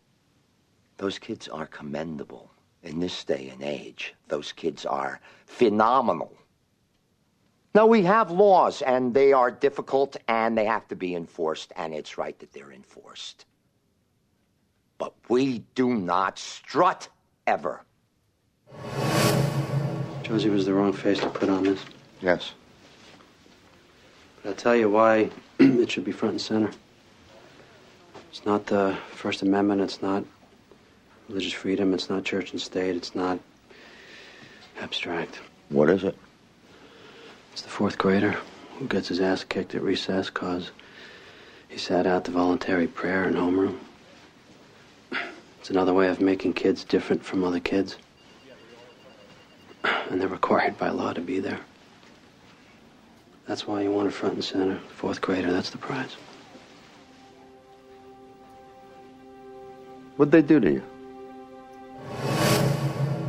Those 0.97 1.19
kids 1.19 1.47
are 1.47 1.65
commendable. 1.65 2.49
In 2.83 2.99
this 2.99 3.23
day 3.25 3.49
and 3.49 3.61
age, 3.61 4.15
those 4.29 4.51
kids 4.53 4.85
are 4.85 5.19
phenomenal. 5.45 6.31
Now, 7.77 7.85
we 7.85 8.01
have 8.05 8.31
laws, 8.31 8.81
and 8.81 9.13
they 9.13 9.33
are 9.33 9.51
difficult, 9.51 10.17
and 10.27 10.57
they 10.57 10.65
have 10.65 10.87
to 10.87 10.95
be 10.95 11.13
enforced, 11.13 11.71
and 11.75 11.93
it's 11.93 12.17
right 12.17 12.35
that 12.39 12.51
they're 12.51 12.71
enforced. 12.71 13.45
But 14.97 15.13
we 15.29 15.59
do 15.75 15.93
not 15.93 16.39
strut 16.39 17.07
ever. 17.45 17.83
Josie 20.23 20.49
was 20.49 20.65
the 20.65 20.73
wrong 20.73 20.91
face 20.91 21.19
to 21.19 21.29
put 21.29 21.49
on 21.49 21.65
this. 21.65 21.79
Yes. 22.19 22.53
But 24.41 24.49
I'll 24.49 24.55
tell 24.55 24.75
you 24.75 24.89
why 24.89 25.29
it 25.59 25.91
should 25.91 26.03
be 26.03 26.11
front 26.11 26.31
and 26.31 26.41
center. 26.41 26.71
It's 28.31 28.43
not 28.43 28.65
the 28.65 28.97
First 29.11 29.43
Amendment, 29.43 29.81
it's 29.81 30.01
not 30.01 30.23
religious 31.29 31.53
freedom, 31.53 31.93
it's 31.93 32.09
not 32.09 32.23
church 32.23 32.53
and 32.53 32.59
state, 32.59 32.95
it's 32.95 33.13
not 33.13 33.39
abstract. 34.81 35.41
What 35.69 35.91
is 35.91 36.03
it? 36.03 36.17
It's 37.57 37.63
the 37.63 37.71
fourth 37.71 37.97
grader 37.97 38.37
who 38.77 38.85
gets 38.85 39.07
his 39.07 39.19
ass 39.19 39.43
kicked 39.43 39.73
at 39.73 39.81
recess 39.81 40.29
because 40.29 40.69
he 41.67 41.79
sat 41.79 42.05
out 42.05 42.23
the 42.23 42.29
voluntary 42.29 42.85
prayer 42.85 43.27
in 43.27 43.33
homeroom. 43.33 43.79
It's 45.59 45.71
another 45.71 45.91
way 45.91 46.07
of 46.07 46.21
making 46.21 46.53
kids 46.53 46.83
different 46.83 47.25
from 47.25 47.43
other 47.43 47.59
kids. 47.59 47.97
And 49.83 50.21
they're 50.21 50.27
required 50.27 50.77
by 50.77 50.89
law 50.89 51.13
to 51.13 51.19
be 51.19 51.39
there. 51.39 51.59
That's 53.47 53.65
why 53.65 53.81
you 53.81 53.91
want 53.91 54.07
a 54.07 54.11
front 54.11 54.35
and 54.35 54.43
center. 54.43 54.77
Fourth 54.95 55.19
grader, 55.19 55.51
that's 55.51 55.71
the 55.71 55.79
prize. 55.79 56.15
What'd 60.17 60.31
they 60.31 60.43
do 60.43 60.59
to 60.59 60.73
you? 60.73 60.83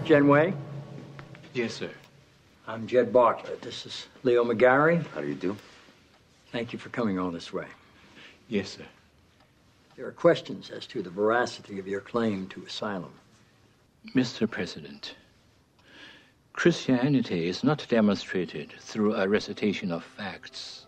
Genway, 0.04 0.54
Yes, 1.54 1.72
sir. 1.72 1.88
I'm 2.70 2.86
Jed 2.86 3.14
Bartlet. 3.14 3.62
This 3.62 3.86
is 3.86 4.08
Leo 4.24 4.44
McGarry. 4.44 5.02
How 5.14 5.22
do 5.22 5.26
you 5.26 5.34
do? 5.34 5.56
Thank 6.52 6.74
you 6.74 6.78
for 6.78 6.90
coming 6.90 7.18
all 7.18 7.30
this 7.30 7.50
way. 7.50 7.64
Yes, 8.48 8.76
sir. 8.76 8.84
There 9.96 10.06
are 10.06 10.12
questions 10.12 10.68
as 10.68 10.84
to 10.88 11.00
the 11.00 11.08
veracity 11.08 11.78
of 11.78 11.88
your 11.88 12.02
claim 12.02 12.46
to 12.48 12.62
asylum. 12.66 13.12
Mr. 14.14 14.48
President, 14.48 15.14
Christianity 16.52 17.48
is 17.48 17.64
not 17.64 17.86
demonstrated 17.88 18.74
through 18.78 19.14
a 19.14 19.26
recitation 19.26 19.90
of 19.90 20.04
facts. 20.04 20.84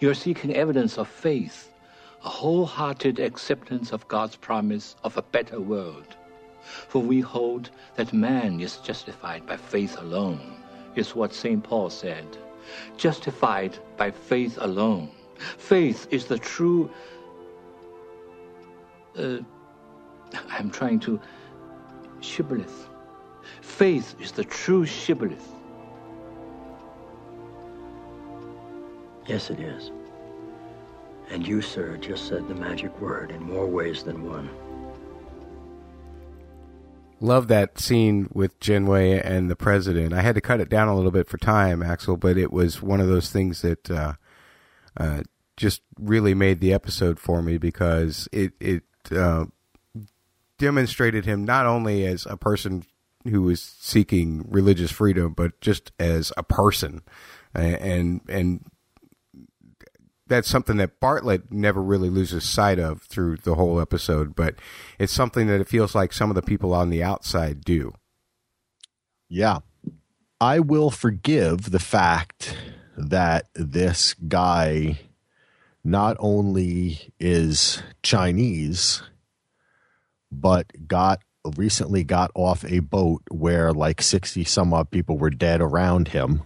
You're 0.00 0.14
seeking 0.14 0.56
evidence 0.56 0.96
of 0.96 1.06
faith, 1.06 1.70
a 2.24 2.30
wholehearted 2.30 3.18
acceptance 3.18 3.92
of 3.92 4.08
God's 4.08 4.36
promise 4.36 4.96
of 5.04 5.18
a 5.18 5.22
better 5.22 5.60
world. 5.60 6.16
For 6.62 7.02
we 7.02 7.20
hold 7.20 7.68
that 7.96 8.14
man 8.14 8.58
is 8.58 8.78
justified 8.78 9.44
by 9.44 9.58
faith 9.58 9.98
alone, 10.00 10.63
is 10.96 11.14
what 11.14 11.32
St. 11.32 11.62
Paul 11.62 11.90
said. 11.90 12.26
Justified 12.96 13.78
by 13.96 14.10
faith 14.10 14.58
alone. 14.60 15.10
Faith 15.58 16.06
is 16.10 16.26
the 16.26 16.38
true. 16.38 16.90
Uh, 19.16 19.38
I'm 20.48 20.70
trying 20.70 21.00
to. 21.00 21.20
Shibboleth. 22.20 22.88
Faith 23.60 24.14
is 24.20 24.32
the 24.32 24.44
true 24.44 24.86
shibboleth. 24.86 25.52
Yes, 29.26 29.50
it 29.50 29.60
is. 29.60 29.90
And 31.30 31.46
you, 31.46 31.60
sir, 31.62 31.96
just 31.96 32.28
said 32.28 32.48
the 32.48 32.54
magic 32.54 32.98
word 33.00 33.30
in 33.30 33.42
more 33.42 33.66
ways 33.66 34.02
than 34.02 34.28
one. 34.28 34.48
Love 37.20 37.48
that 37.48 37.78
scene 37.78 38.28
with 38.32 38.58
Genway 38.60 39.20
and 39.24 39.50
the 39.50 39.56
president. 39.56 40.12
I 40.12 40.22
had 40.22 40.34
to 40.34 40.40
cut 40.40 40.60
it 40.60 40.68
down 40.68 40.88
a 40.88 40.96
little 40.96 41.10
bit 41.10 41.28
for 41.28 41.38
time, 41.38 41.82
Axel, 41.82 42.16
but 42.16 42.36
it 42.36 42.52
was 42.52 42.82
one 42.82 43.00
of 43.00 43.08
those 43.08 43.30
things 43.30 43.62
that 43.62 43.90
uh, 43.90 44.14
uh, 44.96 45.22
just 45.56 45.82
really 45.98 46.34
made 46.34 46.60
the 46.60 46.72
episode 46.72 47.18
for 47.18 47.42
me 47.42 47.56
because 47.56 48.28
it 48.32 48.52
it 48.60 48.82
uh, 49.10 49.46
demonstrated 50.58 51.24
him 51.24 51.44
not 51.44 51.66
only 51.66 52.06
as 52.06 52.26
a 52.26 52.36
person 52.36 52.84
who 53.24 53.42
was 53.42 53.62
seeking 53.62 54.44
religious 54.48 54.90
freedom, 54.90 55.32
but 55.32 55.60
just 55.60 55.92
as 55.98 56.32
a 56.36 56.42
person, 56.42 57.02
and 57.54 58.20
and 58.28 58.64
that's 60.26 60.48
something 60.48 60.76
that 60.78 61.00
Bartlet 61.00 61.50
never 61.50 61.82
really 61.82 62.08
loses 62.08 62.44
sight 62.44 62.78
of 62.78 63.02
through 63.02 63.36
the 63.38 63.54
whole 63.54 63.80
episode, 63.80 64.34
but 64.34 64.54
it's 64.98 65.12
something 65.12 65.46
that 65.48 65.60
it 65.60 65.68
feels 65.68 65.94
like 65.94 66.12
some 66.12 66.30
of 66.30 66.34
the 66.34 66.42
people 66.42 66.72
on 66.72 66.90
the 66.90 67.02
outside 67.02 67.62
do. 67.62 67.92
Yeah. 69.28 69.58
I 70.40 70.60
will 70.60 70.90
forgive 70.90 71.70
the 71.70 71.78
fact 71.78 72.56
that 72.96 73.46
this 73.54 74.14
guy 74.28 75.00
not 75.82 76.16
only 76.18 77.12
is 77.20 77.82
Chinese, 78.02 79.02
but 80.32 80.88
got 80.88 81.20
recently 81.56 82.04
got 82.04 82.30
off 82.34 82.64
a 82.64 82.78
boat 82.78 83.22
where 83.30 83.72
like 83.72 84.00
60 84.00 84.44
some 84.44 84.72
odd 84.72 84.90
people 84.90 85.18
were 85.18 85.30
dead 85.30 85.60
around 85.60 86.08
him, 86.08 86.42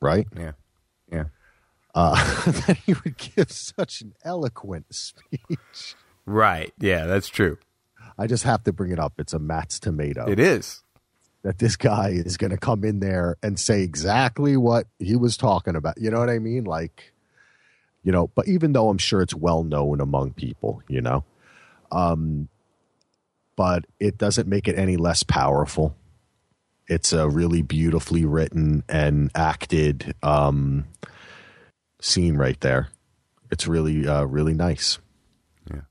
right? 0.00 0.26
Yeah. 0.36 0.42
Yeah. 0.42 0.52
Uh, 1.96 2.14
that 2.44 2.76
he 2.84 2.92
would 2.92 3.16
give 3.16 3.50
such 3.50 4.02
an 4.02 4.12
eloquent 4.22 4.94
speech. 4.94 5.96
Right. 6.26 6.72
Yeah, 6.78 7.06
that's 7.06 7.28
true. 7.28 7.56
I 8.18 8.26
just 8.26 8.44
have 8.44 8.62
to 8.64 8.72
bring 8.72 8.92
it 8.92 8.98
up. 8.98 9.14
It's 9.18 9.32
a 9.32 9.38
Matt's 9.38 9.80
tomato. 9.80 10.30
It 10.30 10.38
is. 10.38 10.82
That 11.42 11.58
this 11.58 11.74
guy 11.76 12.10
is 12.10 12.36
going 12.36 12.50
to 12.50 12.58
come 12.58 12.84
in 12.84 13.00
there 13.00 13.36
and 13.42 13.58
say 13.58 13.82
exactly 13.82 14.58
what 14.58 14.88
he 14.98 15.16
was 15.16 15.38
talking 15.38 15.74
about. 15.74 15.96
You 15.98 16.10
know 16.10 16.18
what 16.18 16.28
I 16.28 16.38
mean? 16.38 16.64
Like, 16.64 17.14
you 18.02 18.12
know, 18.12 18.26
but 18.34 18.46
even 18.46 18.74
though 18.74 18.90
I'm 18.90 18.98
sure 18.98 19.22
it's 19.22 19.34
well 19.34 19.64
known 19.64 20.00
among 20.00 20.34
people, 20.34 20.82
you 20.88 21.00
know, 21.00 21.24
um, 21.90 22.48
but 23.54 23.86
it 23.98 24.18
doesn't 24.18 24.48
make 24.48 24.68
it 24.68 24.78
any 24.78 24.98
less 24.98 25.22
powerful. 25.22 25.96
It's 26.88 27.14
a 27.14 27.28
really 27.28 27.62
beautifully 27.62 28.26
written 28.26 28.82
and 28.88 29.30
acted 29.34 30.14
um, 30.22 30.84
scene 32.06 32.36
right 32.36 32.60
there. 32.60 32.88
It's 33.50 33.66
really, 33.66 34.06
uh, 34.06 34.24
really 34.24 34.54
nice. 34.54 34.98
Yeah. 35.70 35.82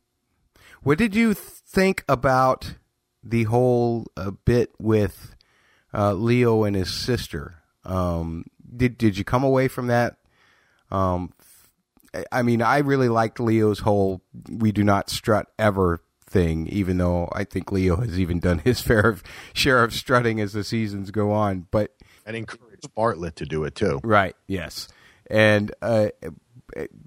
What 0.81 0.97
did 0.97 1.15
you 1.15 1.33
think 1.33 2.03
about 2.07 2.75
the 3.23 3.43
whole 3.43 4.07
uh, 4.17 4.31
bit 4.31 4.71
with 4.79 5.35
uh, 5.93 6.13
Leo 6.13 6.63
and 6.63 6.75
his 6.75 6.93
sister? 6.93 7.55
Um, 7.83 8.45
did 8.75 8.97
did 8.97 9.17
you 9.17 9.23
come 9.23 9.43
away 9.43 9.67
from 9.67 9.87
that? 9.87 10.17
Um, 10.91 11.33
I 12.31 12.41
mean, 12.41 12.61
I 12.61 12.79
really 12.79 13.09
liked 13.09 13.39
Leo's 13.39 13.79
whole 13.79 14.21
"we 14.49 14.71
do 14.71 14.83
not 14.83 15.09
strut 15.09 15.47
ever" 15.59 16.01
thing, 16.27 16.67
even 16.67 16.97
though 16.97 17.29
I 17.31 17.43
think 17.43 17.71
Leo 17.71 17.97
has 17.97 18.19
even 18.19 18.39
done 18.39 18.59
his 18.59 18.81
fair 18.81 19.01
of, 19.01 19.23
share 19.53 19.83
of 19.83 19.93
strutting 19.93 20.41
as 20.41 20.53
the 20.53 20.63
seasons 20.63 21.11
go 21.11 21.31
on. 21.31 21.67
But 21.71 21.91
and 22.25 22.35
encourage 22.35 22.81
Bartlet 22.97 23.35
to 23.35 23.45
do 23.45 23.63
it 23.63 23.75
too. 23.75 23.99
Right. 24.03 24.35
Yes. 24.47 24.87
And 25.29 25.73
uh, 25.81 26.09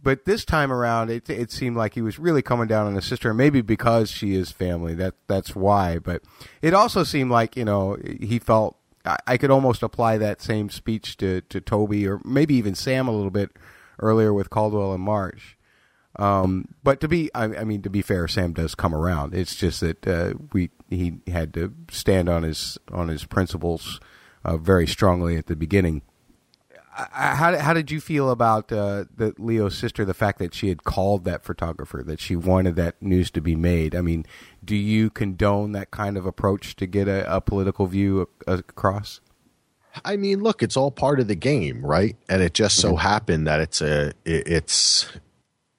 but 0.02 0.24
this 0.24 0.44
time 0.44 0.72
around, 0.72 1.10
it 1.10 1.28
it 1.28 1.50
seemed 1.50 1.76
like 1.76 1.94
he 1.94 2.02
was 2.02 2.18
really 2.18 2.42
coming 2.42 2.68
down 2.68 2.86
on 2.86 2.94
his 2.94 3.04
sister, 3.04 3.30
and 3.30 3.38
maybe 3.38 3.60
because 3.60 4.10
she 4.10 4.34
is 4.34 4.50
family. 4.50 4.94
That 4.94 5.14
that's 5.26 5.54
why. 5.54 5.98
But 5.98 6.22
it 6.62 6.74
also 6.74 7.04
seemed 7.04 7.30
like 7.30 7.56
you 7.56 7.64
know 7.64 7.96
he 8.02 8.38
felt 8.38 8.76
I, 9.04 9.16
I 9.26 9.36
could 9.36 9.50
almost 9.50 9.82
apply 9.82 10.18
that 10.18 10.40
same 10.40 10.70
speech 10.70 11.16
to 11.18 11.42
to 11.42 11.60
Toby 11.60 12.06
or 12.06 12.20
maybe 12.24 12.54
even 12.54 12.74
Sam 12.74 13.08
a 13.08 13.12
little 13.12 13.30
bit 13.30 13.50
earlier 13.98 14.32
with 14.32 14.50
Caldwell 14.50 14.92
and 14.92 15.02
Marsh. 15.02 15.54
Um, 16.16 16.68
but 16.82 17.00
to 17.00 17.08
be, 17.08 17.30
I, 17.34 17.44
I, 17.44 17.64
mean, 17.64 17.82
to 17.82 17.90
be 17.90 18.02
fair, 18.02 18.26
Sam 18.26 18.52
does 18.52 18.74
come 18.74 18.92
around. 18.92 19.34
It's 19.34 19.54
just 19.54 19.80
that 19.80 20.06
uh, 20.06 20.34
we 20.52 20.70
he 20.90 21.18
had 21.28 21.54
to 21.54 21.74
stand 21.90 22.28
on 22.28 22.42
his 22.42 22.78
on 22.90 23.08
his 23.08 23.24
principles 23.24 24.00
uh, 24.44 24.56
very 24.56 24.86
strongly 24.86 25.36
at 25.36 25.46
the 25.46 25.56
beginning. 25.56 26.02
How 27.12 27.56
how 27.56 27.74
did 27.74 27.92
you 27.92 28.00
feel 28.00 28.30
about 28.30 28.72
uh, 28.72 29.04
the 29.14 29.32
Leo's 29.38 29.78
sister? 29.78 30.04
The 30.04 30.14
fact 30.14 30.40
that 30.40 30.52
she 30.52 30.68
had 30.68 30.82
called 30.82 31.24
that 31.24 31.44
photographer, 31.44 32.02
that 32.04 32.18
she 32.18 32.34
wanted 32.34 32.74
that 32.76 33.00
news 33.00 33.30
to 33.32 33.40
be 33.40 33.54
made. 33.54 33.94
I 33.94 34.00
mean, 34.00 34.26
do 34.64 34.74
you 34.74 35.08
condone 35.08 35.72
that 35.72 35.92
kind 35.92 36.16
of 36.16 36.26
approach 36.26 36.74
to 36.76 36.86
get 36.86 37.06
a, 37.06 37.36
a 37.36 37.40
political 37.40 37.86
view 37.86 38.28
across? 38.48 39.20
I 40.04 40.16
mean, 40.16 40.42
look, 40.42 40.62
it's 40.62 40.76
all 40.76 40.90
part 40.90 41.20
of 41.20 41.28
the 41.28 41.36
game, 41.36 41.86
right? 41.86 42.16
And 42.28 42.42
it 42.42 42.54
just 42.54 42.76
so 42.76 42.88
mm-hmm. 42.88 42.98
happened 42.98 43.46
that 43.46 43.60
it's 43.60 43.80
a 43.80 44.08
it, 44.24 44.48
it's 44.48 45.08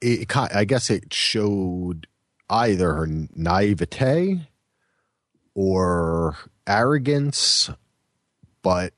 it, 0.02 0.36
I 0.38 0.64
guess 0.64 0.90
it 0.90 1.14
showed 1.14 2.08
either 2.50 2.94
her 2.94 3.08
naivete 3.36 4.48
or 5.54 6.38
arrogance, 6.66 7.70
but 8.62 8.94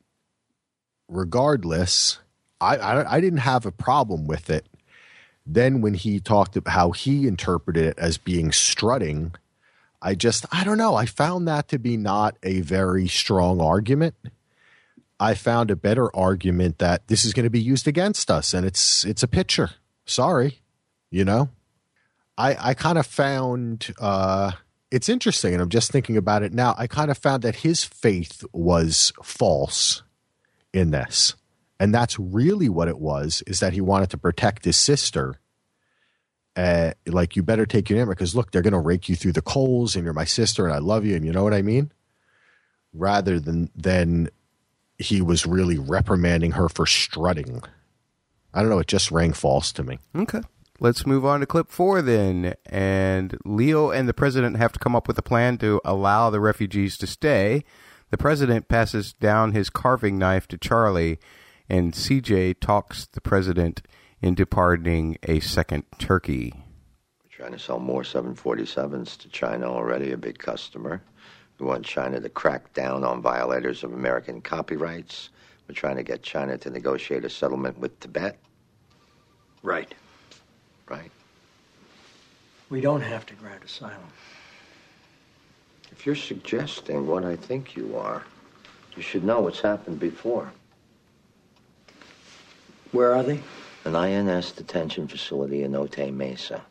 regardless, 1.12 2.18
I, 2.60 2.76
I, 2.76 3.16
I 3.16 3.20
didn't 3.20 3.40
have 3.40 3.66
a 3.66 3.72
problem 3.72 4.26
with 4.26 4.50
it. 4.50 4.66
Then 5.44 5.80
when 5.80 5.94
he 5.94 6.20
talked 6.20 6.56
about 6.56 6.72
how 6.72 6.92
he 6.92 7.26
interpreted 7.26 7.84
it 7.84 7.98
as 7.98 8.16
being 8.16 8.52
strutting, 8.52 9.34
I 10.00 10.14
just 10.14 10.46
I 10.52 10.64
don't 10.64 10.78
know. 10.78 10.94
I 10.94 11.06
found 11.06 11.48
that 11.48 11.68
to 11.68 11.78
be 11.78 11.96
not 11.96 12.36
a 12.42 12.60
very 12.60 13.08
strong 13.08 13.60
argument. 13.60 14.14
I 15.18 15.34
found 15.34 15.70
a 15.70 15.76
better 15.76 16.14
argument 16.16 16.78
that 16.78 17.06
this 17.06 17.24
is 17.24 17.32
going 17.32 17.44
to 17.44 17.50
be 17.50 17.60
used 17.60 17.86
against 17.86 18.30
us 18.30 18.54
and 18.54 18.66
it's 18.66 19.04
it's 19.04 19.22
a 19.22 19.28
picture. 19.28 19.70
Sorry. 20.04 20.60
You 21.10 21.24
know? 21.24 21.48
I 22.38 22.70
I 22.70 22.74
kind 22.74 22.98
of 22.98 23.06
found 23.06 23.92
uh 24.00 24.52
it's 24.90 25.08
interesting 25.08 25.54
and 25.54 25.62
I'm 25.62 25.68
just 25.68 25.90
thinking 25.90 26.16
about 26.16 26.42
it 26.42 26.52
now. 26.52 26.74
I 26.78 26.86
kind 26.86 27.10
of 27.10 27.18
found 27.18 27.42
that 27.42 27.56
his 27.56 27.84
faith 27.84 28.44
was 28.52 29.12
false 29.22 30.02
in 30.72 30.90
this. 30.90 31.34
And 31.78 31.94
that's 31.94 32.18
really 32.18 32.68
what 32.68 32.88
it 32.88 32.98
was 32.98 33.42
is 33.46 33.60
that 33.60 33.72
he 33.72 33.80
wanted 33.80 34.10
to 34.10 34.18
protect 34.18 34.64
his 34.64 34.76
sister. 34.76 35.40
Uh, 36.54 36.92
like 37.06 37.34
you 37.34 37.42
better 37.42 37.66
take 37.66 37.88
your 37.88 37.98
name 37.98 38.08
because 38.08 38.36
look, 38.36 38.50
they're 38.50 38.62
going 38.62 38.72
to 38.72 38.78
rake 38.78 39.08
you 39.08 39.16
through 39.16 39.32
the 39.32 39.42
coals 39.42 39.96
and 39.96 40.04
you're 40.04 40.12
my 40.12 40.24
sister 40.24 40.66
and 40.66 40.74
I 40.74 40.78
love 40.78 41.04
you 41.04 41.16
and 41.16 41.24
you 41.24 41.32
know 41.32 41.42
what 41.42 41.54
I 41.54 41.62
mean? 41.62 41.90
Rather 42.92 43.40
than 43.40 43.70
than 43.74 44.28
he 44.98 45.20
was 45.20 45.46
really 45.46 45.78
reprimanding 45.78 46.52
her 46.52 46.68
for 46.68 46.86
strutting. 46.86 47.62
I 48.54 48.60
don't 48.60 48.70
know, 48.70 48.78
it 48.78 48.86
just 48.86 49.10
rang 49.10 49.32
false 49.32 49.72
to 49.72 49.82
me. 49.82 49.98
Okay. 50.14 50.40
Let's 50.78 51.06
move 51.06 51.24
on 51.24 51.40
to 51.40 51.46
clip 51.46 51.70
four 51.70 52.02
then. 52.02 52.54
And 52.66 53.38
Leo 53.44 53.90
and 53.90 54.08
the 54.08 54.14
president 54.14 54.56
have 54.56 54.72
to 54.72 54.78
come 54.78 54.94
up 54.96 55.08
with 55.08 55.18
a 55.18 55.22
plan 55.22 55.58
to 55.58 55.80
allow 55.84 56.28
the 56.28 56.40
refugees 56.40 56.96
to 56.98 57.06
stay. 57.06 57.64
The 58.12 58.18
president 58.18 58.68
passes 58.68 59.14
down 59.14 59.52
his 59.52 59.70
carving 59.70 60.18
knife 60.18 60.46
to 60.48 60.58
Charlie, 60.58 61.18
and 61.66 61.94
CJ 61.94 62.60
talks 62.60 63.06
the 63.06 63.22
president 63.22 63.80
into 64.20 64.44
pardoning 64.44 65.16
a 65.22 65.40
second 65.40 65.84
turkey. 65.98 66.52
We're 67.24 67.30
trying 67.30 67.52
to 67.52 67.58
sell 67.58 67.78
more 67.78 68.02
747s 68.02 69.16
to 69.16 69.30
China 69.30 69.64
already, 69.64 70.12
a 70.12 70.18
big 70.18 70.38
customer. 70.38 71.00
We 71.58 71.64
want 71.64 71.86
China 71.86 72.20
to 72.20 72.28
crack 72.28 72.74
down 72.74 73.02
on 73.02 73.22
violators 73.22 73.82
of 73.82 73.94
American 73.94 74.42
copyrights. 74.42 75.30
We're 75.66 75.74
trying 75.74 75.96
to 75.96 76.02
get 76.02 76.22
China 76.22 76.58
to 76.58 76.68
negotiate 76.68 77.24
a 77.24 77.30
settlement 77.30 77.78
with 77.78 77.98
Tibet. 77.98 78.38
Right. 79.62 79.94
Right. 80.86 81.10
We 82.68 82.82
don't 82.82 83.00
have 83.00 83.24
to 83.24 83.34
grant 83.34 83.64
asylum. 83.64 84.12
If 85.92 86.06
you're 86.06 86.16
suggesting 86.16 87.06
what 87.06 87.24
I 87.24 87.36
think 87.36 87.76
you 87.76 87.96
are, 87.96 88.24
you 88.96 89.02
should 89.02 89.24
know 89.24 89.40
what's 89.40 89.60
happened 89.60 90.00
before. 90.00 90.50
Where 92.90 93.14
are 93.14 93.22
they? 93.22 93.40
An 93.84 93.94
INS 93.94 94.52
detention 94.52 95.06
facility 95.06 95.62
in 95.62 95.72
Otay 95.72 96.12
Mesa. 96.12 96.62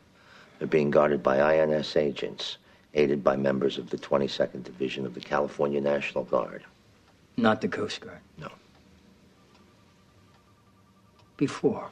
They're 0.58 0.68
being 0.68 0.90
guarded 0.90 1.22
by 1.22 1.40
INS 1.40 1.96
agents, 1.96 2.58
aided 2.94 3.24
by 3.24 3.36
members 3.36 3.78
of 3.78 3.90
the 3.90 3.96
22nd 3.96 4.64
Division 4.64 5.06
of 5.06 5.14
the 5.14 5.20
California 5.20 5.80
National 5.80 6.24
Guard. 6.24 6.64
Not 7.36 7.60
the 7.60 7.68
Coast 7.68 8.00
Guard. 8.00 8.20
No. 8.38 8.48
Before. 11.36 11.88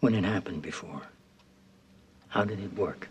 When 0.00 0.14
it 0.14 0.24
happened 0.24 0.62
before. 0.62 1.02
How 2.28 2.44
did 2.44 2.60
it 2.60 2.74
work? 2.74 3.08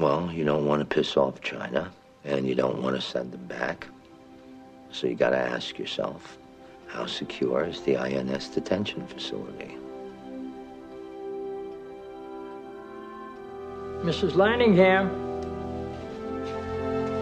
Well, 0.00 0.32
you 0.32 0.44
don't 0.44 0.64
want 0.64 0.80
to 0.80 0.86
piss 0.86 1.18
off 1.18 1.42
China, 1.42 1.92
and 2.24 2.48
you 2.48 2.54
don't 2.54 2.82
want 2.82 2.96
to 2.96 3.02
send 3.02 3.32
them 3.32 3.44
back. 3.44 3.86
So 4.90 5.06
you 5.06 5.14
got 5.14 5.30
to 5.30 5.36
ask 5.36 5.78
yourself, 5.78 6.38
how 6.86 7.04
secure 7.04 7.64
is 7.66 7.82
the 7.82 7.98
INS 7.98 8.48
detention 8.48 9.06
facility? 9.06 9.76
Mrs. 14.02 14.32
Landingham, 14.32 15.10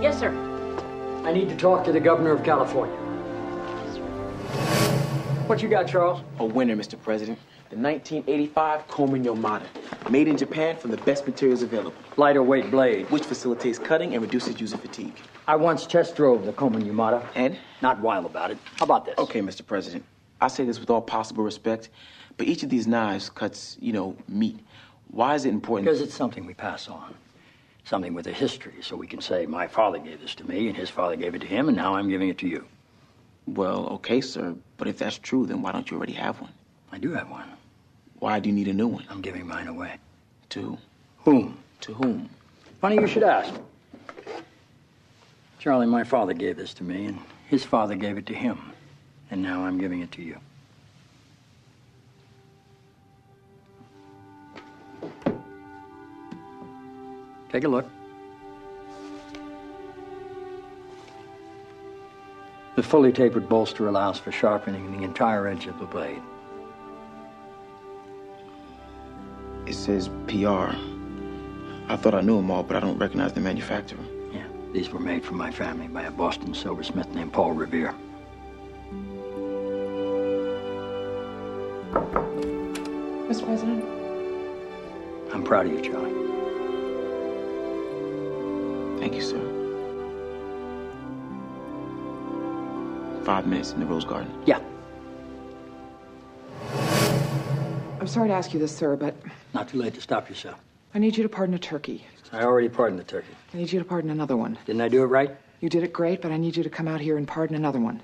Yes, 0.01 0.21
sir. 0.21 0.31
I 1.25 1.33
need 1.33 1.49
to 1.49 1.57
talk 1.57 1.85
to 1.85 1.91
the 1.91 1.99
governor 1.99 2.31
of 2.31 2.45
California. 2.45 2.95
What 5.49 5.61
you 5.61 5.69
got, 5.69 5.89
Charles? 5.89 6.21
A 6.39 6.45
winner, 6.45 6.77
Mr. 6.77 6.97
President. 7.03 7.41
The 7.71 7.77
1985 7.77 8.89
Coleman 8.89 9.25
Yomada. 9.25 9.67
Made 10.09 10.27
in 10.27 10.39
Japan 10.39 10.75
from 10.79 10.91
the 10.91 10.97
best 10.97 11.27
materials 11.27 11.63
available. 11.63 11.93
Lighter 12.17 12.43
weight 12.43 12.71
blade. 12.71 13.11
Which 13.11 13.25
facilitates 13.25 13.79
cutting 13.79 14.15
and 14.15 14.23
reduces 14.23 14.59
user 14.59 14.79
fatigue. 14.79 15.13
I 15.47 15.55
once 15.57 15.85
test 15.85 16.17
drove 16.17 16.47
the 16.47 16.55
Coleman 16.55 16.85
Yamada. 16.85 17.23
And? 17.35 17.59
Not 17.83 18.01
wild 18.01 18.25
about 18.25 18.51
it. 18.51 18.57
How 18.77 18.87
about 18.87 19.05
this? 19.05 19.19
Okay, 19.19 19.43
Mr. 19.43 19.67
President. 19.67 20.03
I 20.41 20.49
say 20.49 20.65
this 20.65 20.81
with 20.81 20.89
all 20.89 21.03
possible 21.03 21.45
respect, 21.45 21.91
but 22.39 22.47
each 22.47 22.63
of 22.63 22.71
these 22.71 22.87
knives 22.87 23.29
cuts, 23.29 23.77
you 23.83 23.93
know, 23.93 24.17
meat. 24.29 24.59
Why 25.09 25.35
is 25.35 25.45
it 25.45 25.51
important? 25.51 25.85
Because 25.85 26.01
it's 26.01 26.15
something 26.15 26.47
we 26.47 26.55
pass 26.55 26.89
on. 26.89 27.15
Something 27.85 28.15
with 28.15 28.29
a 28.29 28.33
history, 28.33 28.77
so 28.81 28.97
we 28.97 29.07
can 29.07 29.21
say, 29.21 29.45
my 29.45 29.67
father 29.67 29.99
gave 29.99 30.23
this 30.23 30.35
to 30.37 30.49
me, 30.49 30.69
and 30.69 30.77
his 30.77 30.89
father 30.89 31.17
gave 31.17 31.35
it 31.35 31.41
to 31.41 31.47
him, 31.47 31.69
and 31.69 31.77
now 31.77 31.97
I'm 31.97 32.09
giving 32.09 32.31
it 32.31 32.39
to 32.39 32.49
you. 32.49 32.65
Well, 33.47 33.89
okay, 33.89 34.23
sir, 34.23 34.55
but 34.79 34.89
if 34.89 34.97
that's 34.97 35.19
true, 35.19 35.45
then 35.45 35.61
why 35.61 35.73
don't 35.73 35.91
you 35.91 35.99
already 35.99 36.15
have 36.15 36.41
one? 36.41 36.53
I 36.91 36.97
do 36.97 37.13
have 37.13 37.29
one. 37.29 37.58
Why 38.21 38.41
do 38.41 38.49
you 38.49 38.55
need 38.55 38.69
a 38.69 38.73
new 38.73 38.89
one? 38.89 39.05
I'm 39.09 39.21
giving 39.21 39.47
mine 39.47 39.69
away. 39.69 39.97
To 40.51 40.77
whom? 41.19 41.59
To 41.83 41.95
whom? 41.95 42.29
Funny 42.81 42.97
you 42.97 43.07
should 43.07 43.23
ask. 43.23 43.55
Charlie, 45.59 45.87
my 45.87 46.05
father 46.05 46.33
gave 46.35 46.57
this 46.57 46.75
to 46.75 46.85
me, 46.85 47.07
and 47.07 47.19
his 47.49 47.65
father 47.65 47.95
gave 47.95 48.17
it 48.19 48.27
to 48.27 48.35
him. 48.35 48.73
And 49.31 49.43
now 49.43 49.65
I'm 49.65 49.79
giving 49.79 50.01
it 50.01 50.11
to 50.13 50.23
you. 50.23 50.39
Take 57.51 57.65
a 57.65 57.69
look. 57.69 57.89
The 62.77 62.83
fully 62.83 63.11
tapered 63.11 63.49
bolster 63.49 63.89
allows 63.89 64.19
for 64.19 64.31
sharpening 64.31 64.97
the 64.97 65.03
entire 65.03 65.49
edge 65.49 65.67
of 65.67 65.79
the 65.79 65.87
blade. 65.87 66.23
Says 69.89 70.11
PR. 70.27 70.77
I 71.91 71.97
thought 71.97 72.15
I 72.15 72.21
knew 72.21 72.37
them 72.37 72.51
all, 72.51 72.63
but 72.63 72.77
I 72.77 72.81
don't 72.81 72.99
recognize 72.99 73.33
the 73.33 73.41
manufacturer. 73.41 74.05
Yeah, 74.31 74.47
these 74.71 74.91
were 74.91 75.01
made 75.01 75.25
for 75.25 75.33
my 75.33 75.51
family 75.51 75.89
by 75.89 76.03
a 76.03 76.11
Boston 76.11 76.53
silversmith 76.53 77.09
named 77.15 77.33
Paul 77.33 77.53
Revere. 77.53 77.95
Mr. 83.31 83.47
President? 83.47 83.83
I'm 85.33 85.43
proud 85.43 85.65
of 85.65 85.73
you, 85.73 85.81
Charlie. 85.81 86.13
Thank 89.01 89.15
you, 89.15 89.23
sir. 89.23 89.41
Five 93.25 93.47
minutes 93.47 93.73
in 93.73 93.81
the 93.81 93.87
Rose 93.87 94.05
Garden. 94.05 94.31
Yeah. 94.45 94.61
I'm 98.09 98.15
sorry 98.15 98.29
to 98.29 98.35
ask 98.35 98.55
you 98.55 98.59
this, 98.59 98.75
sir, 98.75 98.97
but 98.97 99.15
Not 99.53 99.69
too 99.69 99.77
late 99.77 99.93
to 99.93 100.01
stop 100.01 100.31
yourself. 100.31 100.59
I 100.95 100.99
need 100.99 101.15
you 101.15 101.23
to 101.25 101.29
pardon 101.29 101.55
a 101.55 101.59
turkey. 101.59 102.07
I 102.33 102.43
already 102.43 102.71
pardoned 102.71 102.99
the 102.99 103.05
turkey. 103.05 103.35
I 103.53 103.59
need 103.59 103.71
you 103.71 103.79
to 103.81 103.85
pardon 103.85 104.09
another 104.09 104.35
one. 104.35 104.57
Didn't 104.65 104.81
I 104.81 104.89
do 104.89 105.03
it 105.03 105.09
right? 105.09 105.37
You 105.61 105.69
did 105.69 105.83
it 105.83 105.93
great, 105.93 106.23
but 106.23 106.33
I 106.33 106.39
need 106.39 106.57
you 106.57 106.63
to 106.63 106.71
come 106.71 106.89
out 106.89 107.03
here 107.03 107.19
and 107.19 107.29
pardon 107.29 107.55
another 107.55 107.79
one. 107.79 108.01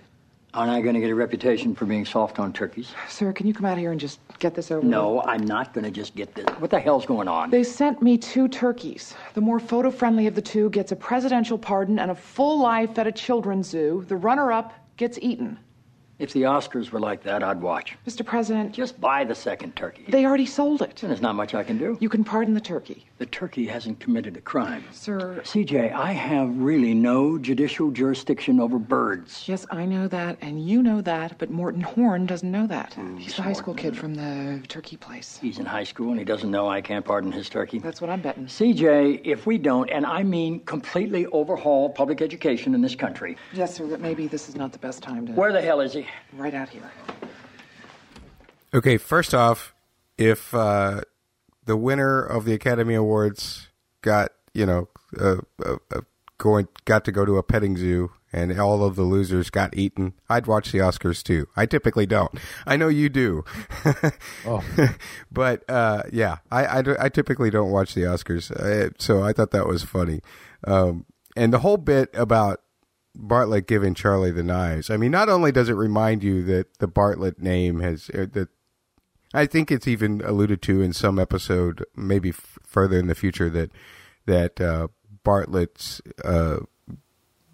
Aren't 0.52 0.72
I 0.72 0.82
going 0.82 0.94
to 0.94 1.00
get 1.00 1.08
a 1.08 1.14
reputation 1.14 1.74
for 1.74 1.86
being 1.86 2.04
soft 2.04 2.38
on 2.38 2.52
turkeys? 2.52 2.92
Sir, 3.08 3.32
can 3.32 3.46
you 3.46 3.54
come 3.54 3.64
out 3.64 3.78
here 3.78 3.92
and 3.92 3.98
just 3.98 4.20
get 4.40 4.54
this 4.54 4.70
over 4.70 4.80
with? 4.82 4.90
No, 4.90 5.22
I'm 5.22 5.46
not 5.46 5.72
going 5.72 5.84
to 5.84 5.90
just 5.90 6.14
get 6.14 6.34
this. 6.34 6.44
What 6.58 6.70
the 6.70 6.80
hell's 6.80 7.06
going 7.06 7.26
on? 7.26 7.48
They 7.48 7.64
sent 7.64 8.02
me 8.02 8.18
two 8.18 8.46
turkeys. 8.46 9.14
The 9.32 9.40
more 9.40 9.58
photo 9.58 9.90
friendly 9.90 10.26
of 10.26 10.34
the 10.34 10.42
two 10.42 10.68
gets 10.68 10.92
a 10.92 10.96
presidential 10.96 11.56
pardon 11.56 11.98
and 11.98 12.10
a 12.10 12.14
full 12.14 12.60
life 12.60 12.98
at 12.98 13.06
a 13.06 13.12
children's 13.12 13.70
zoo. 13.70 14.04
The 14.06 14.16
runner 14.18 14.52
up 14.52 14.74
gets 14.98 15.18
eaten. 15.22 15.58
If 16.18 16.32
the 16.32 16.42
Oscars 16.42 16.90
were 16.90 17.00
like 17.00 17.24
that, 17.24 17.42
I'd 17.42 17.60
watch. 17.60 17.96
Mr. 18.06 18.24
President. 18.24 18.72
Just 18.72 19.00
buy 19.00 19.24
the 19.24 19.34
second 19.34 19.74
turkey. 19.74 20.04
They 20.08 20.24
already 20.24 20.46
sold 20.46 20.80
it. 20.80 21.02
And 21.02 21.10
there's 21.10 21.20
not 21.20 21.34
much 21.34 21.54
I 21.54 21.64
can 21.64 21.76
do. 21.76 21.98
You 22.00 22.08
can 22.08 22.22
pardon 22.22 22.54
the 22.54 22.60
turkey. 22.60 23.04
The 23.18 23.26
turkey 23.26 23.66
hasn't 23.66 23.98
committed 23.98 24.36
a 24.36 24.40
crime. 24.40 24.84
Sir. 24.92 25.40
CJ, 25.44 25.92
I 25.92 26.12
have 26.12 26.56
really 26.56 26.94
no 26.94 27.36
judicial 27.38 27.90
jurisdiction 27.90 28.60
over 28.60 28.78
birds. 28.78 29.48
Yes, 29.48 29.66
I 29.70 29.86
know 29.86 30.06
that, 30.08 30.38
and 30.40 30.64
you 30.64 30.82
know 30.82 31.00
that, 31.00 31.36
but 31.38 31.50
Morton 31.50 31.80
Horn 31.80 32.26
doesn't 32.26 32.50
know 32.50 32.66
that. 32.68 32.96
He's 33.18 33.34
the 33.34 33.42
high 33.42 33.52
school 33.52 33.74
kid 33.74 33.96
from 33.96 34.14
the 34.14 34.62
turkey 34.68 34.96
place. 34.96 35.38
He's 35.40 35.58
in 35.58 35.66
high 35.66 35.84
school 35.84 36.10
and 36.10 36.18
he 36.18 36.24
doesn't 36.24 36.50
know 36.50 36.68
I 36.68 36.80
can't 36.80 37.04
pardon 37.04 37.32
his 37.32 37.48
turkey. 37.48 37.80
That's 37.80 38.00
what 38.00 38.10
I'm 38.10 38.20
betting. 38.20 38.46
CJ, 38.46 39.22
if 39.24 39.46
we 39.46 39.58
don't, 39.58 39.90
and 39.90 40.06
I 40.06 40.22
mean 40.22 40.60
completely 40.60 41.26
overhaul 41.26 41.90
public 41.90 42.22
education 42.22 42.74
in 42.74 42.82
this 42.82 42.94
country. 42.94 43.36
Yes, 43.52 43.74
sir, 43.74 43.86
but 43.86 44.00
maybe 44.00 44.28
this 44.28 44.48
is 44.48 44.54
not 44.54 44.72
the 44.72 44.78
best 44.78 45.02
time 45.02 45.26
to. 45.26 45.32
Where 45.32 45.52
the 45.52 45.62
hell 45.62 45.80
is 45.80 45.92
he? 45.92 46.03
Right 46.32 46.54
out 46.54 46.68
here. 46.68 46.90
Okay, 48.72 48.96
first 48.96 49.34
off, 49.34 49.74
if 50.18 50.52
uh, 50.54 51.02
the 51.64 51.76
winner 51.76 52.20
of 52.22 52.44
the 52.44 52.52
Academy 52.52 52.94
Awards 52.94 53.68
got 54.02 54.32
you 54.52 54.66
know 54.66 54.88
uh, 55.18 55.36
uh, 55.64 55.76
uh, 55.94 56.00
going 56.38 56.68
got 56.84 57.04
to 57.04 57.12
go 57.12 57.24
to 57.24 57.38
a 57.38 57.42
petting 57.42 57.76
zoo 57.76 58.10
and 58.32 58.58
all 58.58 58.84
of 58.84 58.96
the 58.96 59.02
losers 59.02 59.48
got 59.48 59.76
eaten, 59.76 60.12
I'd 60.28 60.48
watch 60.48 60.72
the 60.72 60.78
Oscars 60.78 61.22
too. 61.22 61.46
I 61.56 61.66
typically 61.66 62.04
don't. 62.04 62.32
I 62.66 62.76
know 62.76 62.88
you 62.88 63.08
do. 63.08 63.44
oh. 64.46 64.64
but 65.30 65.62
uh, 65.70 66.02
yeah, 66.12 66.38
I, 66.50 66.66
I, 66.66 66.82
I, 67.04 67.08
typically 67.10 67.50
don't 67.50 67.70
watch 67.70 67.94
the 67.94 68.00
Oscars, 68.00 68.50
uh, 68.50 68.90
so 68.98 69.22
I 69.22 69.32
thought 69.32 69.52
that 69.52 69.68
was 69.68 69.84
funny. 69.84 70.20
Um, 70.66 71.06
and 71.36 71.52
the 71.52 71.60
whole 71.60 71.76
bit 71.76 72.10
about 72.12 72.63
Bartlet 73.16 73.66
giving 73.66 73.94
Charlie 73.94 74.30
the 74.30 74.42
knives. 74.42 74.90
I 74.90 74.96
mean, 74.96 75.10
not 75.10 75.28
only 75.28 75.52
does 75.52 75.68
it 75.68 75.74
remind 75.74 76.22
you 76.22 76.42
that 76.44 76.78
the 76.78 76.88
Bartlet 76.88 77.38
name 77.38 77.80
has 77.80 78.10
uh, 78.10 78.26
that. 78.32 78.48
I 79.32 79.46
think 79.46 79.72
it's 79.72 79.88
even 79.88 80.20
alluded 80.24 80.62
to 80.62 80.80
in 80.80 80.92
some 80.92 81.18
episode, 81.18 81.84
maybe 81.96 82.28
f- 82.28 82.58
further 82.64 82.98
in 82.98 83.08
the 83.08 83.16
future, 83.16 83.50
that 83.50 83.72
that 84.26 84.60
uh, 84.60 84.88
Bartlet's 85.24 86.00
uh, 86.24 86.58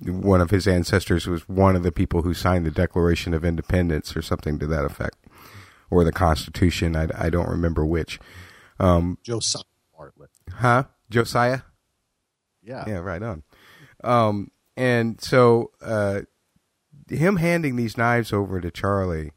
one 0.04 0.40
of 0.40 0.50
his 0.50 0.66
ancestors 0.66 1.26
was 1.26 1.48
one 1.48 1.76
of 1.76 1.82
the 1.82 1.92
people 1.92 2.22
who 2.22 2.34
signed 2.34 2.66
the 2.66 2.70
Declaration 2.70 3.34
of 3.34 3.44
Independence 3.44 4.16
or 4.16 4.22
something 4.22 4.58
to 4.58 4.66
that 4.66 4.84
effect, 4.84 5.16
or 5.90 6.04
the 6.04 6.12
Constitution. 6.12 6.96
I, 6.96 7.08
I 7.14 7.30
don't 7.30 7.48
remember 7.48 7.84
which. 7.84 8.18
Um, 8.78 9.18
Josiah 9.22 9.62
Bartlett. 9.96 10.30
Huh? 10.54 10.84
Josiah? 11.10 11.60
Yeah. 12.62 12.84
Yeah, 12.86 12.98
right 12.98 13.22
on. 13.22 13.42
Um, 14.02 14.50
and 14.76 15.20
so 15.20 15.70
uh, 15.80 16.22
him 17.08 17.36
handing 17.36 17.76
these 17.76 17.96
knives 17.96 18.32
over 18.32 18.60
to 18.60 18.70
Charlie, 18.70 19.32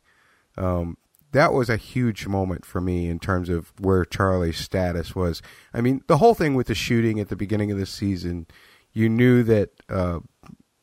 um, 0.58 0.98
that 1.32 1.52
was 1.52 1.70
a 1.70 1.78
huge 1.78 2.28
moment 2.28 2.66
for 2.66 2.80
me 2.80 3.10
in 3.10 3.20
terms 3.20 3.50
of 3.50 3.74
where 3.80 4.06
Charlie's 4.06 4.58
status 4.58 5.16
was. 5.16 5.42
I 5.74 5.82
mean, 5.82 6.04
the 6.08 6.18
whole 6.18 6.36
thing 6.36 6.54
with 6.54 6.68
the 6.68 6.76
shooting 6.76 7.20
at 7.20 7.30
the 7.30 7.36
beginning 7.36 7.72
of 7.72 7.78
the 7.80 7.88
season, 7.88 8.46
you 8.94 9.10
knew 9.10 9.42
that 9.44 9.72
uh, 9.90 10.20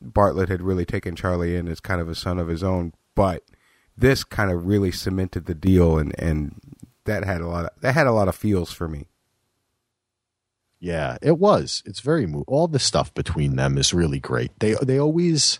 Bartlet 0.03 0.49
had 0.49 0.61
really 0.61 0.85
taken 0.85 1.15
Charlie 1.15 1.55
in 1.55 1.67
as 1.67 1.79
kind 1.79 2.01
of 2.01 2.09
a 2.09 2.15
son 2.15 2.37
of 2.37 2.49
his 2.49 2.63
own, 2.63 2.93
but 3.15 3.43
this 3.97 4.23
kind 4.23 4.51
of 4.51 4.65
really 4.65 4.91
cemented 4.91 5.45
the 5.45 5.55
deal, 5.55 5.97
and 5.97 6.13
and 6.19 6.59
that 7.05 7.23
had 7.23 7.41
a 7.41 7.47
lot 7.47 7.65
of 7.65 7.71
that 7.81 7.93
had 7.93 8.07
a 8.07 8.11
lot 8.11 8.27
of 8.27 8.35
feels 8.35 8.71
for 8.71 8.87
me. 8.87 9.07
Yeah, 10.81 11.17
it 11.21 11.37
was. 11.37 11.83
It's 11.85 11.99
very 11.99 12.25
mo- 12.25 12.43
all 12.47 12.67
the 12.67 12.79
stuff 12.79 13.13
between 13.13 13.55
them 13.55 13.77
is 13.77 13.93
really 13.93 14.19
great. 14.19 14.51
They 14.59 14.73
they 14.81 14.99
always 14.99 15.59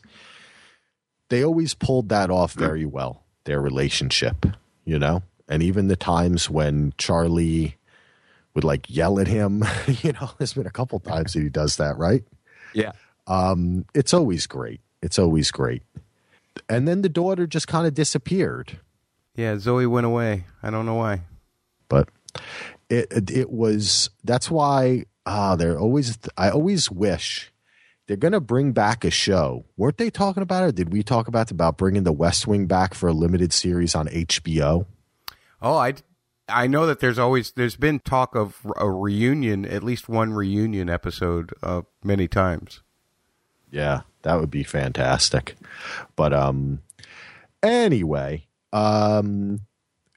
they 1.30 1.46
always 1.46 1.76
pulled 1.76 2.10
that 2.10 2.32
off 2.32 2.54
very 2.54 2.86
well. 2.86 3.24
Their 3.46 3.62
relationship, 3.62 4.48
you 4.84 4.98
know, 4.98 5.22
and 5.48 5.62
even 5.62 5.88
the 5.88 5.96
times 5.96 6.50
when 6.50 6.94
Charlie 6.98 7.78
would 8.56 8.64
like 8.64 8.90
yell 8.90 9.20
at 9.20 9.28
him, 9.28 9.64
you 10.02 10.12
know, 10.14 10.32
there's 10.40 10.54
been 10.54 10.66
a 10.66 10.72
couple 10.72 11.00
times 11.14 11.34
that 11.34 11.42
he 11.44 11.50
does 11.50 11.76
that, 11.78 11.98
right? 11.98 12.24
Yeah. 12.74 12.94
Um, 13.28 13.86
it's 13.94 14.16
always 14.16 14.48
great. 14.48 14.82
It's 15.04 15.20
always 15.20 15.52
great. 15.52 15.84
And 16.68 16.88
then 16.88 17.04
the 17.04 17.10
daughter 17.10 17.46
just 17.46 17.68
kind 17.68 17.86
of 17.86 17.94
disappeared. 17.94 18.80
Yeah, 19.36 19.58
Zoe 19.60 19.86
went 19.86 20.08
away. 20.08 20.46
I 20.64 20.72
don't 20.72 20.88
know 20.88 20.96
why. 20.96 21.22
But 21.90 22.10
it 22.90 23.08
it, 23.12 23.30
it 23.30 23.52
was 23.52 24.10
that's 24.24 24.50
why 24.50 25.06
ah 25.26 25.56
they're 25.56 25.80
always 25.80 26.18
I 26.38 26.50
always 26.50 26.90
wish 26.90 27.52
they're 28.08 28.18
going 28.18 28.34
to 28.34 28.42
bring 28.42 28.74
back 28.74 29.06
a 29.06 29.10
show. 29.10 29.66
Weren't 29.78 29.98
they 29.98 30.10
talking 30.10 30.44
about 30.44 30.68
it? 30.68 30.76
Did 30.76 30.92
we 30.92 31.04
talk 31.04 31.28
about 31.28 31.50
about 31.52 31.78
bringing 31.78 32.04
the 32.04 32.12
West 32.12 32.46
Wing 32.46 32.66
back 32.66 32.94
for 32.94 33.08
a 33.08 33.14
limited 33.14 33.54
series 33.54 33.96
on 33.96 34.08
HBO? 34.08 34.86
Oh, 35.62 35.78
I 35.78 35.94
I 36.50 36.68
know 36.68 36.86
that 36.86 37.00
there's 37.00 37.20
always 37.20 37.52
there's 37.52 37.76
been 37.76 38.00
talk 38.00 38.36
of 38.36 38.66
a 38.76 38.90
reunion, 38.90 39.66
at 39.66 39.84
least 39.84 40.10
one 40.10 40.34
reunion 40.34 40.90
episode, 40.90 41.54
uh, 41.64 41.84
many 42.04 42.28
times. 42.28 42.82
Yeah, 43.72 44.02
that 44.24 44.40
would 44.40 44.52
be 44.52 44.64
fantastic. 44.64 45.56
But 46.16 46.34
um, 46.34 46.82
anyway, 47.64 48.48
um, 48.74 49.62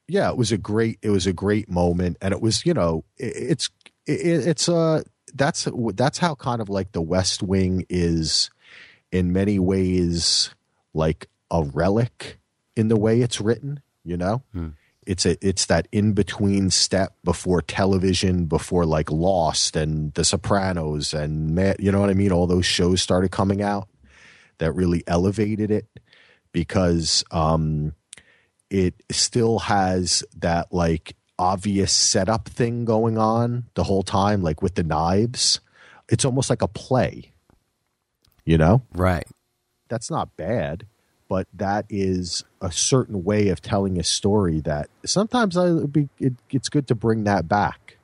yeah, 0.08 0.30
it 0.30 0.36
was 0.36 0.50
a 0.52 0.58
great 0.58 0.98
it 1.02 1.10
was 1.10 1.26
a 1.26 1.32
great 1.32 1.70
moment, 1.70 2.16
and 2.20 2.32
it 2.32 2.40
was 2.40 2.66
you 2.66 2.74
know 2.74 3.04
it, 3.16 3.34
it's 3.36 3.70
it, 4.06 4.46
it's 4.46 4.68
uh 4.68 5.02
that's 5.34 5.68
that's 5.94 6.18
how 6.18 6.34
kind 6.34 6.60
of 6.60 6.68
like 6.68 6.92
the 6.92 7.02
West 7.02 7.42
Wing 7.42 7.86
is 7.88 8.50
in 9.10 9.32
many 9.32 9.58
ways 9.58 10.54
like 10.92 11.28
a 11.50 11.62
relic 11.62 12.38
in 12.76 12.88
the 12.88 12.96
way 12.96 13.20
it's 13.20 13.40
written. 13.40 13.80
You 14.04 14.16
know. 14.16 14.42
Hmm 14.52 14.70
it's 15.06 15.26
a 15.26 15.36
it's 15.46 15.66
that 15.66 15.88
in 15.92 16.12
between 16.12 16.70
step 16.70 17.14
before 17.24 17.60
television 17.62 18.46
before 18.46 18.84
like 18.84 19.10
lost 19.10 19.76
and 19.76 20.12
the 20.14 20.24
sopranos 20.24 21.12
and 21.12 21.58
you 21.78 21.90
know 21.92 22.00
what 22.00 22.10
i 22.10 22.14
mean 22.14 22.32
all 22.32 22.46
those 22.46 22.66
shows 22.66 23.00
started 23.00 23.30
coming 23.30 23.62
out 23.62 23.88
that 24.58 24.72
really 24.72 25.02
elevated 25.06 25.70
it 25.70 25.86
because 26.52 27.24
um 27.30 27.94
it 28.70 28.94
still 29.10 29.58
has 29.60 30.24
that 30.36 30.72
like 30.72 31.16
obvious 31.38 31.92
setup 31.92 32.48
thing 32.48 32.84
going 32.84 33.18
on 33.18 33.64
the 33.74 33.84
whole 33.84 34.02
time 34.02 34.42
like 34.42 34.62
with 34.62 34.74
the 34.76 34.82
knives 34.82 35.60
it's 36.08 36.24
almost 36.24 36.48
like 36.48 36.62
a 36.62 36.68
play 36.68 37.32
you 38.44 38.56
know 38.56 38.82
right 38.94 39.26
that's 39.88 40.10
not 40.10 40.36
bad 40.36 40.86
but 41.28 41.48
that 41.54 41.86
is 41.88 42.44
a 42.60 42.70
certain 42.70 43.24
way 43.24 43.48
of 43.48 43.62
telling 43.62 43.98
a 43.98 44.04
story 44.04 44.60
that 44.60 44.88
sometimes 45.04 45.56
I, 45.56 45.84
be, 45.86 46.08
it, 46.18 46.34
it's 46.50 46.68
good 46.68 46.86
to 46.88 46.94
bring 46.94 47.24
that 47.24 47.48
back, 47.48 47.96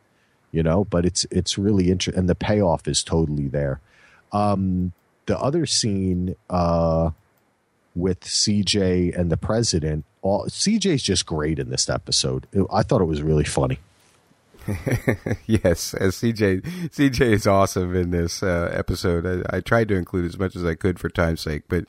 you 0.51 0.63
know. 0.63 0.85
But 0.85 1.05
it's 1.05 1.27
it's 1.31 1.59
really 1.59 1.91
interesting, 1.91 2.19
and 2.19 2.29
the 2.29 2.35
payoff 2.35 2.89
is 2.89 3.03
totally 3.05 3.49
there. 3.49 3.81
Um, 4.33 4.93
the 5.27 5.39
other 5.39 5.67
scene 5.67 6.35
uh, 6.49 7.11
with 7.95 8.21
CJ 8.21 9.17
and 9.17 9.31
the 9.31 9.37
president, 9.37 10.05
all, 10.23 10.47
CJ's 10.47 11.03
just 11.03 11.27
great 11.27 11.59
in 11.59 11.71
this 11.71 11.89
episode. 11.89 12.47
I 12.73 12.83
thought 12.83 13.01
it 13.01 13.07
was 13.07 13.23
really 13.23 13.45
funny. 13.45 13.79
yes, 15.47 15.95
as 15.95 16.17
CJ 16.17 16.63
CJ 16.91 17.21
is 17.21 17.47
awesome 17.47 17.95
in 17.97 18.11
this 18.11 18.43
uh, 18.43 18.71
episode. 18.73 19.47
I, 19.51 19.57
I, 19.57 19.61
tried 19.61 19.89
to 19.89 19.95
include 19.95 20.27
as 20.27 20.39
much 20.39 20.55
as 20.55 20.65
I 20.65 20.75
could 20.75 20.99
for 20.99 21.09
time's 21.09 21.41
sake, 21.41 21.63
but 21.69 21.85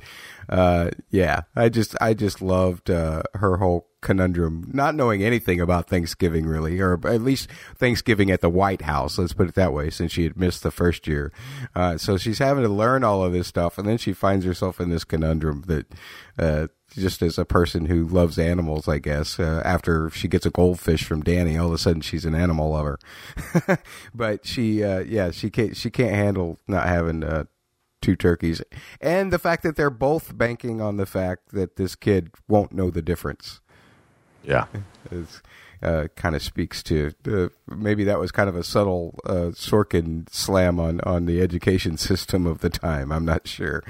uh, 0.47 0.91
yeah, 1.09 1.41
I 1.55 1.69
just 1.69 1.95
I 1.99 2.13
just 2.13 2.41
loved 2.41 2.89
uh, 2.89 3.23
her 3.35 3.57
whole 3.57 3.87
conundrum, 4.01 4.69
not 4.73 4.95
knowing 4.95 5.23
anything 5.23 5.59
about 5.59 5.87
Thanksgiving 5.87 6.45
really, 6.45 6.79
or 6.79 6.99
at 7.05 7.21
least 7.21 7.49
Thanksgiving 7.75 8.31
at 8.31 8.41
the 8.41 8.49
White 8.49 8.83
House. 8.83 9.17
Let's 9.17 9.33
put 9.33 9.49
it 9.49 9.55
that 9.55 9.73
way, 9.73 9.89
since 9.89 10.11
she 10.11 10.23
had 10.23 10.37
missed 10.37 10.63
the 10.63 10.71
first 10.71 11.07
year. 11.07 11.31
Uh, 11.75 11.97
so 11.97 12.17
she's 12.17 12.39
having 12.39 12.63
to 12.63 12.69
learn 12.69 13.03
all 13.03 13.23
of 13.23 13.33
this 13.33 13.47
stuff, 13.47 13.77
and 13.77 13.87
then 13.87 13.97
she 13.97 14.13
finds 14.13 14.45
herself 14.45 14.79
in 14.79 14.89
this 14.89 15.03
conundrum 15.03 15.63
that 15.67 15.91
uh, 16.39 16.67
just 16.95 17.21
as 17.21 17.37
a 17.37 17.45
person 17.45 17.85
who 17.85 18.05
loves 18.05 18.37
animals, 18.37 18.87
I 18.87 18.99
guess. 18.99 19.39
Uh, 19.39 19.61
after 19.63 20.09
she 20.09 20.27
gets 20.27 20.45
a 20.45 20.51
goldfish 20.51 21.03
from 21.03 21.21
Danny, 21.21 21.57
all 21.57 21.67
of 21.67 21.73
a 21.73 21.77
sudden 21.77 22.01
she's 22.01 22.25
an 22.25 22.35
animal 22.35 22.71
lover. 22.71 22.99
but 24.13 24.45
she, 24.45 24.83
uh, 24.83 24.99
yeah, 24.99 25.31
she 25.31 25.49
can't 25.49 25.75
she 25.75 25.89
can't 25.89 26.15
handle 26.15 26.59
not 26.67 26.87
having 26.87 27.23
uh, 27.23 27.45
two 28.01 28.15
turkeys, 28.15 28.61
and 28.99 29.31
the 29.31 29.39
fact 29.39 29.63
that 29.63 29.75
they're 29.75 29.89
both 29.89 30.37
banking 30.37 30.81
on 30.81 30.97
the 30.97 31.05
fact 31.05 31.51
that 31.51 31.75
this 31.75 31.95
kid 31.95 32.31
won't 32.47 32.73
know 32.73 32.89
the 32.89 33.01
difference. 33.01 33.61
Yeah, 34.43 34.65
uh, 35.81 36.07
kind 36.15 36.35
of 36.35 36.41
speaks 36.41 36.83
to 36.83 37.11
uh, 37.27 37.47
maybe 37.67 38.03
that 38.03 38.19
was 38.19 38.31
kind 38.31 38.49
of 38.49 38.55
a 38.55 38.63
subtle 38.63 39.19
uh, 39.25 39.51
Sorkin 39.53 40.29
slam 40.29 40.79
on 40.79 41.01
on 41.01 41.25
the 41.25 41.41
education 41.41 41.97
system 42.09 42.45
of 42.45 42.59
the 42.59 42.69
time. 42.69 43.11
I'm 43.11 43.25
not 43.25 43.47
sure. 43.47 43.83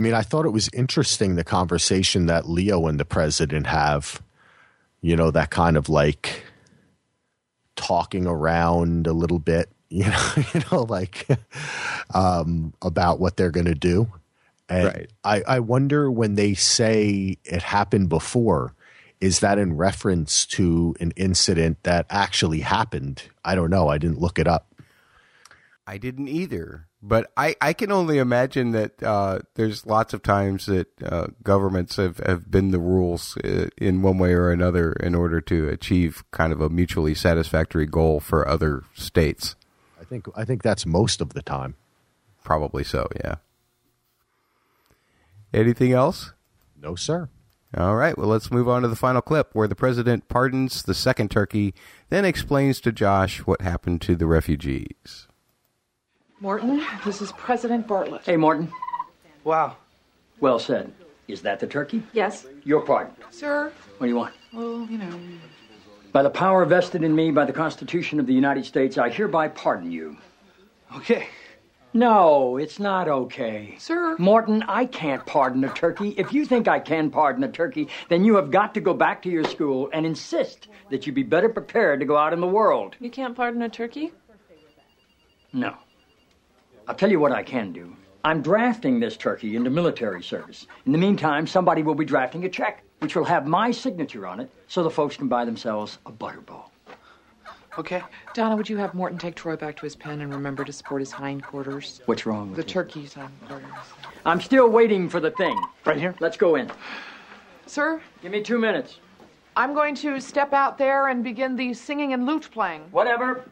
I 0.00 0.02
mean, 0.02 0.14
I 0.14 0.22
thought 0.22 0.46
it 0.46 0.50
was 0.50 0.70
interesting 0.72 1.34
the 1.34 1.44
conversation 1.44 2.24
that 2.24 2.48
Leo 2.48 2.86
and 2.86 2.98
the 2.98 3.04
president 3.04 3.66
have. 3.66 4.22
You 5.02 5.14
know, 5.14 5.30
that 5.30 5.50
kind 5.50 5.76
of 5.76 5.90
like 5.90 6.42
talking 7.76 8.26
around 8.26 9.06
a 9.06 9.12
little 9.12 9.38
bit. 9.38 9.68
You 9.92 10.04
know, 10.04 10.32
you 10.54 10.62
know, 10.70 10.82
like 10.82 11.26
um, 12.14 12.74
about 12.80 13.18
what 13.18 13.36
they're 13.36 13.50
going 13.50 13.66
to 13.66 13.74
do. 13.74 14.06
And 14.68 14.84
right. 14.84 15.10
I, 15.24 15.42
I 15.48 15.58
wonder 15.58 16.08
when 16.08 16.36
they 16.36 16.54
say 16.54 17.38
it 17.42 17.62
happened 17.64 18.08
before, 18.08 18.72
is 19.20 19.40
that 19.40 19.58
in 19.58 19.76
reference 19.76 20.46
to 20.46 20.94
an 21.00 21.10
incident 21.16 21.82
that 21.82 22.06
actually 22.08 22.60
happened? 22.60 23.24
I 23.44 23.56
don't 23.56 23.68
know. 23.68 23.88
I 23.88 23.98
didn't 23.98 24.20
look 24.20 24.38
it 24.38 24.46
up. 24.46 24.72
I 25.88 25.98
didn't 25.98 26.28
either. 26.28 26.86
But 27.02 27.32
I, 27.34 27.56
I 27.62 27.72
can 27.72 27.90
only 27.90 28.18
imagine 28.18 28.72
that 28.72 29.02
uh, 29.02 29.38
there's 29.54 29.86
lots 29.86 30.12
of 30.12 30.22
times 30.22 30.66
that 30.66 30.88
uh, 31.02 31.28
governments 31.42 31.96
have, 31.96 32.18
have 32.18 32.50
been 32.50 32.72
the 32.72 32.78
rules 32.78 33.38
uh, 33.38 33.68
in 33.78 34.02
one 34.02 34.18
way 34.18 34.34
or 34.34 34.50
another 34.50 34.92
in 34.92 35.14
order 35.14 35.40
to 35.42 35.68
achieve 35.68 36.22
kind 36.30 36.52
of 36.52 36.60
a 36.60 36.68
mutually 36.68 37.14
satisfactory 37.14 37.86
goal 37.86 38.20
for 38.20 38.46
other 38.46 38.84
states. 38.94 39.56
I 39.98 40.04
think 40.04 40.26
I 40.36 40.44
think 40.44 40.62
that's 40.62 40.84
most 40.84 41.22
of 41.22 41.32
the 41.32 41.42
time. 41.42 41.76
Probably 42.44 42.84
so, 42.84 43.08
yeah. 43.24 43.36
Anything 45.54 45.92
else? 45.92 46.32
No, 46.80 46.94
sir. 46.96 47.28
All 47.76 47.96
right, 47.96 48.18
well, 48.18 48.28
let's 48.28 48.50
move 48.50 48.68
on 48.68 48.82
to 48.82 48.88
the 48.88 48.96
final 48.96 49.22
clip 49.22 49.50
where 49.52 49.68
the 49.68 49.76
president 49.76 50.28
pardons 50.28 50.82
the 50.82 50.94
second 50.94 51.30
turkey, 51.30 51.72
then 52.08 52.24
explains 52.24 52.80
to 52.80 52.92
Josh 52.92 53.38
what 53.46 53.60
happened 53.60 54.00
to 54.02 54.16
the 54.16 54.26
refugees. 54.26 55.28
Morton, 56.42 56.82
this 57.04 57.20
is 57.20 57.32
President 57.32 57.86
Bartlet. 57.86 58.24
Hey, 58.24 58.38
Morton. 58.38 58.72
Wow. 59.44 59.76
Well 60.40 60.58
said. 60.58 60.90
Is 61.28 61.42
that 61.42 61.60
the 61.60 61.66
turkey? 61.66 62.02
Yes. 62.14 62.46
Your 62.64 62.80
pardon. 62.80 63.14
Sir? 63.28 63.70
What 63.98 64.06
do 64.06 64.10
you 64.10 64.16
want? 64.16 64.34
Well, 64.54 64.86
you 64.90 64.96
know. 64.96 65.20
By 66.12 66.22
the 66.22 66.30
power 66.30 66.64
vested 66.64 67.04
in 67.04 67.14
me 67.14 67.30
by 67.30 67.44
the 67.44 67.52
Constitution 67.52 68.18
of 68.18 68.26
the 68.26 68.32
United 68.32 68.64
States, 68.64 68.96
I 68.96 69.10
hereby 69.10 69.48
pardon 69.48 69.92
you. 69.92 70.16
Okay. 70.96 71.28
No, 71.92 72.56
it's 72.56 72.80
not 72.80 73.06
okay. 73.06 73.74
Sir? 73.78 74.16
Morton, 74.18 74.62
I 74.62 74.86
can't 74.86 75.24
pardon 75.26 75.62
a 75.64 75.68
turkey. 75.74 76.14
If 76.16 76.32
you 76.32 76.46
think 76.46 76.68
I 76.68 76.80
can 76.80 77.10
pardon 77.10 77.44
a 77.44 77.52
turkey, 77.52 77.88
then 78.08 78.24
you 78.24 78.36
have 78.36 78.50
got 78.50 78.72
to 78.74 78.80
go 78.80 78.94
back 78.94 79.20
to 79.22 79.28
your 79.28 79.44
school 79.44 79.90
and 79.92 80.06
insist 80.06 80.68
that 80.88 81.06
you 81.06 81.12
be 81.12 81.22
better 81.22 81.50
prepared 81.50 82.00
to 82.00 82.06
go 82.06 82.16
out 82.16 82.32
in 82.32 82.40
the 82.40 82.46
world. 82.46 82.96
You 82.98 83.10
can't 83.10 83.36
pardon 83.36 83.60
a 83.60 83.68
turkey? 83.68 84.12
No. 85.52 85.76
I'll 86.90 86.96
tell 86.96 87.08
you 87.12 87.20
what 87.20 87.30
I 87.30 87.44
can 87.44 87.70
do. 87.70 87.94
I'm 88.24 88.42
drafting 88.42 88.98
this 88.98 89.16
turkey 89.16 89.54
into 89.54 89.70
military 89.70 90.24
service. 90.24 90.66
In 90.86 90.90
the 90.90 90.98
meantime, 90.98 91.46
somebody 91.46 91.84
will 91.84 91.94
be 91.94 92.04
drafting 92.04 92.44
a 92.46 92.48
check, 92.48 92.82
which 92.98 93.14
will 93.14 93.22
have 93.22 93.46
my 93.46 93.70
signature 93.70 94.26
on 94.26 94.40
it, 94.40 94.50
so 94.66 94.82
the 94.82 94.90
folks 94.90 95.16
can 95.16 95.28
buy 95.28 95.44
themselves 95.44 95.98
a 96.06 96.10
butterball. 96.10 96.64
Okay. 97.78 98.02
Donna, 98.34 98.56
would 98.56 98.68
you 98.68 98.76
have 98.78 98.92
Morton 98.92 99.18
take 99.20 99.36
Troy 99.36 99.54
back 99.54 99.76
to 99.76 99.82
his 99.82 99.94
pen 99.94 100.20
and 100.20 100.34
remember 100.34 100.64
to 100.64 100.72
support 100.72 101.00
his 101.00 101.12
hindquarters? 101.12 102.00
What's 102.06 102.26
wrong 102.26 102.48
with 102.48 102.56
The 102.56 102.62
it? 102.62 102.68
turkey's 102.68 103.14
hindquarters. 103.14 103.70
I'm 104.26 104.40
still 104.40 104.68
waiting 104.68 105.08
for 105.08 105.20
the 105.20 105.30
thing. 105.30 105.56
Right 105.84 105.96
here? 105.96 106.16
Let's 106.18 106.36
go 106.36 106.56
in. 106.56 106.72
Sir? 107.66 108.02
Give 108.20 108.32
me 108.32 108.42
two 108.42 108.58
minutes. 108.58 108.96
I'm 109.56 109.74
going 109.74 109.94
to 109.94 110.20
step 110.20 110.52
out 110.52 110.76
there 110.76 111.06
and 111.06 111.22
begin 111.22 111.54
the 111.54 111.72
singing 111.72 112.14
and 112.14 112.26
lute 112.26 112.50
playing. 112.50 112.80
Whatever. 112.90 113.44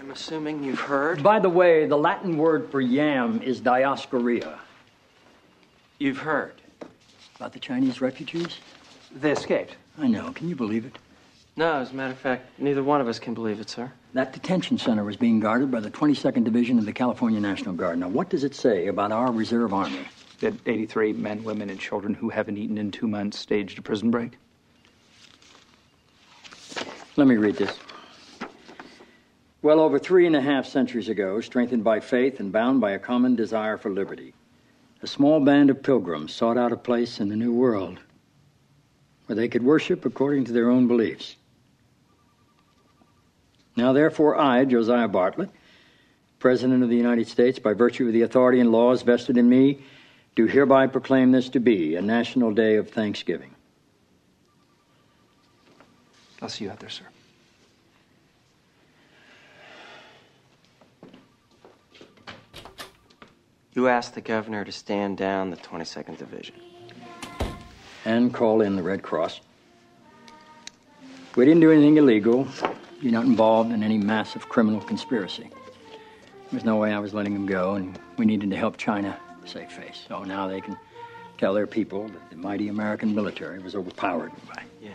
I'm 0.00 0.10
assuming 0.12 0.64
you've 0.64 0.80
heard. 0.80 1.22
By 1.22 1.38
the 1.38 1.50
way, 1.50 1.84
the 1.84 1.96
Latin 1.96 2.38
word 2.38 2.70
for 2.70 2.80
yam 2.80 3.42
is 3.42 3.60
Dioscorea. 3.60 4.58
You've 5.98 6.16
heard. 6.16 6.54
About 7.36 7.52
the 7.52 7.58
Chinese 7.58 8.00
refugees? 8.00 8.60
They 9.14 9.30
escaped. 9.30 9.76
I 9.98 10.06
know. 10.06 10.32
Can 10.32 10.48
you 10.48 10.56
believe 10.56 10.86
it? 10.86 10.96
No, 11.54 11.74
as 11.74 11.90
a 11.90 11.94
matter 11.94 12.12
of 12.12 12.18
fact, 12.18 12.58
neither 12.58 12.82
one 12.82 13.02
of 13.02 13.08
us 13.08 13.18
can 13.18 13.34
believe 13.34 13.60
it, 13.60 13.68
sir. 13.68 13.92
That 14.14 14.32
detention 14.32 14.78
center 14.78 15.04
was 15.04 15.16
being 15.18 15.38
guarded 15.38 15.70
by 15.70 15.80
the 15.80 15.90
22nd 15.90 16.44
Division 16.44 16.78
of 16.78 16.86
the 16.86 16.94
California 16.94 17.38
National 17.38 17.74
Guard. 17.74 17.98
Now, 17.98 18.08
what 18.08 18.30
does 18.30 18.42
it 18.42 18.54
say 18.54 18.86
about 18.86 19.12
our 19.12 19.30
reserve 19.30 19.74
army? 19.74 20.08
That 20.38 20.54
83 20.64 21.12
men, 21.12 21.44
women, 21.44 21.68
and 21.68 21.78
children 21.78 22.14
who 22.14 22.30
haven't 22.30 22.56
eaten 22.56 22.78
in 22.78 22.90
two 22.90 23.06
months 23.06 23.38
staged 23.38 23.78
a 23.78 23.82
prison 23.82 24.10
break. 24.10 24.38
Let 27.16 27.26
me 27.26 27.36
read 27.36 27.56
this. 27.56 27.78
Well 29.62 29.80
over 29.80 29.98
three 29.98 30.26
and 30.26 30.34
a 30.34 30.40
half 30.40 30.66
centuries 30.66 31.10
ago, 31.10 31.40
strengthened 31.40 31.84
by 31.84 32.00
faith 32.00 32.40
and 32.40 32.50
bound 32.50 32.80
by 32.80 32.92
a 32.92 32.98
common 32.98 33.36
desire 33.36 33.76
for 33.76 33.90
liberty, 33.90 34.32
a 35.02 35.06
small 35.06 35.40
band 35.40 35.68
of 35.68 35.82
pilgrims 35.82 36.32
sought 36.32 36.56
out 36.56 36.72
a 36.72 36.76
place 36.76 37.20
in 37.20 37.28
the 37.28 37.36
New 37.36 37.52
World 37.52 37.98
where 39.26 39.36
they 39.36 39.48
could 39.48 39.62
worship 39.62 40.04
according 40.04 40.44
to 40.44 40.52
their 40.52 40.70
own 40.70 40.88
beliefs. 40.88 41.36
Now, 43.76 43.92
therefore, 43.92 44.36
I, 44.36 44.64
Josiah 44.64 45.08
Bartlet, 45.08 45.50
President 46.38 46.82
of 46.82 46.88
the 46.88 46.96
United 46.96 47.28
States, 47.28 47.58
by 47.58 47.74
virtue 47.74 48.06
of 48.06 48.12
the 48.12 48.22
authority 48.22 48.60
and 48.60 48.72
laws 48.72 49.02
vested 49.02 49.36
in 49.36 49.48
me, 49.48 49.84
do 50.34 50.46
hereby 50.46 50.86
proclaim 50.86 51.32
this 51.32 51.50
to 51.50 51.60
be 51.60 51.94
a 51.96 52.02
national 52.02 52.52
day 52.52 52.76
of 52.76 52.90
thanksgiving. 52.90 53.54
I'll 56.40 56.48
see 56.48 56.64
you 56.64 56.70
out 56.70 56.80
there, 56.80 56.88
sir. 56.88 57.04
You 63.72 63.88
asked 63.88 64.14
the 64.14 64.20
governor 64.20 64.64
to 64.64 64.72
stand 64.72 65.16
down 65.16 65.50
the 65.50 65.56
22nd 65.56 66.18
Division. 66.18 66.56
and 68.04 68.32
call 68.32 68.62
in 68.62 68.76
the 68.76 68.82
Red 68.82 69.02
Cross. 69.02 69.40
We 71.36 71.44
didn't 71.44 71.60
do 71.60 71.70
anything 71.70 71.98
illegal. 71.98 72.48
You're 73.00 73.12
not 73.12 73.26
involved 73.26 73.72
in 73.72 73.82
any 73.82 73.98
massive 73.98 74.48
criminal 74.48 74.80
conspiracy. 74.80 75.50
There's 76.50 76.64
no 76.64 76.76
way 76.76 76.92
I 76.92 76.98
was 76.98 77.14
letting 77.14 77.34
them 77.34 77.46
go, 77.46 77.74
and 77.74 77.98
we 78.16 78.24
needed 78.26 78.50
to 78.50 78.56
help 78.56 78.76
China 78.76 79.16
save 79.44 79.70
face. 79.70 80.04
So 80.08 80.24
now 80.24 80.48
they 80.48 80.60
can 80.60 80.76
tell 81.38 81.54
their 81.54 81.66
people 81.66 82.08
that 82.08 82.30
the 82.30 82.36
mighty 82.36 82.68
American 82.68 83.14
military 83.14 83.60
was 83.60 83.74
overpowered 83.76 84.32
by. 84.48 84.62
Yeah. 84.80 84.90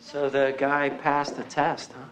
So 0.00 0.28
the 0.28 0.54
guy 0.58 0.90
passed 0.90 1.36
the 1.36 1.44
test, 1.44 1.92
huh? 1.92 2.04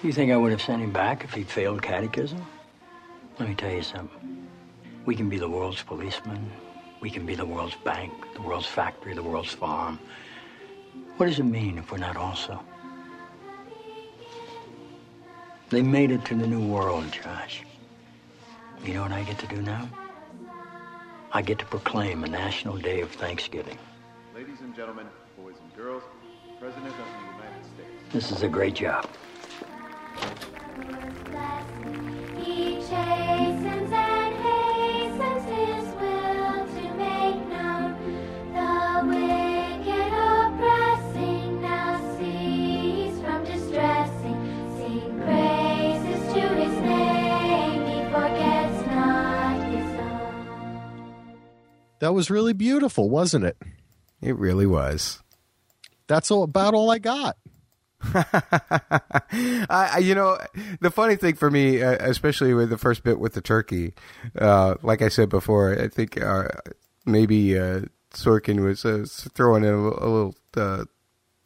You 0.00 0.12
think 0.12 0.30
I 0.30 0.36
would 0.36 0.52
have 0.52 0.62
sent 0.62 0.80
him 0.80 0.92
back 0.92 1.24
if 1.24 1.34
he'd 1.34 1.48
failed 1.48 1.82
catechism? 1.82 2.46
Let 3.40 3.48
me 3.48 3.56
tell 3.56 3.72
you 3.72 3.82
something. 3.82 4.46
We 5.06 5.16
can 5.16 5.28
be 5.28 5.38
the 5.38 5.48
world's 5.48 5.82
policeman. 5.82 6.52
We 7.00 7.10
can 7.10 7.26
be 7.26 7.34
the 7.34 7.44
world's 7.44 7.74
bank, 7.84 8.12
the 8.34 8.42
world's 8.42 8.66
factory, 8.66 9.12
the 9.14 9.24
world's 9.24 9.52
farm. 9.52 9.98
What 11.16 11.26
does 11.26 11.40
it 11.40 11.44
mean 11.44 11.78
if 11.78 11.90
we're 11.90 11.98
not 11.98 12.16
also? 12.16 12.62
They 15.70 15.82
made 15.82 16.12
it 16.12 16.24
to 16.26 16.36
the 16.36 16.46
new 16.46 16.64
world, 16.64 17.10
Josh. 17.10 17.64
You 18.84 18.94
know 18.94 19.02
what 19.02 19.12
I 19.12 19.24
get 19.24 19.38
to 19.40 19.48
do 19.48 19.60
now? 19.60 19.88
I 21.32 21.42
get 21.42 21.58
to 21.58 21.64
proclaim 21.64 22.22
a 22.22 22.28
national 22.28 22.76
day 22.78 23.00
of 23.00 23.10
thanksgiving. 23.10 23.78
Ladies 24.32 24.60
and 24.60 24.76
gentlemen, 24.76 25.08
boys 25.36 25.56
and 25.60 25.76
girls, 25.76 26.04
President 26.60 26.86
of 26.86 26.92
the 26.94 27.36
United 27.36 27.64
States. 27.64 28.12
This 28.12 28.30
is 28.30 28.44
a 28.44 28.48
great 28.48 28.74
job. 28.74 29.08
That 52.00 52.14
was 52.14 52.30
really 52.30 52.52
beautiful, 52.52 53.10
wasn't 53.10 53.44
it? 53.44 53.56
It 54.22 54.36
really 54.36 54.66
was. 54.66 55.20
That's 56.06 56.30
all, 56.30 56.42
about 56.42 56.74
all 56.74 56.90
I 56.90 56.98
got. 56.98 57.36
I, 58.14 59.98
you 60.00 60.14
know, 60.14 60.38
the 60.80 60.90
funny 60.90 61.16
thing 61.16 61.34
for 61.34 61.50
me, 61.50 61.82
uh, 61.82 61.96
especially 62.00 62.54
with 62.54 62.70
the 62.70 62.78
first 62.78 63.02
bit 63.02 63.18
with 63.18 63.34
the 63.34 63.40
turkey, 63.40 63.94
uh, 64.38 64.74
like 64.82 65.02
I 65.02 65.08
said 65.08 65.28
before, 65.28 65.78
I 65.78 65.88
think 65.88 66.20
uh, 66.20 66.48
maybe 67.04 67.58
uh, 67.58 67.82
Sorkin 68.12 68.64
was 68.64 68.84
uh, 68.84 69.04
throwing 69.34 69.64
in 69.64 69.74
a, 69.74 69.78
a 69.78 70.08
little 70.08 70.34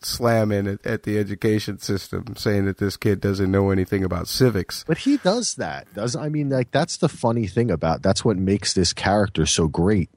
slam 0.05 0.53
in 0.53 0.66
at, 0.66 0.86
at 0.86 1.03
the 1.05 1.18
education 1.18 1.78
system, 1.78 2.34
saying 2.36 2.66
that 2.66 2.78
this 2.78 2.96
kid 2.96 3.20
doesn't 3.20 3.50
know 3.50 3.70
anything 3.70 4.05
about 4.05 4.28
civics. 4.28 4.84
But 4.86 4.98
he 4.98 5.16
does 5.18 5.55
that. 5.55 5.92
Does 5.94 6.16
I 6.16 6.28
mean 6.28 6.50
like 6.50 6.70
that's 6.70 6.96
the 6.98 7.09
funny 7.09 7.46
thing 7.46 7.70
about 7.70 8.03
that's 8.03 8.24
what 8.24 8.36
makes 8.36 8.74
this 8.74 8.92
character 8.92 9.46
so 9.46 9.68
great 9.68 10.11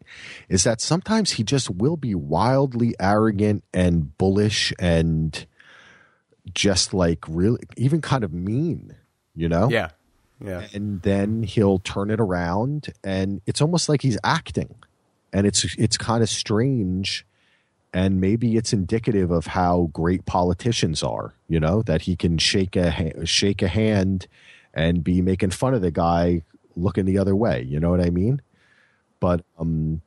is 0.50 0.64
that 0.64 0.82
sometimes 0.82 1.32
he 1.32 1.44
just 1.44 1.70
will 1.70 1.98
be 1.98 2.16
wildly 2.16 2.96
arrogant 3.00 3.64
and 3.74 4.18
bullish 4.18 4.74
and 4.80 5.46
just 6.54 6.94
like 6.94 7.26
really 7.28 7.62
even 7.78 8.02
kind 8.02 8.24
of 8.24 8.34
mean, 8.34 8.96
you 9.36 9.50
know? 9.50 9.70
Yeah. 9.70 9.90
Yeah. 10.44 10.68
And 10.74 11.02
then 11.02 11.44
he'll 11.44 11.80
turn 11.80 12.12
it 12.12 12.20
around 12.20 12.94
and 13.04 13.42
it's 13.46 13.62
almost 13.62 13.88
like 13.88 14.02
he's 14.02 14.18
acting. 14.24 14.76
And 15.32 15.48
it's 15.48 15.66
it's 15.78 15.98
kind 15.98 16.24
of 16.24 16.30
strange 16.30 17.26
and 17.94 18.20
maybe 18.20 18.58
it's 18.58 18.74
indicative 18.74 19.32
of 19.32 19.48
how 19.48 19.90
great 19.94 20.26
politicians 20.26 21.02
are, 21.04 21.34
you 21.48 21.60
know, 21.60 21.82
that 21.84 22.04
he 22.04 22.16
can 22.16 22.38
shake 22.38 22.76
a 22.76 22.92
ha- 22.92 23.24
shake 23.24 23.62
a 23.62 23.68
hand 23.68 24.28
and 24.74 25.04
be 25.04 25.22
making 25.22 25.52
fun 25.52 25.74
of 25.74 25.82
the 25.82 25.92
guy 25.92 26.42
looking 26.76 27.06
the 27.06 27.18
other 27.18 27.36
way, 27.36 27.64
you 27.64 27.80
know 27.80 27.90
what 27.90 28.02
I 28.02 28.10
mean? 28.10 28.42
But 29.20 29.46
um 29.58 30.02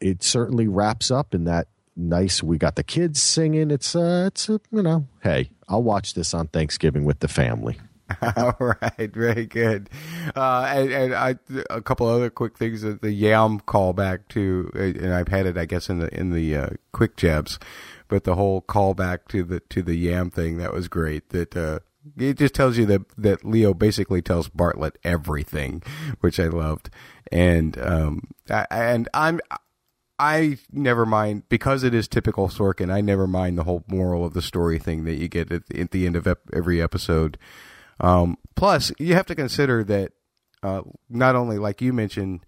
it 0.00 0.22
certainly 0.22 0.68
wraps 0.68 1.10
up 1.10 1.34
in 1.34 1.44
that 1.44 1.68
nice 1.96 2.42
we 2.42 2.58
got 2.58 2.76
the 2.76 2.84
kids 2.84 3.20
singing 3.20 3.72
it's 3.72 3.96
uh 3.96 4.24
it's 4.28 4.48
a, 4.48 4.60
you 4.70 4.82
know 4.82 5.04
hey 5.20 5.50
i'll 5.68 5.82
watch 5.82 6.14
this 6.14 6.34
on 6.34 6.48
thanksgiving 6.48 7.04
with 7.04 7.20
the 7.20 7.28
family 7.28 7.78
All 8.38 8.56
right, 8.58 9.12
very 9.12 9.44
good. 9.44 9.90
Uh, 10.34 10.64
and, 10.74 10.90
and 10.90 11.14
I, 11.14 11.36
a 11.68 11.82
couple 11.82 12.06
other 12.06 12.30
quick 12.30 12.56
things. 12.56 12.82
uh, 12.82 12.96
The 13.02 13.12
Yam 13.12 13.60
callback 13.60 14.28
to, 14.30 14.70
and 14.74 15.12
I've 15.12 15.28
had 15.28 15.44
it, 15.44 15.58
I 15.58 15.66
guess, 15.66 15.90
in 15.90 15.98
the 15.98 16.08
in 16.18 16.30
the 16.30 16.56
uh, 16.56 16.68
quick 16.92 17.18
jabs, 17.18 17.58
but 18.08 18.24
the 18.24 18.34
whole 18.34 18.62
callback 18.62 19.28
to 19.28 19.42
the 19.44 19.60
to 19.60 19.82
the 19.82 19.94
Yam 19.94 20.30
thing 20.30 20.56
that 20.56 20.72
was 20.72 20.88
great. 20.88 21.28
That 21.28 21.54
uh, 21.54 21.80
it 22.16 22.38
just 22.38 22.54
tells 22.54 22.78
you 22.78 22.86
that 22.86 23.02
that 23.18 23.44
Leo 23.44 23.74
basically 23.74 24.22
tells 24.22 24.48
Bartlet 24.48 24.94
everything, 25.04 25.82
which 26.20 26.40
I 26.40 26.46
loved, 26.46 26.88
and 27.30 27.78
um, 27.78 28.22
I, 28.48 28.66
and 28.70 29.06
I'm. 29.12 29.38
I 30.18 30.58
never 30.72 31.06
mind 31.06 31.48
because 31.48 31.84
it 31.84 31.94
is 31.94 32.08
typical 32.08 32.48
Sorkin. 32.48 32.92
I 32.92 33.00
never 33.00 33.26
mind 33.26 33.56
the 33.56 33.64
whole 33.64 33.84
moral 33.86 34.24
of 34.24 34.34
the 34.34 34.42
story 34.42 34.78
thing 34.78 35.04
that 35.04 35.14
you 35.14 35.28
get 35.28 35.52
at 35.52 35.66
the, 35.66 35.80
at 35.80 35.90
the 35.92 36.06
end 36.06 36.16
of 36.16 36.26
ep- 36.26 36.50
every 36.52 36.82
episode. 36.82 37.38
Um, 38.00 38.36
plus, 38.56 38.92
you 38.98 39.14
have 39.14 39.26
to 39.26 39.34
consider 39.34 39.84
that 39.84 40.12
uh, 40.62 40.82
not 41.08 41.36
only, 41.36 41.58
like 41.58 41.80
you 41.80 41.92
mentioned, 41.92 42.44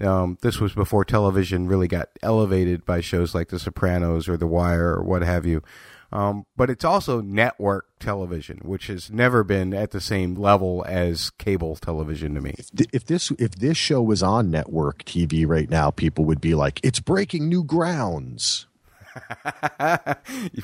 um, 0.00 0.38
this 0.42 0.60
was 0.60 0.72
before 0.72 1.04
television 1.04 1.66
really 1.66 1.88
got 1.88 2.08
elevated 2.22 2.86
by 2.86 3.00
shows 3.00 3.34
like 3.34 3.48
The 3.48 3.58
Sopranos 3.58 4.28
or 4.28 4.36
The 4.36 4.46
Wire 4.46 4.94
or 4.94 5.02
what 5.02 5.22
have 5.22 5.46
you. 5.46 5.62
Um, 6.12 6.44
but 6.56 6.70
it's 6.70 6.84
also 6.84 7.20
network 7.20 7.86
television, 8.00 8.58
which 8.64 8.88
has 8.88 9.10
never 9.12 9.44
been 9.44 9.72
at 9.72 9.92
the 9.92 10.00
same 10.00 10.34
level 10.34 10.84
as 10.88 11.30
cable 11.30 11.76
television 11.76 12.34
to 12.34 12.40
me. 12.40 12.54
Th- 12.76 12.90
If 12.92 13.04
this 13.06 13.30
if 13.38 13.52
this 13.56 13.76
show 13.76 14.02
was 14.02 14.22
on 14.22 14.50
network 14.50 15.04
TV 15.04 15.46
right 15.46 15.70
now, 15.70 15.90
people 15.92 16.24
would 16.24 16.40
be 16.40 16.54
like, 16.54 16.80
"It's 16.82 16.98
breaking 17.00 17.48
new 17.48 17.62
grounds." 17.62 18.66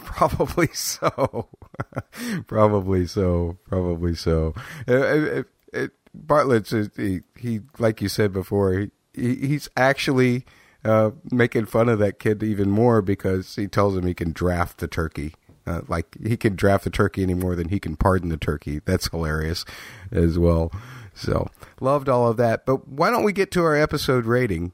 Probably 0.05 0.69
so. 0.73 1.49
Probably 2.47 3.07
so. 3.07 3.59
Probably 3.69 4.15
so. 4.15 4.55
Uh, 4.89 4.95
it, 4.97 5.47
it, 5.73 5.91
Bartlet's 6.15 6.73
uh, 6.73 6.87
he, 6.97 7.21
he, 7.37 7.61
like 7.79 8.01
you 8.01 8.09
said 8.09 8.33
before, 8.33 8.87
he 9.15 9.35
he's 9.37 9.69
actually 9.77 10.45
uh, 10.87 11.11
making 11.31 11.67
fun 11.67 11.89
of 11.89 11.99
that 11.99 12.19
kid 12.19 12.43
even 12.43 12.71
more 12.71 13.03
because 13.03 13.57
he 13.57 13.67
tells 13.67 13.97
him 13.97 14.07
he 14.07 14.15
can 14.15 14.33
draft 14.33 14.79
the 14.79 14.87
turkey. 14.89 15.35
Uh, 15.67 15.81
like 15.89 16.17
he 16.25 16.37
can 16.37 16.55
draft 16.55 16.85
the 16.85 16.91
turkey 16.91 17.23
any 17.25 17.35
more 17.35 17.57
than 17.57 17.71
he 17.71 17.81
can 17.81 17.97
pardon 17.97 18.29
the 18.29 18.37
turkey. 18.37 18.81
That's 18.85 19.09
hilarious 19.09 19.65
as 20.13 20.39
well. 20.39 20.71
So 21.13 21.49
loved 21.81 22.09
all 22.09 22.29
of 22.29 22.37
that. 22.37 22.65
But 22.67 22.87
why 22.87 23.11
don't 23.11 23.25
we 23.25 23.33
get 23.33 23.51
to 23.53 23.65
our 23.65 23.75
episode 23.75 24.27
rating? 24.27 24.73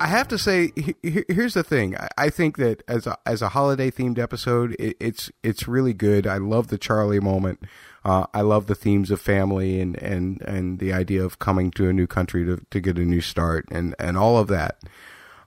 I 0.00 0.06
have 0.08 0.28
to 0.28 0.38
say, 0.38 0.70
he- 0.76 0.96
he- 1.02 1.24
here's 1.28 1.54
the 1.54 1.62
thing. 1.62 1.96
I- 2.18 2.28
think 2.28 2.58
that 2.58 2.82
as 2.88 3.06
a 3.06 3.16
as 3.24 3.40
a 3.40 3.50
holiday 3.50 3.90
themed 3.90 4.18
episode, 4.18 4.76
it, 4.78 4.96
it's 5.00 5.30
it's 5.42 5.66
really 5.66 5.94
good. 5.94 6.26
I 6.26 6.36
love 6.36 6.66
the 6.68 6.76
Charlie 6.76 7.20
moment. 7.20 7.60
Uh, 8.04 8.26
I 8.34 8.42
love 8.42 8.66
the 8.66 8.74
themes 8.74 9.10
of 9.10 9.20
family 9.20 9.80
and, 9.80 9.96
and, 9.96 10.42
and 10.42 10.78
the 10.78 10.92
idea 10.92 11.24
of 11.24 11.38
coming 11.38 11.70
to 11.72 11.88
a 11.88 11.92
new 11.92 12.06
country 12.06 12.44
to, 12.44 12.60
to 12.70 12.80
get 12.80 12.98
a 12.98 13.04
new 13.04 13.22
start 13.22 13.66
and, 13.70 13.94
and 13.98 14.18
all 14.18 14.36
of 14.36 14.48
that. 14.48 14.78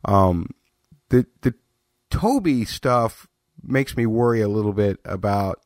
Um, 0.05 0.49
the 1.09 1.25
the 1.41 1.53
Toby 2.09 2.65
stuff 2.65 3.27
makes 3.61 3.97
me 3.97 4.05
worry 4.05 4.41
a 4.41 4.47
little 4.47 4.73
bit 4.73 4.99
about 5.05 5.61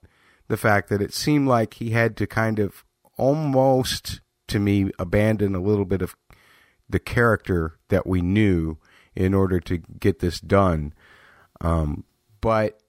the 0.47 0.57
fact 0.57 0.89
that 0.89 1.01
it 1.01 1.13
seemed 1.13 1.47
like 1.47 1.75
he 1.75 1.91
had 1.91 2.17
to 2.17 2.27
kind 2.27 2.59
of 2.59 2.83
almost 3.17 4.21
to 4.47 4.59
me 4.59 4.91
abandon 4.99 5.55
a 5.55 5.61
little 5.61 5.85
bit 5.85 6.01
of 6.01 6.15
the 6.89 6.99
character 6.99 7.77
that 7.89 8.05
we 8.05 8.21
knew 8.21 8.77
in 9.15 9.33
order 9.33 9.59
to 9.59 9.77
get 9.77 10.19
this 10.19 10.39
done. 10.39 10.93
Um, 11.61 12.03
but 12.41 12.80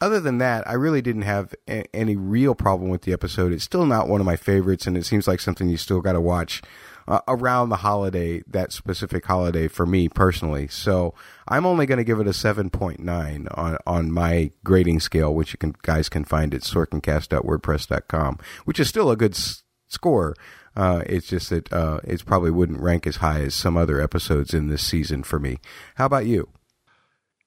other 0.00 0.20
than 0.20 0.38
that, 0.38 0.68
I 0.68 0.74
really 0.74 1.00
didn't 1.02 1.22
have 1.22 1.54
a- 1.68 1.86
any 1.96 2.16
real 2.16 2.54
problem 2.54 2.90
with 2.90 3.02
the 3.02 3.12
episode. 3.12 3.52
It's 3.52 3.64
still 3.64 3.86
not 3.86 4.08
one 4.08 4.20
of 4.20 4.26
my 4.26 4.36
favorites, 4.36 4.86
and 4.86 4.96
it 4.96 5.06
seems 5.06 5.26
like 5.26 5.40
something 5.40 5.68
you 5.68 5.76
still 5.76 6.00
got 6.00 6.12
to 6.12 6.20
watch 6.20 6.62
uh, 7.08 7.20
around 7.28 7.68
the 7.68 7.76
holiday, 7.76 8.42
that 8.48 8.72
specific 8.72 9.24
holiday 9.26 9.68
for 9.68 9.86
me 9.86 10.08
personally. 10.08 10.66
So 10.68 11.14
I'm 11.46 11.64
only 11.64 11.86
going 11.86 11.98
to 11.98 12.04
give 12.04 12.18
it 12.20 12.26
a 12.26 12.30
7.9 12.30 13.46
on, 13.56 13.78
on 13.86 14.10
my 14.12 14.50
grading 14.64 15.00
scale, 15.00 15.32
which 15.34 15.52
you 15.52 15.58
can 15.58 15.74
guys 15.82 16.08
can 16.08 16.24
find 16.24 16.52
at 16.52 16.62
sorkincast.wordpress.com, 16.62 18.38
which 18.64 18.80
is 18.80 18.88
still 18.88 19.10
a 19.10 19.16
good 19.16 19.34
s- 19.34 19.62
score. 19.86 20.34
Uh, 20.74 21.02
it's 21.06 21.28
just 21.28 21.48
that 21.50 21.72
uh, 21.72 22.00
it 22.04 22.26
probably 22.26 22.50
wouldn't 22.50 22.80
rank 22.80 23.06
as 23.06 23.16
high 23.16 23.40
as 23.40 23.54
some 23.54 23.76
other 23.76 24.00
episodes 24.00 24.52
in 24.52 24.68
this 24.68 24.82
season 24.82 25.22
for 25.22 25.38
me. 25.38 25.58
How 25.94 26.06
about 26.06 26.26
you? 26.26 26.48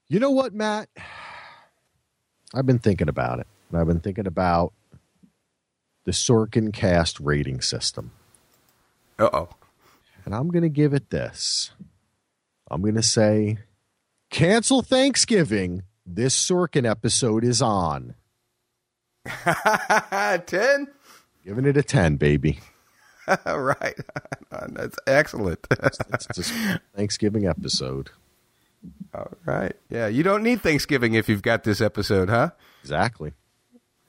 You 0.08 0.20
know 0.20 0.32
what, 0.32 0.54
Matt? 0.54 0.90
I've 2.54 2.66
been 2.66 2.80
thinking 2.80 3.10
about 3.10 3.40
it. 3.40 3.48
I've 3.74 3.88
been 3.88 4.00
thinking 4.00 4.28
about 4.28 4.74
the 6.06 6.12
Sorkin 6.12 6.74
cast 6.74 7.20
rating 7.20 7.62
system. 7.62 8.12
Uh 9.18 9.30
oh. 9.32 9.50
And 10.26 10.34
I'm 10.34 10.50
going 10.50 10.64
to 10.64 10.70
give 10.70 10.94
it 10.94 11.10
this. 11.10 11.72
I'm 12.70 12.82
going 12.82 12.96
to 12.96 13.04
say, 13.04 13.60
cancel 14.30 14.82
Thanksgiving. 14.82 15.84
This 16.06 16.36
Sorkin 16.36 16.90
episode 16.90 17.44
is 17.44 17.62
on. 17.62 18.16
10? 20.46 20.88
Giving 21.46 21.66
it 21.66 21.78
a 21.78 21.84
10, 21.84 22.16
baby. 22.16 22.60
right. 23.46 23.96
That's 24.52 24.98
excellent. 25.06 25.68
it's 25.70 26.28
just 26.34 26.54
Thanksgiving 26.96 27.46
episode. 27.46 28.10
All 29.14 29.32
right. 29.46 29.76
Yeah, 29.90 30.08
you 30.08 30.24
don't 30.24 30.44
need 30.44 30.62
Thanksgiving 30.62 31.14
if 31.14 31.28
you've 31.28 31.42
got 31.42 31.64
this 31.64 31.82
episode, 31.82 32.30
huh? 32.30 32.52
Exactly. 32.82 33.34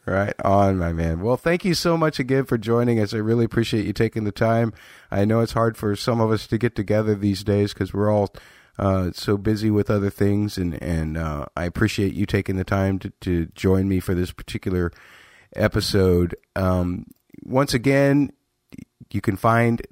Right 0.07 0.35
on, 0.45 0.79
my 0.79 0.93
man. 0.93 1.21
Well, 1.21 1.37
thank 1.37 1.65
you 1.65 1.75
so 1.75 1.97
much 1.97 2.19
again 2.19 2.45
for 2.45 2.59
joining 2.59 2.99
us. 2.99 3.15
I 3.15 3.19
really 3.19 3.45
appreciate 3.45 3.87
you 3.87 3.93
taking 3.93 4.25
the 4.25 4.33
time. 4.33 4.73
I 5.11 5.25
know 5.25 5.41
it's 5.41 5.53
hard 5.53 5.77
for 5.77 5.95
some 5.95 6.21
of 6.21 6.31
us 6.31 6.47
to 6.49 6.59
get 6.59 6.75
together 6.75 7.15
these 7.15 7.45
days 7.45 7.73
because 7.73 7.93
we're 7.93 8.11
all 8.11 8.35
uh, 8.79 9.11
so 9.13 9.37
busy 9.37 9.71
with 9.71 9.91
other 9.91 10.11
things, 10.11 10.57
and 10.57 10.83
and 10.83 11.19
uh, 11.19 11.47
I 11.55 11.65
appreciate 11.65 12.15
you 12.15 12.25
taking 12.25 12.57
the 12.57 12.65
time 12.65 12.99
to, 13.01 13.11
to 13.21 13.47
join 13.55 13.89
me 13.89 14.01
for 14.01 14.15
this 14.15 14.33
particular 14.33 14.91
episode. 15.55 16.35
Um, 16.57 17.07
once 17.43 17.75
again, 17.75 18.33
you 19.11 19.21
can 19.21 19.37
find 19.37 19.83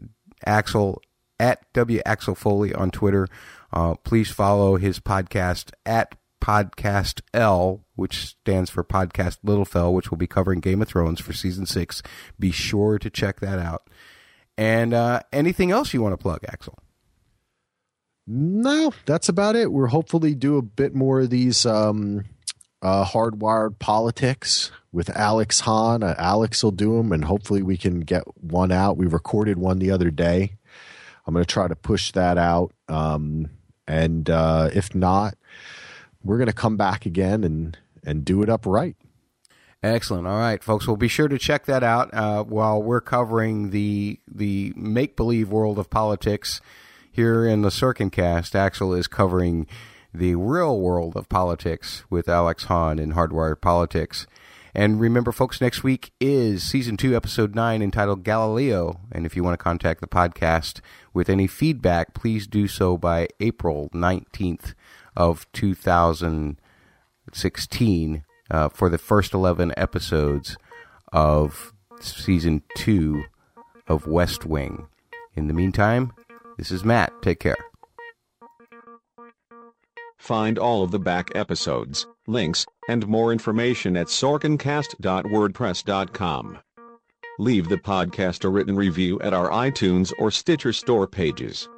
Axel 0.46 1.02
at 1.38 1.70
W 1.74 2.00
Axel 2.06 2.34
Foley 2.34 2.74
on 2.74 2.90
Twitter. 2.90 3.28
Uh, 3.72 3.94
please 3.96 4.30
follow 4.30 4.76
his 4.76 5.00
podcast 5.00 5.72
at 5.84 6.14
Podcast 6.40 7.20
L, 7.34 7.84
which 7.96 8.26
stands 8.26 8.70
for 8.70 8.84
Podcast 8.84 9.38
Little 9.42 9.64
Fell, 9.64 9.92
which 9.92 10.10
will 10.10 10.18
be 10.18 10.26
covering 10.26 10.60
Game 10.60 10.80
of 10.80 10.88
Thrones 10.88 11.20
for 11.20 11.32
season 11.32 11.66
six. 11.66 12.02
Be 12.38 12.50
sure 12.50 12.98
to 12.98 13.10
check 13.10 13.40
that 13.40 13.58
out. 13.58 13.88
And 14.56 14.94
uh, 14.94 15.20
anything 15.32 15.70
else 15.70 15.92
you 15.92 16.02
want 16.02 16.14
to 16.14 16.22
plug, 16.22 16.44
Axel? 16.48 16.78
No, 18.26 18.92
that's 19.06 19.28
about 19.28 19.56
it. 19.56 19.72
We're 19.72 19.86
hopefully 19.86 20.34
do 20.34 20.56
a 20.58 20.62
bit 20.62 20.94
more 20.94 21.20
of 21.20 21.30
these 21.30 21.64
um, 21.64 22.24
uh, 22.82 23.04
hardwired 23.04 23.78
politics 23.78 24.70
with 24.92 25.10
Alex 25.10 25.60
Hahn. 25.60 26.02
Uh, 26.02 26.14
Alex 26.18 26.62
will 26.62 26.70
do 26.70 26.96
them, 26.96 27.12
and 27.12 27.24
hopefully 27.24 27.62
we 27.62 27.76
can 27.76 28.00
get 28.00 28.22
one 28.42 28.72
out. 28.72 28.96
We 28.96 29.06
recorded 29.06 29.58
one 29.58 29.78
the 29.78 29.90
other 29.90 30.10
day. 30.10 30.56
I'm 31.26 31.34
going 31.34 31.44
to 31.44 31.50
try 31.52 31.68
to 31.68 31.76
push 31.76 32.12
that 32.12 32.38
out. 32.38 32.72
Um, 32.88 33.50
and 33.88 34.28
uh, 34.30 34.70
if 34.72 34.94
not, 34.94 35.34
we're 36.22 36.36
going 36.36 36.46
to 36.46 36.52
come 36.52 36.76
back 36.76 37.06
again 37.06 37.42
and 37.42 37.76
and 38.04 38.24
do 38.24 38.42
it 38.42 38.48
up 38.48 38.66
right. 38.66 38.96
Excellent. 39.82 40.26
All 40.26 40.38
right, 40.38 40.62
folks. 40.62 40.86
Well, 40.86 40.96
be 40.96 41.08
sure 41.08 41.28
to 41.28 41.38
check 41.38 41.66
that 41.66 41.82
out 41.82 42.12
uh, 42.12 42.44
while 42.44 42.82
we're 42.82 43.00
covering 43.00 43.70
the 43.70 44.20
the 44.26 44.72
make 44.76 45.16
believe 45.16 45.50
world 45.50 45.78
of 45.78 45.88
politics 45.88 46.60
here 47.10 47.46
in 47.46 47.62
the 47.62 47.70
Sorkin 47.70 48.12
Cast. 48.12 48.54
Axel 48.54 48.92
is 48.92 49.06
covering 49.06 49.66
the 50.12 50.34
real 50.34 50.80
world 50.80 51.16
of 51.16 51.28
politics 51.28 52.04
with 52.10 52.28
Alex 52.28 52.64
Hahn 52.64 52.98
in 52.98 53.12
Hardwired 53.12 53.60
Politics. 53.60 54.26
And 54.74 55.00
remember, 55.00 55.32
folks, 55.32 55.60
next 55.60 55.82
week 55.82 56.12
is 56.20 56.62
season 56.62 56.96
two, 56.96 57.16
episode 57.16 57.54
nine, 57.54 57.82
entitled 57.82 58.24
Galileo. 58.24 59.00
And 59.10 59.26
if 59.26 59.36
you 59.36 59.42
want 59.42 59.58
to 59.58 59.62
contact 59.62 60.00
the 60.00 60.06
podcast 60.06 60.80
with 61.12 61.28
any 61.28 61.46
feedback, 61.46 62.14
please 62.14 62.46
do 62.46 62.68
so 62.68 62.96
by 62.96 63.28
April 63.40 63.90
19th 63.94 64.74
of 65.16 65.50
2016 65.52 68.24
uh, 68.50 68.68
for 68.68 68.88
the 68.88 68.98
first 68.98 69.34
11 69.34 69.72
episodes 69.76 70.56
of 71.12 71.72
season 72.00 72.62
two 72.76 73.24
of 73.86 74.06
West 74.06 74.44
Wing. 74.44 74.88
In 75.34 75.48
the 75.48 75.54
meantime, 75.54 76.12
this 76.56 76.70
is 76.70 76.84
Matt. 76.84 77.12
Take 77.22 77.40
care. 77.40 77.56
Find 80.16 80.58
all 80.58 80.82
of 80.82 80.90
the 80.90 80.98
back 80.98 81.30
episodes, 81.34 82.06
links, 82.28 82.66
and 82.88 83.08
more 83.08 83.32
information 83.32 83.96
at 83.96 84.08
sorkincast.wordpress.com. 84.08 86.58
Leave 87.40 87.68
the 87.68 87.76
podcast 87.76 88.44
a 88.44 88.48
written 88.48 88.74
review 88.74 89.20
at 89.20 89.32
our 89.32 89.48
iTunes 89.50 90.12
or 90.18 90.28
Stitcher 90.30 90.72
store 90.72 91.06
pages. 91.06 91.68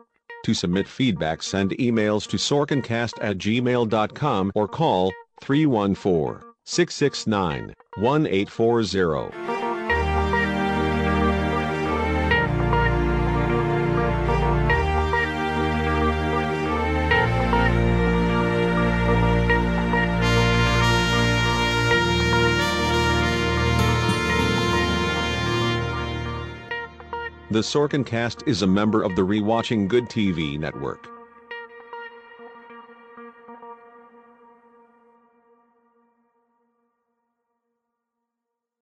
To 0.44 0.54
submit 0.54 0.88
feedback, 0.88 1.42
send 1.42 1.72
emails 1.72 2.26
to 2.28 2.38
sorkincast 2.38 3.12
at 3.20 3.36
gmail.com 3.36 4.52
or 4.54 4.66
call 4.66 5.12
314 5.42 6.40
669 6.64 7.74
1840. 7.98 9.59
The 27.52 27.58
Sorkin 27.58 28.06
Cast 28.06 28.46
is 28.46 28.62
a 28.62 28.66
member 28.68 29.02
of 29.02 29.16
the 29.16 29.22
Rewatching 29.22 29.88
Good 29.88 30.04
TV 30.04 30.56
network. 30.56 31.08